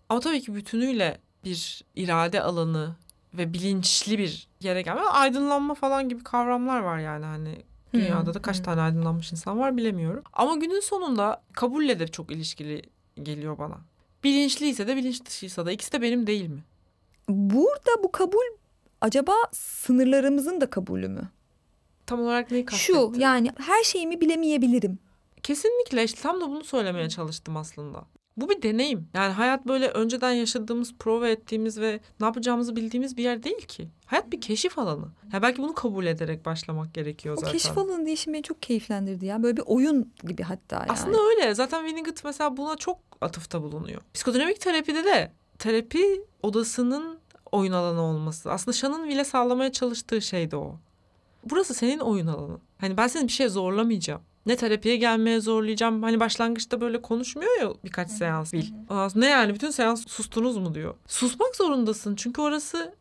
Ama 0.09 0.20
tabii 0.20 0.40
ki 0.40 0.55
bütünüyle 0.55 1.18
bir 1.44 1.85
irade 1.96 2.42
alanı 2.42 2.96
ve 3.35 3.53
bilinçli 3.53 4.18
bir 4.18 4.48
yere 4.61 4.83
gelme. 4.83 5.01
Aydınlanma 5.01 5.74
falan 5.74 6.09
gibi 6.09 6.24
kavramlar 6.24 6.81
var 6.81 6.98
yani 6.98 7.24
hani 7.24 7.62
dünyada 7.94 8.35
da 8.35 8.42
kaç 8.42 8.61
tane 8.61 8.81
aydınlanmış 8.81 9.33
insan 9.33 9.59
var 9.59 9.77
bilemiyorum. 9.77 10.22
Ama 10.33 10.57
günün 10.57 10.81
sonunda 10.81 11.42
kabulle 11.53 11.98
de 11.98 12.09
çok 12.09 12.31
ilişkili 12.31 12.83
geliyor 13.22 13.59
bana. 13.59 13.79
Bilinçliyse 14.24 14.87
de 14.87 14.96
bilinç 14.96 15.24
dışıysa 15.24 15.66
da 15.66 15.72
ikisi 15.72 15.92
de 15.92 16.03
benim 16.03 16.27
değil 16.27 16.48
mi? 16.48 16.64
Burada 17.29 18.03
bu 18.03 18.12
kabul 18.12 18.44
acaba 19.01 19.33
sınırlarımızın 19.53 20.61
da 20.61 20.70
kabulü 20.70 21.09
mü? 21.09 21.29
Tam 22.09 22.23
olarak 22.23 22.51
neyi 22.51 22.64
kastettin? 22.64 22.92
Şu 22.94 23.12
yani 23.21 23.51
her 23.59 23.83
şeyimi 23.85 24.21
bilemeyebilirim. 24.21 24.99
Kesinlikle 25.42 26.05
işte 26.05 26.21
tam 26.23 26.40
da 26.40 26.49
bunu 26.49 26.64
söylemeye 26.64 27.09
çalıştım 27.09 27.57
aslında. 27.57 28.05
Bu 28.37 28.49
bir 28.49 28.62
deneyim. 28.62 29.09
Yani 29.14 29.33
hayat 29.33 29.66
böyle 29.66 29.88
önceden 29.88 30.33
yaşadığımız, 30.33 30.94
prova 30.99 31.29
ettiğimiz 31.29 31.81
ve 31.81 32.01
ne 32.21 32.27
yapacağımızı 32.27 32.77
bildiğimiz 32.77 33.16
bir 33.16 33.23
yer 33.23 33.42
değil 33.42 33.66
ki. 33.66 33.88
Hayat 34.07 34.33
bir 34.33 34.40
keşif 34.40 34.79
alanı. 34.79 35.07
Ya 35.33 35.42
belki 35.42 35.62
bunu 35.62 35.75
kabul 35.75 36.07
ederek 36.07 36.47
başlamak 36.47 36.94
gerekiyor 36.94 37.35
O 37.37 37.40
zaten. 37.40 37.53
keşif 37.53 37.79
alanı 37.79 38.07
değişimi 38.07 38.35
beni 38.35 38.42
çok 38.42 38.62
keyiflendirdi 38.62 39.27
ya. 39.27 39.42
Böyle 39.42 39.57
bir 39.57 39.62
oyun 39.66 40.12
gibi 40.29 40.42
hatta 40.42 40.77
yani. 40.77 40.92
Aslında 40.92 41.18
öyle. 41.31 41.55
Zaten 41.55 41.87
Winnicott 41.87 42.25
mesela 42.25 42.57
buna 42.57 42.77
çok 42.77 42.99
atıfta 43.21 43.62
bulunuyor. 43.62 44.01
Psikodinamik 44.14 44.61
terapide 44.61 45.05
de 45.05 45.33
terapi 45.59 46.25
odasının 46.42 47.18
oyun 47.53 47.73
alanı 47.73 48.03
olması. 48.03 48.53
Aslında 48.53 48.77
Şan'ın 48.77 49.09
bile 49.09 49.25
sağlamaya 49.25 49.73
çalıştığı 49.73 50.23
şey 50.23 50.51
de 50.51 50.57
o. 50.57 50.77
Burası 51.44 51.74
senin 51.74 51.98
oyun 51.98 52.27
alanı. 52.27 52.59
Hani 52.79 52.96
ben 52.96 53.07
seni 53.07 53.27
bir 53.27 53.33
şeye 53.33 53.48
zorlamayacağım. 53.48 54.22
Ne 54.46 54.57
terapiye 54.57 54.96
gelmeye 54.96 55.40
zorlayacağım. 55.40 56.03
Hani 56.03 56.20
başlangıçta 56.20 56.81
böyle 56.81 57.03
konuşmuyor 57.03 57.61
ya 57.61 57.70
birkaç 57.85 58.11
seans 58.11 58.53
bil. 58.53 58.64
Ne 59.14 59.27
yani 59.27 59.55
bütün 59.55 59.70
seans 59.70 60.07
sustunuz 60.09 60.57
mu 60.57 60.74
diyor. 60.74 60.94
Susmak 61.07 61.57
zorundasın 61.57 62.16
çünkü 62.16 62.40
orası 62.40 62.94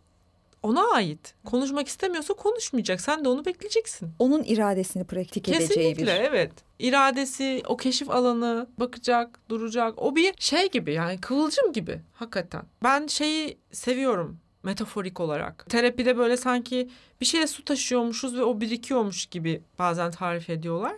ona 0.63 0.91
ait. 0.91 1.36
Konuşmak 1.45 1.88
istemiyorsa 1.88 2.34
konuşmayacak. 2.34 3.02
Sen 3.02 3.26
de 3.26 3.30
onu 3.30 3.45
bekleyeceksin. 3.45 4.10
Onun 4.19 4.43
iradesini 4.43 5.04
pratik 5.04 5.50
edeceği 5.50 5.67
Kesinlikle 5.67 6.02
bir. 6.06 6.08
evet. 6.08 6.52
İradesi, 6.80 7.62
o 7.67 7.78
keşif 7.78 8.10
alanı, 8.10 8.67
bakacak, 8.80 9.39
duracak. 9.50 10.02
O 10.02 10.15
bir 10.15 10.34
şey 10.39 10.69
gibi 10.69 10.93
yani 10.93 11.21
kıvılcım 11.21 11.73
gibi 11.73 12.02
hakikaten. 12.13 12.63
Ben 12.84 13.08
şeyi 13.08 13.58
seviyorum 13.71 14.38
metaforik 14.63 15.20
olarak. 15.20 15.65
Terapide 15.70 16.17
böyle 16.17 16.38
sanki 16.38 16.89
bir 17.22 17.26
şeye 17.26 17.48
su 17.48 17.65
taşıyormuşuz 17.65 18.38
ve 18.38 18.43
o 18.43 18.62
birikiyormuş 18.62 19.26
gibi 19.26 19.62
bazen 19.80 20.12
tarif 20.12 20.50
ediyorlar. 20.50 20.96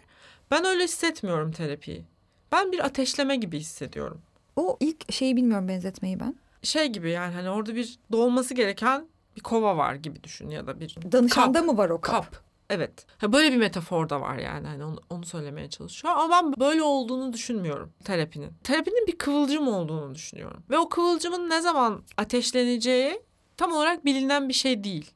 Ben 0.52 0.66
öyle 0.66 0.84
hissetmiyorum 0.84 1.52
terapiyi. 1.52 2.06
Ben 2.52 2.72
bir 2.72 2.86
ateşleme 2.86 3.36
gibi 3.36 3.60
hissediyorum. 3.60 4.22
O 4.56 4.78
ilk 4.80 5.12
şeyi 5.14 5.36
bilmiyorum 5.36 5.68
benzetmeyi 5.68 6.20
ben. 6.20 6.36
Şey 6.64 6.88
gibi 6.88 7.10
yani 7.12 7.34
hani 7.34 7.50
orada 7.50 7.76
bir 7.76 8.00
dolması 8.12 8.54
gereken 8.54 9.08
bir 9.36 9.42
kova 9.42 9.78
var 9.78 9.96
gibi 9.96 10.24
düşün 10.24 10.50
ya 10.50 10.68
da 10.68 10.80
bir 10.80 10.98
Danışanda 11.12 11.60
Kap. 11.60 11.68
mı 11.68 11.78
var 11.78 11.90
o 11.90 12.02
kap? 12.02 12.32
kap. 12.32 12.44
Evet. 12.70 13.06
Ha, 13.18 13.34
böyle 13.34 13.52
bir 13.52 13.58
metafor 13.58 14.10
da 14.10 14.22
var 14.22 14.38
yani 14.38 14.68
hani 14.68 14.84
onu, 14.84 15.00
onu 15.10 15.26
söylemeye 15.26 15.70
çalışıyor. 15.70 16.14
Ama 16.18 16.30
ben 16.32 16.60
böyle 16.60 16.84
olduğunu 16.84 17.34
düşünmüyorum 17.34 17.94
terapinin. 18.04 18.52
Terapinin 18.64 19.08
bir 19.08 19.18
kıvılcım 19.18 19.68
olduğunu 19.68 20.16
düşünüyorum. 20.16 20.64
Ve 20.70 20.78
o 20.78 20.90
kıvılcımın 20.90 21.50
ne 21.50 21.62
zaman 21.62 22.04
ateşleneceği 22.18 23.22
tam 23.60 23.74
olarak 23.74 24.06
bilinen 24.06 24.50
bir 24.50 24.54
şey 24.54 24.84
değil. 24.84 25.12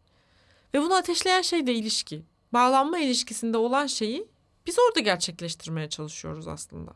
Ve 0.73 0.82
bunu 0.82 0.93
ateşleyen 0.93 1.41
şey 1.41 1.67
de 1.67 1.73
ilişki. 1.73 2.23
Bağlanma 2.53 2.99
ilişkisinde 2.99 3.58
olan 3.58 3.88
şeyi 3.88 4.27
biz 4.65 4.77
orada 4.79 4.99
gerçekleştirmeye 4.99 5.89
çalışıyoruz 5.89 6.47
aslında. 6.47 6.91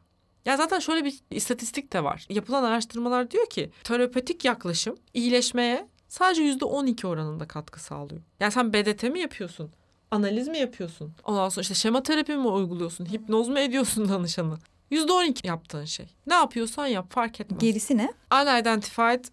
Ya 0.46 0.58
zaten 0.58 0.80
şöyle 0.80 1.06
bir 1.06 1.20
istatistik 1.32 1.94
de 1.94 2.04
var. 2.04 2.26
Yapılan 2.30 2.64
araştırmalar 2.64 3.32
diyor 3.32 3.50
ki 3.50 3.72
terapetik 3.84 4.46
yaklaşım 4.46 4.96
iyileşmeye 5.14 5.88
sadece 6.08 6.42
yüzde 6.42 6.66
12 6.66 7.08
oranında 7.08 7.48
katkı 7.48 7.80
sağlıyor. 7.84 8.22
Yani 8.40 8.52
sen 8.52 8.74
BDT 8.74 9.04
mi 9.04 9.20
yapıyorsun? 9.20 9.72
Analiz 10.12 10.48
mi 10.48 10.58
yapıyorsun? 10.58 11.14
Ondan 11.24 11.50
sonra 11.50 11.62
işte 11.62 11.74
şema 11.74 12.04
terapi 12.04 12.36
mi 12.36 12.48
uyguluyorsun? 12.48 13.06
Hipnoz 13.06 13.48
mu 13.48 13.60
ediyorsun 13.60 14.10
danışanı? 14.10 14.58
Yüzde 14.92 15.12
12 15.12 15.48
yaptığın 15.48 15.86
şey. 15.86 16.06
Ne 16.28 16.34
yapıyorsan 16.34 16.88
yap 16.88 17.12
fark 17.12 17.40
etmez. 17.42 17.60
Gerisi 17.60 17.98
ne? 17.98 18.14
Unidentified 18.34 19.26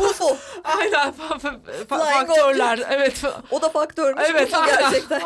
UFO. 0.00 0.36
aynen 0.64 0.92
fa- 1.12 1.38
fa- 1.38 1.38
fa- 1.38 1.86
Flying 1.88 2.28
faktörler. 2.28 2.80
Evet. 2.90 3.22
O 3.50 3.62
da 3.62 3.68
faktörmüş. 3.68 4.22
Evet, 4.30 4.54
aynen. 4.54 4.76
gerçekten. 4.80 5.20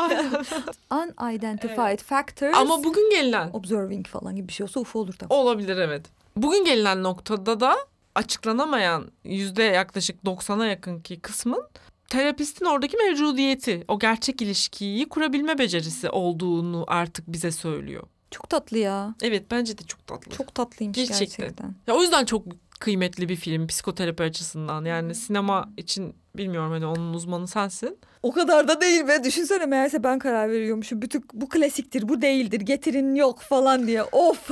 Aynen. 0.90 1.14
Unidentified 1.22 1.98
factors. 2.00 2.56
Ama 2.56 2.84
bugün 2.84 3.10
gelinen 3.10 3.50
Observing 3.52 4.06
falan 4.06 4.36
gibi 4.36 4.48
bir 4.48 4.52
şey 4.52 4.64
olsa 4.64 4.80
UFO 4.80 4.98
olur 4.98 5.14
tabii. 5.18 5.32
olabilir 5.34 5.76
evet. 5.76 6.06
Bugün 6.36 6.64
gelinen 6.64 7.02
noktada 7.02 7.60
da 7.60 7.76
açıklanamayan 8.14 9.10
yüzde 9.24 9.62
yaklaşık 9.62 10.22
90'a 10.24 10.66
yakın 10.66 11.00
ki 11.00 11.20
kısmın 11.20 11.68
terapistin 12.08 12.64
oradaki 12.64 12.96
mevcudiyeti, 12.96 13.84
o 13.88 13.98
gerçek 13.98 14.42
ilişkiyi 14.42 15.08
kurabilme 15.08 15.58
becerisi 15.58 16.10
olduğunu 16.10 16.84
artık 16.88 17.32
bize 17.32 17.52
söylüyor. 17.52 18.02
Çok 18.30 18.48
tatlı 18.50 18.78
ya. 18.78 19.14
Evet 19.22 19.44
bence 19.50 19.78
de 19.78 19.82
çok 19.82 20.06
tatlı. 20.06 20.32
Çok 20.36 20.54
tatlıymış 20.54 20.96
Gerçekten. 20.96 21.44
gerçekten. 21.46 21.74
Ya 21.86 21.94
o 21.94 22.02
yüzden 22.02 22.24
çok 22.24 22.42
kıymetli 22.80 23.28
bir 23.28 23.36
film 23.36 23.66
psikoterapi 23.66 24.22
açısından. 24.22 24.84
Yani 24.84 25.14
sinema 25.14 25.68
için 25.76 26.14
bilmiyorum 26.36 26.70
hani 26.70 26.86
onun 26.86 27.14
uzmanı 27.14 27.48
sensin. 27.48 27.98
O 28.22 28.32
kadar 28.32 28.68
da 28.68 28.80
değil 28.80 29.08
be. 29.08 29.24
Düşünsene 29.24 29.66
meğerse 29.66 30.04
ben 30.04 30.18
karar 30.18 30.50
veriyormuşum. 30.50 31.02
Bütün 31.02 31.24
bu 31.32 31.48
klasiktir, 31.48 32.08
bu 32.08 32.22
değildir, 32.22 32.60
getirin 32.60 33.14
yok 33.14 33.40
falan 33.40 33.86
diye. 33.86 34.02
Of. 34.02 34.50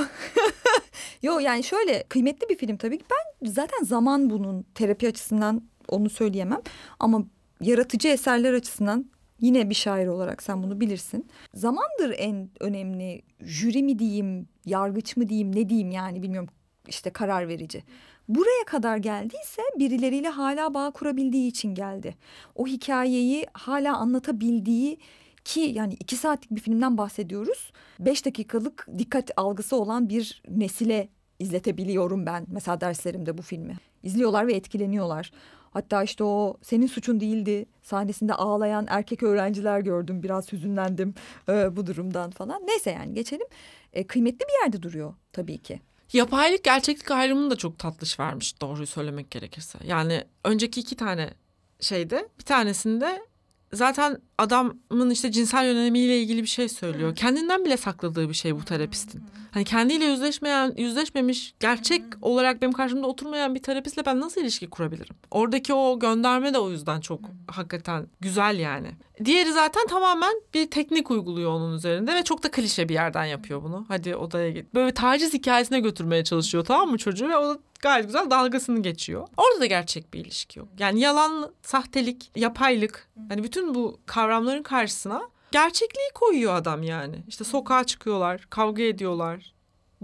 Yo 1.23 1.39
yani 1.39 1.65
şöyle 1.65 2.03
kıymetli 2.09 2.49
bir 2.49 2.57
film 2.57 2.77
tabii 2.77 2.99
ki. 2.99 3.05
Ben 3.11 3.51
zaten 3.51 3.85
zaman 3.85 4.31
bunun 4.31 4.63
terapi 4.75 5.09
açısından 5.09 5.63
onu 5.89 6.11
söyleyemem. 6.11 6.61
Ama 7.01 7.25
yaratıcı 7.61 8.09
eserler 8.09 8.53
açısından 8.53 9.11
yine 9.41 9.71
bir 9.71 9.75
şair 9.75 10.07
olarak 10.07 10.43
sen 10.43 10.63
bunu 10.63 10.81
bilirsin. 10.81 11.27
Zamandır 11.55 12.15
en 12.19 12.51
önemli 12.61 13.23
jüri 13.41 13.83
mi 13.83 13.99
diyeyim, 13.99 14.49
yargıç 14.65 15.17
mı 15.17 15.29
diyeyim, 15.29 15.57
ne 15.57 15.69
diyeyim 15.69 15.91
yani 15.91 16.23
bilmiyorum 16.23 16.49
işte 16.89 17.11
karar 17.11 17.49
verici. 17.49 17.83
Buraya 18.29 18.65
kadar 18.67 18.97
geldiyse 18.97 19.63
birileriyle 19.79 20.29
hala 20.29 20.75
bağ 20.75 20.91
kurabildiği 20.91 21.49
için 21.49 21.75
geldi. 21.75 22.15
O 22.55 22.67
hikayeyi 22.67 23.47
hala 23.53 23.97
anlatabildiği 23.97 24.99
ki 25.45 25.61
yani 25.61 25.95
iki 25.95 26.17
saatlik 26.17 26.51
bir 26.51 26.61
filmden 26.61 26.99
bahsediyoruz. 26.99 27.73
Beş 28.01 28.27
dakikalık 28.27 28.87
dikkat 28.99 29.31
algısı 29.37 29.77
olan 29.77 30.09
bir 30.09 30.43
nesile 30.49 31.09
izletebiliyorum 31.39 32.27
ben 32.27 32.47
mesela 32.49 32.81
derslerimde 32.81 33.39
bu 33.39 33.43
filmi. 33.43 33.77
İzliyorlar 34.03 34.47
ve 34.47 34.53
etkileniyorlar. 34.53 35.33
Hatta 35.71 36.03
işte 36.03 36.25
o 36.25 36.57
senin 36.63 36.87
suçun 36.87 37.21
değildi 37.21 37.67
sahnesinde 37.83 38.35
ağlayan 38.35 38.87
erkek 38.89 39.23
öğrenciler 39.23 39.81
gördüm. 39.81 40.23
Biraz 40.23 40.53
hüzünlendim 40.53 41.15
e, 41.49 41.77
bu 41.77 41.87
durumdan 41.87 42.31
falan. 42.31 42.63
Neyse 42.67 42.91
yani 42.91 43.15
geçelim. 43.15 43.47
E, 43.93 44.07
kıymetli 44.07 44.39
bir 44.39 44.65
yerde 44.65 44.83
duruyor 44.83 45.15
tabii 45.33 45.59
ki. 45.59 45.81
Yapaylık 46.13 46.65
gerçeklik 46.65 47.11
ayrımını 47.11 47.51
da 47.51 47.57
çok 47.57 47.79
tatlış 47.79 48.21
vermiş 48.21 48.61
doğruyu 48.61 48.87
söylemek 48.87 49.31
gerekirse. 49.31 49.79
Yani 49.85 50.25
önceki 50.45 50.81
iki 50.81 50.97
tane 50.97 51.35
şeyde 51.81 52.29
bir 52.39 52.45
tanesinde 52.45 53.27
zaten 53.73 54.19
adamın 54.39 55.11
işte 55.11 55.33
cinsel 55.33 55.67
yönelimiyle 55.67 56.21
ilgili 56.23 56.43
bir 56.43 56.49
şey 56.49 56.69
söylüyor. 56.69 57.17
Kendinden 57.17 57.65
bile 57.65 57.77
sakladığı 57.77 58.29
bir 58.29 58.35
şey 58.35 58.57
bu 58.57 58.65
terapistin. 58.65 59.23
Hani 59.51 59.65
kendiyle 59.65 60.05
yüzleşmeyen, 60.05 60.75
yüzleşmemiş, 60.77 61.55
gerçek 61.61 62.03
olarak 62.23 62.63
benim 62.63 62.73
karşımda 62.73 63.07
oturmayan 63.07 63.55
bir 63.55 63.63
terapistle 63.63 64.07
ben 64.07 64.21
nasıl 64.21 64.41
ilişki 64.41 64.71
kurabilirim? 64.71 65.17
Oradaki 65.31 65.75
o 65.75 65.99
gönderme 65.99 66.55
de 66.55 66.59
o 66.59 66.71
yüzden 66.71 67.01
çok 67.01 67.21
hakikaten 67.47 68.07
güzel 68.21 68.59
yani. 68.59 68.89
Diğeri 69.25 69.53
zaten 69.53 69.87
tamamen 69.87 70.33
bir 70.55 70.71
teknik 70.71 71.11
uyguluyor 71.11 71.51
onun 71.51 71.77
üzerinde 71.77 72.15
ve 72.15 72.23
çok 72.23 72.43
da 72.43 72.51
klişe 72.51 72.89
bir 72.89 72.95
yerden 72.95 73.25
yapıyor 73.25 73.63
bunu. 73.63 73.85
Hadi 73.89 74.17
odaya 74.17 74.51
git. 74.51 74.75
Böyle 74.75 74.95
taciz 74.95 75.35
hikayesine 75.35 75.81
götürmeye 75.81 76.25
çalışıyor 76.25 76.65
tamam 76.65 76.91
mı 76.91 76.99
çocuğu 76.99 77.29
ve 77.29 77.37
o 77.37 77.59
gayet 77.83 78.07
güzel 78.07 78.31
dalgasını 78.31 78.83
geçiyor. 78.83 79.29
Orada 79.37 79.61
da 79.61 79.67
gerçek 79.67 80.15
bir 80.15 80.21
ilişki 80.21 80.59
yok. 80.59 80.69
Yani 80.79 81.01
yalan, 81.01 81.55
sahtelik, 81.63 82.31
yapaylık 82.37 83.09
hani 83.29 83.45
bütün 83.45 83.75
bu 83.75 84.01
kavramların 84.07 84.63
karşısına 84.63 85.23
gerçekliği 85.53 86.09
koyuyor 86.15 86.55
adam 86.55 86.83
yani. 86.83 87.25
İşte 87.29 87.45
sokağa 87.45 87.85
çıkıyorlar, 87.85 88.47
kavga 88.51 88.83
ediyorlar, 88.83 89.55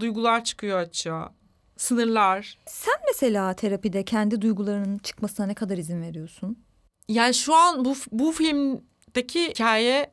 duygular 0.01 0.45
çıkıyor 0.45 0.79
açığa, 0.79 1.33
sınırlar. 1.77 2.59
Sen 2.67 2.95
mesela 3.07 3.55
terapide 3.55 4.05
kendi 4.05 4.43
duygularının 4.43 4.99
çıkmasına 4.99 5.47
ne 5.47 5.55
kadar 5.55 5.79
izin 5.79 6.03
veriyorsun? 6.03 6.59
Yani 7.09 7.35
şu 7.35 7.55
an 7.55 7.85
bu 7.85 7.95
bu 8.13 8.33
filmdeki 8.33 9.49
hikaye 9.49 10.13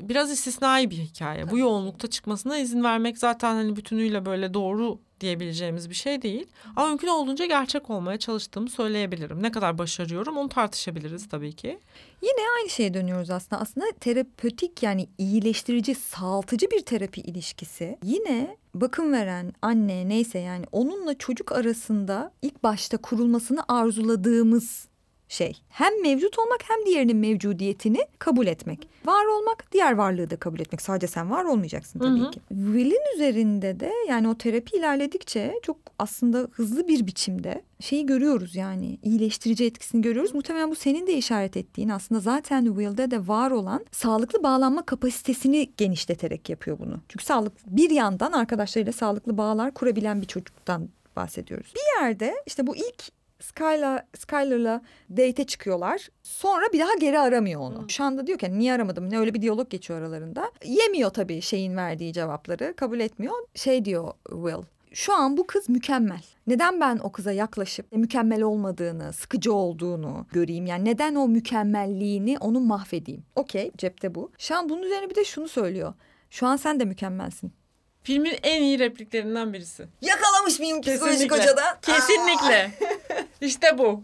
biraz 0.00 0.30
istisnai 0.30 0.90
bir 0.90 0.96
hikaye. 0.96 1.50
Bu 1.50 1.58
yoğunlukta 1.58 2.10
çıkmasına 2.10 2.58
izin 2.58 2.84
vermek 2.84 3.18
zaten 3.18 3.54
hani 3.54 3.76
bütünüyle 3.76 4.26
böyle 4.26 4.54
doğru 4.54 5.00
diyebileceğimiz 5.20 5.90
bir 5.90 5.94
şey 5.94 6.22
değil. 6.22 6.46
Ama 6.76 6.88
mümkün 6.88 7.08
olduğunca 7.08 7.46
gerçek 7.46 7.90
olmaya 7.90 8.18
çalıştığımı 8.18 8.70
söyleyebilirim. 8.70 9.42
Ne 9.42 9.50
kadar 9.52 9.78
başarıyorum 9.78 10.36
onu 10.36 10.48
tartışabiliriz 10.48 11.28
tabii 11.28 11.52
ki. 11.52 11.78
Yine 12.22 12.40
aynı 12.58 12.70
şeye 12.70 12.94
dönüyoruz 12.94 13.30
aslında. 13.30 13.62
Aslında 13.62 13.86
terapötik 14.00 14.82
yani 14.82 15.08
iyileştirici, 15.18 15.94
sağaltıcı 15.94 16.70
bir 16.70 16.80
terapi 16.80 17.20
ilişkisi. 17.20 17.98
Yine 18.04 18.56
bakım 18.74 19.12
veren 19.12 19.52
anne 19.62 20.08
neyse 20.08 20.38
yani 20.38 20.64
onunla 20.72 21.18
çocuk 21.18 21.52
arasında 21.52 22.32
ilk 22.42 22.62
başta 22.62 22.96
kurulmasını 22.96 23.60
arzuladığımız 23.68 24.89
şey. 25.30 25.62
Hem 25.68 26.02
mevcut 26.02 26.38
olmak 26.38 26.60
hem 26.68 26.86
diğerinin 26.86 27.16
mevcudiyetini 27.16 28.06
kabul 28.18 28.46
etmek. 28.46 28.88
Var 29.04 29.24
olmak 29.24 29.72
diğer 29.72 29.92
varlığı 29.92 30.30
da 30.30 30.36
kabul 30.36 30.60
etmek. 30.60 30.82
Sadece 30.82 31.06
sen 31.06 31.30
var 31.30 31.44
olmayacaksın 31.44 31.98
tabii 31.98 32.20
Hı 32.20 32.24
hı. 32.24 32.30
ki. 32.30 32.40
Will'in 32.48 33.14
üzerinde 33.14 33.80
de 33.80 33.92
yani 34.08 34.28
o 34.28 34.34
terapi 34.34 34.76
ilerledikçe 34.76 35.54
çok 35.62 35.76
aslında 35.98 36.48
hızlı 36.52 36.88
bir 36.88 37.06
biçimde 37.06 37.62
şeyi 37.80 38.06
görüyoruz 38.06 38.56
yani 38.56 38.98
iyileştirici 39.02 39.64
etkisini 39.64 40.02
görüyoruz. 40.02 40.34
Muhtemelen 40.34 40.70
bu 40.70 40.74
senin 40.74 41.06
de 41.06 41.14
işaret 41.14 41.56
ettiğin 41.56 41.88
aslında 41.88 42.20
zaten 42.20 42.64
Will'de 42.64 43.10
de 43.10 43.28
var 43.28 43.50
olan 43.50 43.86
sağlıklı 43.92 44.42
bağlanma 44.42 44.86
kapasitesini 44.86 45.70
genişleterek 45.76 46.48
yapıyor 46.48 46.78
bunu. 46.78 47.00
Çünkü 47.08 47.24
sağlık 47.24 47.52
bir 47.66 47.90
yandan 47.90 48.32
arkadaşlarıyla 48.32 48.92
sağlıklı 48.92 49.38
bağlar 49.38 49.74
kurabilen 49.74 50.22
bir 50.22 50.26
çocuktan 50.26 50.88
bahsediyoruz. 51.16 51.72
Bir 51.74 52.02
yerde 52.02 52.34
işte 52.46 52.66
bu 52.66 52.76
ilk 52.76 53.19
Skylar, 53.40 54.04
Skylar'la 54.18 54.82
date 55.10 55.44
çıkıyorlar. 55.44 56.08
Sonra 56.22 56.64
bir 56.72 56.78
daha 56.78 56.94
geri 57.00 57.18
aramıyor 57.18 57.60
onu. 57.60 57.84
Şu 57.88 58.04
anda 58.04 58.26
diyor 58.26 58.38
ki 58.38 58.58
niye 58.58 58.72
aramadım 58.72 59.10
ne 59.10 59.18
öyle 59.18 59.34
bir 59.34 59.42
diyalog 59.42 59.70
geçiyor 59.70 60.00
aralarında. 60.00 60.50
Yemiyor 60.64 61.10
tabii 61.10 61.40
şeyin 61.40 61.76
verdiği 61.76 62.12
cevapları 62.12 62.74
kabul 62.76 63.00
etmiyor. 63.00 63.34
Şey 63.54 63.84
diyor 63.84 64.12
Will 64.30 64.80
şu 64.92 65.14
an 65.14 65.36
bu 65.36 65.46
kız 65.46 65.68
mükemmel. 65.68 66.22
Neden 66.46 66.80
ben 66.80 66.98
o 67.02 67.12
kıza 67.12 67.32
yaklaşıp 67.32 67.92
mükemmel 67.92 68.42
olmadığını, 68.42 69.12
sıkıcı 69.12 69.52
olduğunu 69.52 70.26
göreyim? 70.32 70.66
Yani 70.66 70.84
neden 70.84 71.14
o 71.14 71.28
mükemmelliğini 71.28 72.38
onun 72.38 72.66
mahvedeyim? 72.66 73.22
Okey 73.36 73.70
cepte 73.78 74.14
bu. 74.14 74.30
Şu 74.38 74.56
an 74.56 74.68
bunun 74.68 74.82
üzerine 74.82 75.10
bir 75.10 75.14
de 75.14 75.24
şunu 75.24 75.48
söylüyor. 75.48 75.94
Şu 76.30 76.46
an 76.46 76.56
sen 76.56 76.80
de 76.80 76.84
mükemmelsin. 76.84 77.52
Filmin 78.02 78.34
en 78.42 78.62
iyi 78.62 78.78
repliklerinden 78.78 79.52
birisi. 79.52 79.86
Yakalamış 80.00 80.58
mıyım 80.58 80.80
psikolojik 80.80 81.30
Kesinlikle. 81.30 81.80
Kesinlikle. 81.82 82.70
işte 83.40 83.78
bu. 83.78 84.02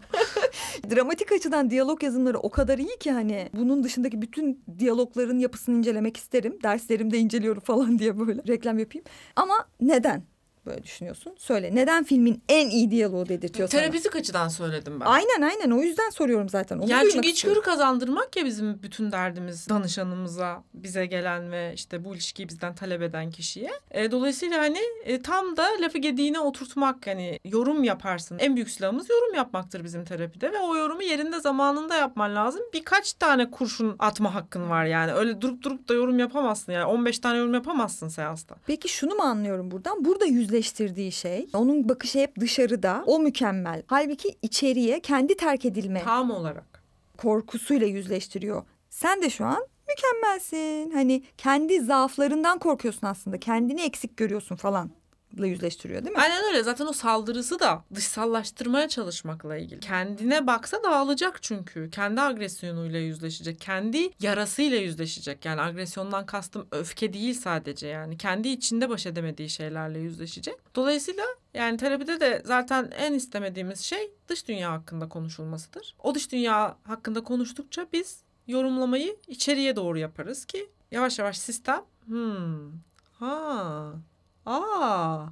Dramatik 0.95 1.31
açıdan 1.31 1.69
diyalog 1.69 2.03
yazımları 2.03 2.39
o 2.39 2.49
kadar 2.49 2.77
iyi 2.77 2.97
ki 2.99 3.11
hani 3.11 3.49
bunun 3.53 3.83
dışındaki 3.83 4.21
bütün 4.21 4.63
diyalogların 4.79 5.39
yapısını 5.39 5.77
incelemek 5.77 6.17
isterim. 6.17 6.59
Derslerimde 6.63 7.17
inceliyorum 7.17 7.61
falan 7.61 7.99
diye 7.99 8.19
böyle 8.19 8.41
reklam 8.47 8.79
yapayım. 8.79 9.05
Ama 9.35 9.67
neden 9.81 10.23
böyle 10.67 10.83
düşünüyorsun? 10.83 11.33
Söyle. 11.37 11.75
Neden 11.75 12.03
filmin 12.03 12.43
en 12.49 12.69
iyi 12.69 12.91
diyaloğu 12.91 13.29
dedirtiyor 13.29 13.69
sana? 13.69 13.81
Terapistik 13.81 14.15
açıdan 14.15 14.47
söyledim 14.47 14.99
ben. 14.99 15.05
Aynen 15.05 15.41
aynen 15.41 15.71
o 15.71 15.81
yüzden 15.81 16.09
soruyorum 16.09 16.49
zaten. 16.49 16.79
Onu 16.79 16.89
yani 16.89 17.09
çünkü 17.11 17.27
içgörü 17.27 17.61
kazandırmak 17.61 18.35
ya 18.37 18.45
bizim 18.45 18.83
bütün 18.83 19.11
derdimiz 19.11 19.69
danışanımıza, 19.69 20.63
bize 20.73 21.05
gelen 21.05 21.51
ve 21.51 21.71
işte 21.75 22.05
bu 22.05 22.13
ilişkiyi 22.15 22.49
bizden 22.49 22.75
talep 22.75 23.01
eden 23.01 23.31
kişiye. 23.31 23.71
E, 23.91 24.11
dolayısıyla 24.11 24.59
hani 24.59 24.79
e, 25.03 25.21
tam 25.21 25.57
da 25.57 25.67
lafı 25.81 25.97
gediğine 25.97 26.39
oturtmak 26.39 27.07
hani 27.07 27.39
yorum 27.45 27.83
yaparsın. 27.83 28.39
En 28.39 28.55
büyük 28.55 28.69
silahımız 28.69 29.09
yorum 29.09 29.35
yapmaktır 29.35 29.83
bizim 29.83 30.05
terapide 30.05 30.51
ve 30.51 30.59
o 30.59 30.75
yorumu 30.75 31.03
yerinde 31.03 31.39
zamanında 31.39 31.95
yapman 31.95 32.35
lazım. 32.35 32.61
Birkaç 32.73 33.13
tane 33.13 33.51
kurşun 33.51 33.95
atma 33.99 34.35
hakkın 34.35 34.69
var 34.69 34.85
yani. 34.85 35.13
Öyle 35.13 35.41
durup 35.41 35.61
durup 35.61 35.89
da 35.89 35.93
yorum 35.93 36.19
yapamazsın 36.19 36.71
yani 36.71 36.85
15 36.85 37.19
tane 37.19 37.37
yorum 37.37 37.53
yapamazsın 37.53 38.07
seansta. 38.07 38.55
Peki 38.67 38.89
şunu 38.89 39.15
mu 39.15 39.21
anlıyorum 39.23 39.71
buradan? 39.71 40.05
Burada 40.05 40.25
yüzleştirdiği 40.57 41.11
şey 41.11 41.47
onun 41.53 41.89
bakışı 41.89 42.19
hep 42.19 42.39
dışarıda 42.39 43.03
o 43.05 43.19
mükemmel. 43.19 43.83
Halbuki 43.87 44.35
içeriye 44.41 44.99
kendi 44.99 45.37
terk 45.37 45.65
edilme 45.65 46.01
Tam 46.03 46.31
olarak. 46.31 46.83
korkusuyla 47.17 47.87
yüzleştiriyor. 47.87 48.63
Sen 48.89 49.21
de 49.21 49.29
şu 49.29 49.45
an 49.45 49.67
mükemmelsin. 49.89 50.91
Hani 50.91 51.23
kendi 51.37 51.79
zaaflarından 51.81 52.59
korkuyorsun 52.59 53.07
aslında. 53.07 53.39
Kendini 53.39 53.81
eksik 53.81 54.17
görüyorsun 54.17 54.55
falan 54.55 54.89
yüzleştiriyor 55.45 56.03
değil 56.03 56.15
mi? 56.15 56.21
Aynen 56.21 56.43
öyle. 56.43 56.63
Zaten 56.63 56.85
o 56.85 56.93
saldırısı 56.93 57.59
da 57.59 57.83
dışsallaştırmaya 57.95 58.89
çalışmakla 58.89 59.57
ilgili. 59.57 59.79
Kendine 59.79 60.47
baksa 60.47 60.83
dağılacak 60.83 61.43
çünkü. 61.43 61.89
Kendi 61.91 62.21
agresyonuyla 62.21 62.99
yüzleşecek. 62.99 63.61
Kendi 63.61 64.09
yarasıyla 64.19 64.77
yüzleşecek. 64.77 65.45
Yani 65.45 65.61
agresyondan 65.61 66.25
kastım 66.25 66.67
öfke 66.71 67.13
değil 67.13 67.33
sadece 67.33 67.87
yani. 67.87 68.17
Kendi 68.17 68.49
içinde 68.49 68.89
baş 68.89 69.05
edemediği 69.05 69.49
şeylerle 69.49 69.99
yüzleşecek. 69.99 70.55
Dolayısıyla 70.75 71.23
yani 71.53 71.77
terapide 71.77 72.19
de 72.19 72.41
zaten 72.45 72.91
en 72.97 73.13
istemediğimiz 73.13 73.79
şey 73.79 74.11
dış 74.27 74.47
dünya 74.47 74.71
hakkında 74.71 75.09
konuşulmasıdır. 75.09 75.95
O 76.03 76.15
dış 76.15 76.31
dünya 76.31 76.77
hakkında 76.83 77.23
konuştukça 77.23 77.87
biz 77.93 78.21
yorumlamayı 78.47 79.17
içeriye 79.27 79.75
doğru 79.75 79.97
yaparız 79.97 80.45
ki 80.45 80.69
yavaş 80.91 81.19
yavaş 81.19 81.37
sistem 81.37 81.81
hmm, 82.05 82.71
ha, 83.19 83.93
aa, 84.47 85.25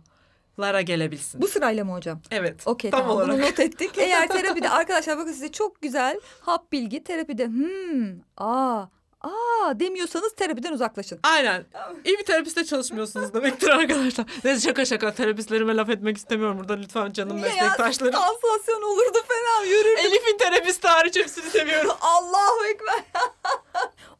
lara 0.59 0.82
gelebilsin. 0.82 1.41
Bu 1.41 1.47
sırayla 1.47 1.86
mı 1.86 1.91
hocam? 1.91 2.22
Evet. 2.32 2.68
Okey 2.68 2.91
tam 2.91 2.99
tamam 2.99 3.16
olarak. 3.18 3.34
bunu 3.34 3.41
not 3.41 3.59
ettik. 3.59 3.91
Eğer 3.97 4.28
terapide 4.28 4.70
arkadaşlar 4.70 5.18
bakın 5.18 5.32
size 5.32 5.51
çok 5.51 5.82
güzel 5.82 6.20
hap 6.41 6.72
bilgi 6.72 7.03
terapide 7.03 7.45
hmm 7.47 8.20
aa 8.38 8.86
aa 9.26 9.80
demiyorsanız 9.80 10.36
terapiden 10.36 10.73
uzaklaşın. 10.73 11.19
Aynen. 11.23 11.65
İyi 12.05 12.17
bir 12.17 12.26
terapiste 12.26 12.65
çalışmıyorsunuz 12.65 13.34
demektir 13.34 13.69
arkadaşlar. 13.69 14.26
Neyse 14.43 14.67
şaka 14.67 14.86
şaka 14.86 15.13
terapistlerime 15.13 15.76
laf 15.76 15.89
etmek 15.89 16.17
istemiyorum 16.17 16.59
burada 16.59 16.73
lütfen 16.73 17.11
canım 17.11 17.38
Niye 17.38 17.47
ya? 17.47 17.53
meslektaşlarım. 17.53 18.13
Sansasyon 18.13 18.82
olurdu 18.82 19.17
fena 19.28 19.65
yürürdü. 19.65 20.01
Elif'in 20.07 20.38
terapisti 20.38 20.88
hariç 20.88 21.15
hepsini 21.17 21.49
seviyorum. 21.49 21.91
Allahu 22.01 22.65
Ekber. 22.65 23.03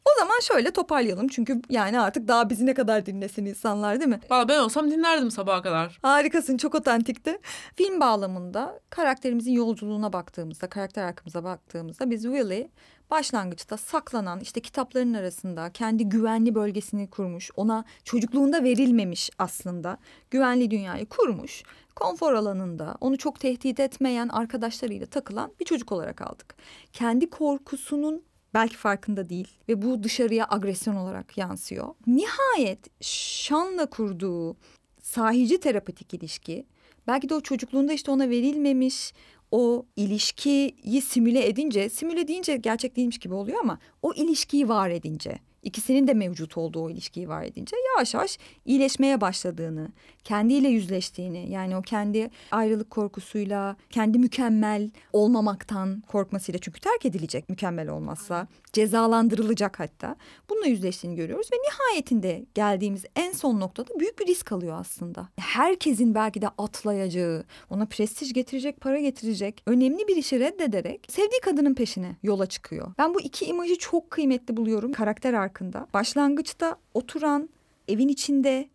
o 0.04 0.18
zaman 0.18 0.40
şöyle 0.40 0.70
toparlayalım 0.70 1.28
çünkü 1.28 1.62
yani 1.70 2.00
artık 2.00 2.28
daha 2.28 2.50
bizi 2.50 2.66
ne 2.66 2.74
kadar 2.74 3.06
dinlesin 3.06 3.46
insanlar 3.46 4.00
değil 4.00 4.10
mi? 4.10 4.20
Valla 4.30 4.48
ben 4.48 4.58
olsam 4.58 4.90
dinlerdim 4.90 5.30
sabaha 5.30 5.62
kadar. 5.62 5.98
Harikasın 6.02 6.56
çok 6.56 6.74
otantikti. 6.74 7.38
Film 7.76 8.00
bağlamında 8.00 8.80
karakterimizin 8.90 9.52
yolculuğuna 9.52 10.12
baktığımızda, 10.12 10.68
karakter 10.68 11.02
arkamıza 11.04 11.44
baktığımızda 11.44 12.10
biz 12.10 12.22
Will'i 12.22 12.70
başlangıçta 13.10 13.76
saklanan 13.76 14.40
işte 14.40 14.60
kitapların 14.60 15.14
arasında 15.14 15.70
kendi 15.72 16.08
güvenli 16.08 16.54
bölgesini 16.54 17.10
kurmuş. 17.10 17.50
Ona 17.56 17.84
çocukluğunda 18.04 18.64
verilmemiş 18.64 19.30
aslında 19.38 19.98
güvenli 20.30 20.70
dünyayı 20.70 21.06
kurmuş. 21.06 21.62
Konfor 21.96 22.32
alanında 22.32 22.96
onu 23.00 23.18
çok 23.18 23.40
tehdit 23.40 23.80
etmeyen 23.80 24.28
arkadaşlarıyla 24.28 25.06
takılan 25.06 25.52
bir 25.60 25.64
çocuk 25.64 25.92
olarak 25.92 26.22
aldık. 26.22 26.56
Kendi 26.92 27.30
korkusunun 27.30 28.22
belki 28.54 28.76
farkında 28.76 29.28
değil 29.28 29.48
ve 29.68 29.82
bu 29.82 30.02
dışarıya 30.02 30.46
agresyon 30.50 30.96
olarak 30.96 31.38
yansıyor. 31.38 31.94
Nihayet 32.06 33.02
Şan'la 33.02 33.86
kurduğu 33.86 34.56
sahici 35.02 35.60
terapetik 35.60 36.14
ilişki 36.14 36.66
belki 37.06 37.28
de 37.28 37.34
o 37.34 37.40
çocukluğunda 37.40 37.92
işte 37.92 38.10
ona 38.10 38.30
verilmemiş 38.30 39.12
o 39.50 39.86
ilişkiyi 39.96 41.02
simüle 41.02 41.46
edince 41.48 41.88
simüle 41.88 42.28
deyince 42.28 42.56
gerçek 42.56 42.96
değilmiş 42.96 43.18
gibi 43.18 43.34
oluyor 43.34 43.58
ama 43.60 43.78
o 44.02 44.14
ilişkiyi 44.14 44.68
var 44.68 44.90
edince 44.90 45.38
ikisinin 45.66 46.06
de 46.06 46.14
mevcut 46.14 46.56
olduğu 46.56 46.82
o 46.82 46.90
ilişkiyi 46.90 47.28
var 47.28 47.42
edince 47.42 47.76
yavaş 47.94 48.14
yavaş 48.14 48.38
iyileşmeye 48.64 49.20
başladığını, 49.20 49.88
kendiyle 50.24 50.68
yüzleştiğini 50.68 51.50
yani 51.50 51.76
o 51.76 51.82
kendi 51.82 52.30
ayrılık 52.50 52.90
korkusuyla, 52.90 53.76
kendi 53.90 54.18
mükemmel 54.18 54.90
olmamaktan 55.12 56.00
korkmasıyla 56.00 56.60
çünkü 56.60 56.80
terk 56.80 57.06
edilecek 57.06 57.48
mükemmel 57.48 57.88
olmazsa, 57.88 58.48
cezalandırılacak 58.72 59.80
hatta. 59.80 60.16
Bununla 60.50 60.66
yüzleştiğini 60.66 61.16
görüyoruz 61.16 61.48
ve 61.52 61.56
nihayetinde 61.56 62.46
geldiğimiz 62.54 63.04
en 63.16 63.32
son 63.32 63.60
noktada 63.60 64.00
büyük 64.00 64.18
bir 64.18 64.26
risk 64.26 64.52
alıyor 64.52 64.80
aslında. 64.80 65.28
Herkesin 65.38 66.14
belki 66.14 66.42
de 66.42 66.48
atlayacağı, 66.58 67.44
ona 67.70 67.86
prestij 67.86 68.32
getirecek, 68.32 68.80
para 68.80 69.00
getirecek 69.00 69.62
önemli 69.66 70.08
bir 70.08 70.16
işi 70.16 70.40
reddederek 70.40 71.06
sevdiği 71.08 71.40
kadının 71.40 71.74
peşine 71.74 72.16
yola 72.22 72.46
çıkıyor. 72.46 72.92
Ben 72.98 73.14
bu 73.14 73.20
iki 73.20 73.44
imajı 73.44 73.78
çok 73.78 74.10
kıymetli 74.10 74.56
buluyorum 74.56 74.92
karakter 74.92 75.32
arkında. 75.56 75.86
Başlangıçta 75.94 76.76
oturan, 76.94 77.48
evin 77.88 78.08
içinde, 78.08 78.68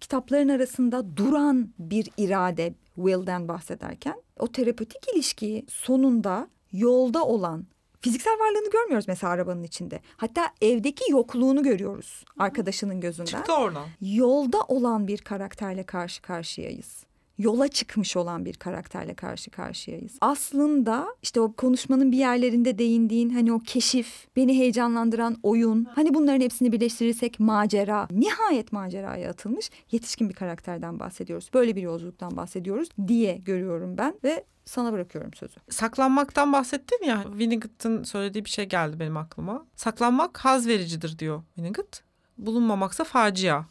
kitapların 0.00 0.48
arasında 0.48 1.16
duran 1.16 1.68
bir 1.78 2.08
irade 2.16 2.74
Will'den 2.94 3.48
bahsederken 3.48 4.22
o 4.38 4.46
terapötik 4.52 5.14
ilişkiyi 5.14 5.66
sonunda 5.68 6.48
yolda 6.72 7.24
olan 7.24 7.66
fiziksel 8.00 8.32
varlığını 8.32 8.70
görmüyoruz 8.70 9.08
mesela 9.08 9.32
arabanın 9.32 9.62
içinde. 9.62 10.00
Hatta 10.16 10.48
evdeki 10.62 11.12
yokluğunu 11.12 11.62
görüyoruz 11.62 12.24
arkadaşının 12.38 13.00
gözünden. 13.00 13.30
Çıktı 13.30 13.54
oradan. 13.54 13.86
Yolda 14.00 14.60
olan 14.62 15.08
bir 15.08 15.18
karakterle 15.18 15.82
karşı 15.82 16.22
karşıyayız. 16.22 17.04
Yola 17.38 17.68
çıkmış 17.68 18.16
olan 18.16 18.44
bir 18.44 18.54
karakterle 18.54 19.14
karşı 19.14 19.50
karşıyayız. 19.50 20.16
Aslında 20.20 21.06
işte 21.22 21.40
o 21.40 21.52
konuşmanın 21.52 22.12
bir 22.12 22.16
yerlerinde 22.16 22.78
değindiğin 22.78 23.30
hani 23.30 23.52
o 23.52 23.58
keşif, 23.58 24.26
beni 24.36 24.58
heyecanlandıran 24.58 25.36
oyun, 25.42 25.84
hani 25.84 26.14
bunların 26.14 26.40
hepsini 26.40 26.72
birleştirirsek 26.72 27.40
macera, 27.40 28.08
nihayet 28.10 28.72
maceraya 28.72 29.30
atılmış 29.30 29.70
yetişkin 29.90 30.28
bir 30.28 30.34
karakterden 30.34 31.00
bahsediyoruz. 31.00 31.50
Böyle 31.54 31.76
bir 31.76 31.82
yolculuktan 31.82 32.36
bahsediyoruz 32.36 32.88
diye 33.08 33.36
görüyorum 33.36 33.98
ben 33.98 34.14
ve 34.24 34.44
sana 34.64 34.92
bırakıyorum 34.92 35.34
sözü. 35.34 35.54
Saklanmaktan 35.70 36.52
bahsettin 36.52 37.04
ya. 37.06 37.22
Winnegut'ın 37.22 38.02
söylediği 38.02 38.44
bir 38.44 38.50
şey 38.50 38.64
geldi 38.64 39.00
benim 39.00 39.16
aklıma. 39.16 39.66
Saklanmak 39.76 40.38
haz 40.38 40.66
vericidir 40.66 41.18
diyor 41.18 41.42
Winnegut. 41.54 42.00
Bulunmamaksa 42.38 43.04
facia. 43.04 43.64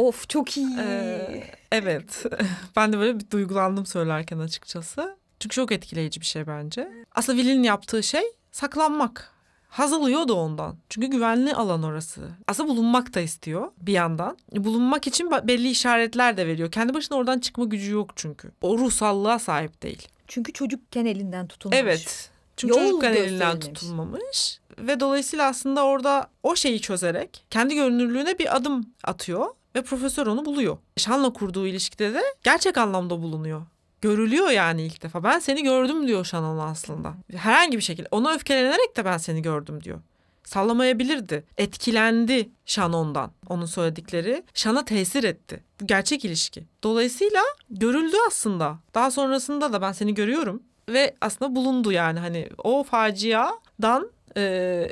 Of 0.00 0.28
çok 0.28 0.56
iyi. 0.56 0.76
Ee, 0.78 1.44
evet. 1.72 2.24
ben 2.76 2.92
de 2.92 2.98
böyle 2.98 3.20
bir 3.20 3.30
duygulandım 3.30 3.86
söylerken 3.86 4.38
açıkçası. 4.38 5.16
Çünkü 5.40 5.54
çok 5.54 5.72
etkileyici 5.72 6.20
bir 6.20 6.26
şey 6.26 6.46
bence. 6.46 6.90
Aslında 7.14 7.38
Will'in 7.38 7.62
yaptığı 7.62 8.02
şey 8.02 8.22
saklanmak. 8.52 9.32
Haz 9.68 9.92
alıyor 9.92 10.28
da 10.28 10.34
ondan. 10.34 10.76
Çünkü 10.88 11.06
güvenli 11.06 11.54
alan 11.54 11.82
orası. 11.82 12.28
Aslında 12.48 12.68
bulunmak 12.68 13.14
da 13.14 13.20
istiyor 13.20 13.72
bir 13.80 13.92
yandan. 13.92 14.38
Bulunmak 14.52 15.06
için 15.06 15.30
belli 15.30 15.68
işaretler 15.68 16.36
de 16.36 16.46
veriyor. 16.46 16.70
Kendi 16.70 16.94
başına 16.94 17.18
oradan 17.18 17.38
çıkma 17.38 17.64
gücü 17.64 17.92
yok 17.92 18.10
çünkü. 18.16 18.50
O 18.62 18.78
ruhsallığa 18.78 19.38
sahip 19.38 19.82
değil. 19.82 20.08
Çünkü 20.28 20.52
çocukken 20.52 21.06
elinden 21.06 21.46
tutulmamış. 21.46 21.82
Evet. 21.82 22.30
Çünkü 22.56 22.78
Yol 22.78 22.86
çocukken 22.86 23.14
elinden 23.14 23.60
tutulmamış. 23.60 24.60
Ve 24.78 25.00
dolayısıyla 25.00 25.48
aslında 25.48 25.84
orada 25.84 26.28
o 26.42 26.56
şeyi 26.56 26.80
çözerek 26.80 27.44
kendi 27.50 27.74
görünürlüğüne 27.74 28.38
bir 28.38 28.56
adım 28.56 28.86
atıyor. 29.04 29.46
Ve 29.74 29.82
profesör 29.82 30.26
onu 30.26 30.44
buluyor. 30.44 30.78
Şan'la 30.96 31.32
kurduğu 31.32 31.66
ilişkide 31.66 32.14
de 32.14 32.22
gerçek 32.42 32.78
anlamda 32.78 33.22
bulunuyor. 33.22 33.62
Görülüyor 34.00 34.50
yani 34.50 34.82
ilk 34.82 35.02
defa. 35.02 35.24
Ben 35.24 35.38
seni 35.38 35.62
gördüm 35.62 36.06
diyor 36.06 36.24
Şan 36.24 36.44
ona 36.44 36.64
aslında. 36.64 37.14
Herhangi 37.36 37.76
bir 37.76 37.82
şekilde. 37.82 38.08
Ona 38.10 38.32
öfkelenerek 38.34 38.96
de 38.96 39.04
ben 39.04 39.18
seni 39.18 39.42
gördüm 39.42 39.84
diyor. 39.84 40.00
Sallamayabilirdi. 40.44 41.44
Etkilendi 41.58 42.48
Şan 42.66 42.92
ondan. 42.92 43.30
Onun 43.48 43.66
söyledikleri 43.66 44.42
Şan'a 44.54 44.84
tesir 44.84 45.24
etti. 45.24 45.60
Bu 45.80 45.86
gerçek 45.86 46.24
ilişki. 46.24 46.64
Dolayısıyla 46.82 47.42
görüldü 47.70 48.16
aslında. 48.28 48.78
Daha 48.94 49.10
sonrasında 49.10 49.72
da 49.72 49.82
ben 49.82 49.92
seni 49.92 50.14
görüyorum. 50.14 50.62
Ve 50.88 51.14
aslında 51.20 51.56
bulundu 51.56 51.92
yani 51.92 52.18
hani 52.18 52.48
o 52.58 52.82
faciadan 52.84 54.10
e, 54.36 54.40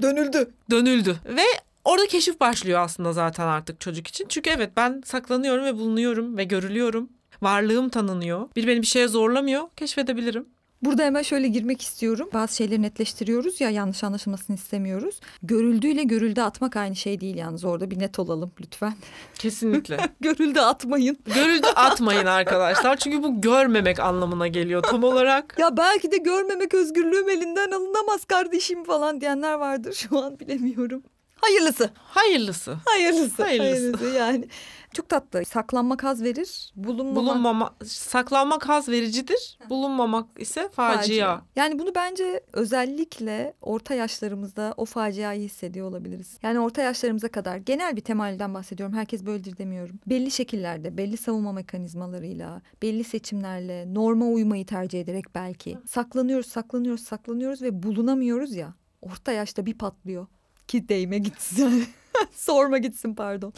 Dönüldü. 0.02 0.50
dönüldü. 0.70 1.16
Ve 1.26 1.42
orada 1.88 2.06
keşif 2.06 2.40
başlıyor 2.40 2.80
aslında 2.80 3.12
zaten 3.12 3.46
artık 3.46 3.80
çocuk 3.80 4.06
için. 4.06 4.26
Çünkü 4.28 4.50
evet 4.50 4.70
ben 4.76 5.02
saklanıyorum 5.04 5.64
ve 5.64 5.76
bulunuyorum 5.76 6.36
ve 6.36 6.44
görülüyorum. 6.44 7.08
Varlığım 7.42 7.88
tanınıyor. 7.88 8.48
Bir 8.56 8.66
beni 8.66 8.82
bir 8.82 8.86
şeye 8.86 9.08
zorlamıyor. 9.08 9.62
Keşfedebilirim. 9.76 10.46
Burada 10.82 11.02
hemen 11.02 11.22
şöyle 11.22 11.48
girmek 11.48 11.82
istiyorum. 11.82 12.28
Bazı 12.34 12.56
şeyleri 12.56 12.82
netleştiriyoruz 12.82 13.60
ya 13.60 13.70
yanlış 13.70 14.04
anlaşılmasını 14.04 14.56
istemiyoruz. 14.56 15.20
Görüldüğüyle 15.42 16.02
görüldü 16.02 16.40
atmak 16.40 16.76
aynı 16.76 16.96
şey 16.96 17.20
değil 17.20 17.36
yalnız 17.36 17.64
orada 17.64 17.90
bir 17.90 17.98
net 17.98 18.18
olalım 18.18 18.52
lütfen. 18.60 18.94
Kesinlikle. 19.34 19.98
görüldü 20.20 20.60
atmayın. 20.60 21.18
Görüldü 21.34 21.66
atmayın 21.66 22.26
arkadaşlar. 22.26 22.96
Çünkü 22.96 23.22
bu 23.22 23.40
görmemek 23.40 24.00
anlamına 24.00 24.48
geliyor 24.48 24.82
tam 24.82 25.04
olarak. 25.04 25.56
Ya 25.58 25.76
belki 25.76 26.12
de 26.12 26.16
görmemek 26.16 26.74
özgürlüğüm 26.74 27.28
elinden 27.28 27.70
alınamaz 27.70 28.24
kardeşim 28.24 28.84
falan 28.84 29.20
diyenler 29.20 29.54
vardır 29.54 29.92
şu 29.92 30.18
an 30.18 30.40
bilemiyorum. 30.40 31.02
Hayırlısı. 31.40 31.90
Hayırlısı. 31.96 32.76
Hayırlısı. 32.84 33.42
Hayırlısı. 33.42 33.72
Hayırlısı 33.72 34.04
yani. 34.18 34.48
Çok 34.94 35.08
tatlı. 35.08 35.44
Saklanmak 35.44 36.04
haz 36.04 36.22
verir. 36.22 36.72
Bulunmamak 36.76 37.16
Bulunmama, 37.16 37.74
saklanmak 37.84 38.68
haz 38.68 38.88
vericidir. 38.88 39.58
Bulunmamak 39.70 40.26
ise 40.40 40.68
facia. 40.68 41.40
Yani 41.56 41.78
bunu 41.78 41.94
bence 41.94 42.40
özellikle 42.52 43.54
orta 43.62 43.94
yaşlarımızda 43.94 44.74
o 44.76 44.84
faciayı 44.84 45.40
hissediyor 45.42 45.88
olabiliriz. 45.88 46.38
Yani 46.42 46.60
orta 46.60 46.82
yaşlarımıza 46.82 47.28
kadar 47.28 47.56
genel 47.56 47.96
bir 47.96 48.00
temalden 48.00 48.54
bahsediyorum. 48.54 48.96
Herkes 48.96 49.26
böyledir 49.26 49.58
demiyorum. 49.58 50.00
Belli 50.06 50.30
şekillerde, 50.30 50.96
belli 50.96 51.16
savunma 51.16 51.52
mekanizmalarıyla, 51.52 52.62
belli 52.82 53.04
seçimlerle, 53.04 53.94
norma 53.94 54.26
uymayı 54.26 54.66
tercih 54.66 55.00
ederek 55.00 55.24
belki 55.34 55.78
saklanıyoruz, 55.86 56.46
saklanıyoruz, 56.46 57.02
saklanıyoruz 57.04 57.62
ve 57.62 57.82
bulunamıyoruz 57.82 58.54
ya. 58.54 58.74
Orta 59.02 59.32
yaşta 59.32 59.66
bir 59.66 59.74
patlıyor. 59.78 60.26
Ki 60.68 60.88
değme 60.88 61.18
gitsin. 61.18 61.88
Sorma 62.30 62.78
gitsin 62.78 63.14
pardon. 63.14 63.52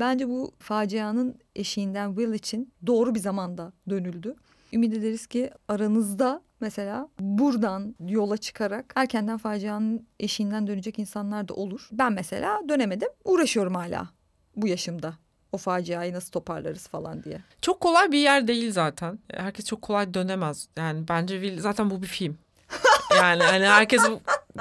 Bence 0.00 0.28
bu 0.28 0.52
facianın 0.58 1.34
eşiğinden 1.56 2.14
Will 2.14 2.32
için 2.32 2.72
doğru 2.86 3.14
bir 3.14 3.20
zamanda 3.20 3.72
dönüldü. 3.90 4.34
Ümit 4.72 4.94
ederiz 4.94 5.26
ki 5.26 5.50
aranızda 5.68 6.42
mesela 6.60 7.08
buradan 7.20 7.94
yola 8.08 8.36
çıkarak 8.36 8.92
erkenden 8.96 9.38
facianın 9.38 10.06
eşiğinden 10.20 10.66
dönecek 10.66 10.98
insanlar 10.98 11.48
da 11.48 11.54
olur. 11.54 11.88
Ben 11.92 12.12
mesela 12.12 12.60
dönemedim. 12.68 13.08
Uğraşıyorum 13.24 13.74
hala 13.74 14.08
bu 14.56 14.68
yaşımda. 14.68 15.14
O 15.52 15.58
faciayı 15.58 16.12
nasıl 16.14 16.30
toparlarız 16.30 16.88
falan 16.88 17.22
diye. 17.22 17.40
Çok 17.62 17.80
kolay 17.80 18.12
bir 18.12 18.18
yer 18.18 18.48
değil 18.48 18.72
zaten. 18.72 19.18
Herkes 19.34 19.64
çok 19.64 19.82
kolay 19.82 20.14
dönemez. 20.14 20.68
Yani 20.76 21.08
bence 21.08 21.40
Will 21.40 21.60
zaten 21.60 21.90
bu 21.90 22.02
bir 22.02 22.06
film. 22.06 22.38
Yani 23.16 23.42
hani 23.42 23.64
herkes 23.66 24.02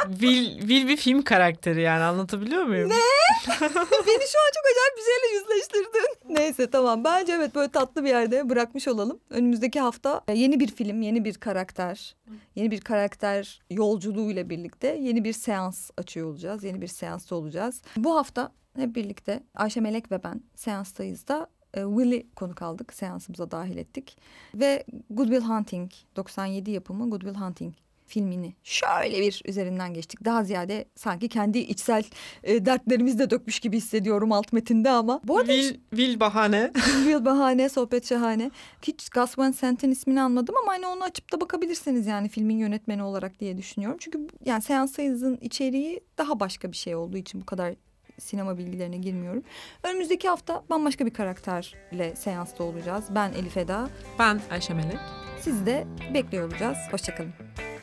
Will, 0.04 0.60
Will 0.60 0.88
bir 0.88 0.98
film 0.98 1.22
karakteri 1.22 1.82
yani 1.82 2.04
anlatabiliyor 2.04 2.64
muyum? 2.64 2.90
Ne? 2.90 2.94
Beni 4.08 4.26
şu 4.32 4.40
an 4.40 4.52
çok 4.56 4.66
acayip 4.72 4.98
bir 4.98 5.04
şeyle 5.04 5.36
yüzleştirdin. 5.36 6.06
Neyse 6.30 6.70
tamam 6.70 7.04
bence 7.04 7.34
evet 7.34 7.56
böyle 7.56 7.72
tatlı 7.72 8.04
bir 8.04 8.10
yerde 8.10 8.50
bırakmış 8.50 8.88
olalım. 8.88 9.20
Önümüzdeki 9.30 9.80
hafta 9.80 10.22
yeni 10.34 10.60
bir 10.60 10.68
film, 10.68 11.02
yeni 11.02 11.26
bir 11.26 11.34
karakter, 11.34 12.16
yeni 12.56 12.72
bir 12.72 12.82
karakter 12.82 13.60
yolculuğuyla 13.70 14.50
birlikte 14.50 14.88
yeni 14.88 15.24
bir 15.24 15.34
seans 15.34 15.92
açıyor 15.98 16.28
olacağız. 16.28 16.64
Yeni 16.64 16.82
bir 16.82 16.88
seansta 16.88 17.36
olacağız. 17.36 17.82
Bu 17.98 18.16
hafta 18.16 18.52
hep 18.76 18.96
birlikte 18.96 19.44
Ayşe 19.56 19.82
Melek 19.82 20.12
ve 20.12 20.24
ben 20.24 20.42
seanstayız 20.56 21.28
da 21.28 21.48
e, 21.74 21.82
Will'i 21.82 22.28
konuk 22.36 22.62
aldık. 22.62 22.94
Seansımıza 22.94 23.52
dahil 23.52 23.78
ettik. 23.78 24.18
Ve 24.56 24.84
Good 25.10 25.28
Will 25.28 25.46
Hunting 25.46 25.92
97 26.16 26.72
yapımı 26.72 27.10
Good 27.10 27.22
Will 27.22 27.40
Hunting 27.42 27.74
filmini 28.08 28.54
şöyle 28.64 29.22
bir 29.22 29.42
üzerinden 29.46 29.94
geçtik. 29.94 30.26
Daha 30.26 30.44
ziyade 30.44 30.86
sanki 30.96 31.30
kendi 31.30 31.60
içsel 31.60 32.04
e, 32.44 32.66
dertlerimizi 32.66 33.20
de 33.20 33.30
dökmüş 33.30 33.60
gibi 33.60 33.78
hissediyorum 33.78 34.32
alt 34.32 34.54
metinde 34.54 34.90
ama. 34.90 35.22
Bu 35.24 35.38
arada 35.38 35.54
Will, 35.54 35.80
Will 35.90 36.20
bahane. 36.20 36.72
Will 36.76 37.26
bahane, 37.26 37.70
sohbet 37.70 38.10
şahane. 38.10 38.52
Hiç 38.82 39.10
Gus 39.10 39.38
Van 39.38 39.52
Sant'in 39.52 39.92
ismini 39.92 40.22
anmadım 40.22 40.56
ama 40.64 40.72
hani 40.74 40.88
onu 40.88 41.04
açıp 41.04 41.32
da 41.32 41.42
bakabilirsiniz 41.42 42.08
yani 42.08 42.30
filmin 42.30 42.58
yönetmeni 42.58 43.04
olarak 43.04 43.40
diye 43.40 43.58
düşünüyorum. 43.58 43.98
Çünkü 44.02 44.28
yani 44.46 44.62
seans 44.62 44.92
sayısının 44.92 45.38
içeriği 45.42 46.02
daha 46.18 46.40
başka 46.40 46.72
bir 46.72 46.78
şey 46.78 46.96
olduğu 46.96 47.18
için 47.18 47.42
bu 47.42 47.46
kadar 47.46 47.76
sinema 48.20 48.58
bilgilerine 48.58 48.98
girmiyorum. 48.98 49.44
Önümüzdeki 49.84 50.28
hafta 50.28 50.64
bambaşka 50.70 51.06
bir 51.06 51.14
karakterle 51.14 52.16
seansta 52.16 52.64
olacağız. 52.64 53.06
Ben 53.10 53.34
Elif 53.34 53.58
Eda. 53.58 53.90
Ben 54.20 54.42
Ayşe 54.52 54.74
Melek. 54.74 55.00
Sizi 55.42 55.66
de 55.66 55.88
bekliyor 56.14 56.48
olacağız. 56.48 56.78
Hoşçakalın. 56.92 57.34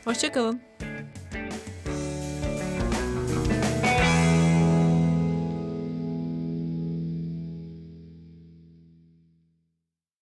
Hoşçakalın. 0.05 0.61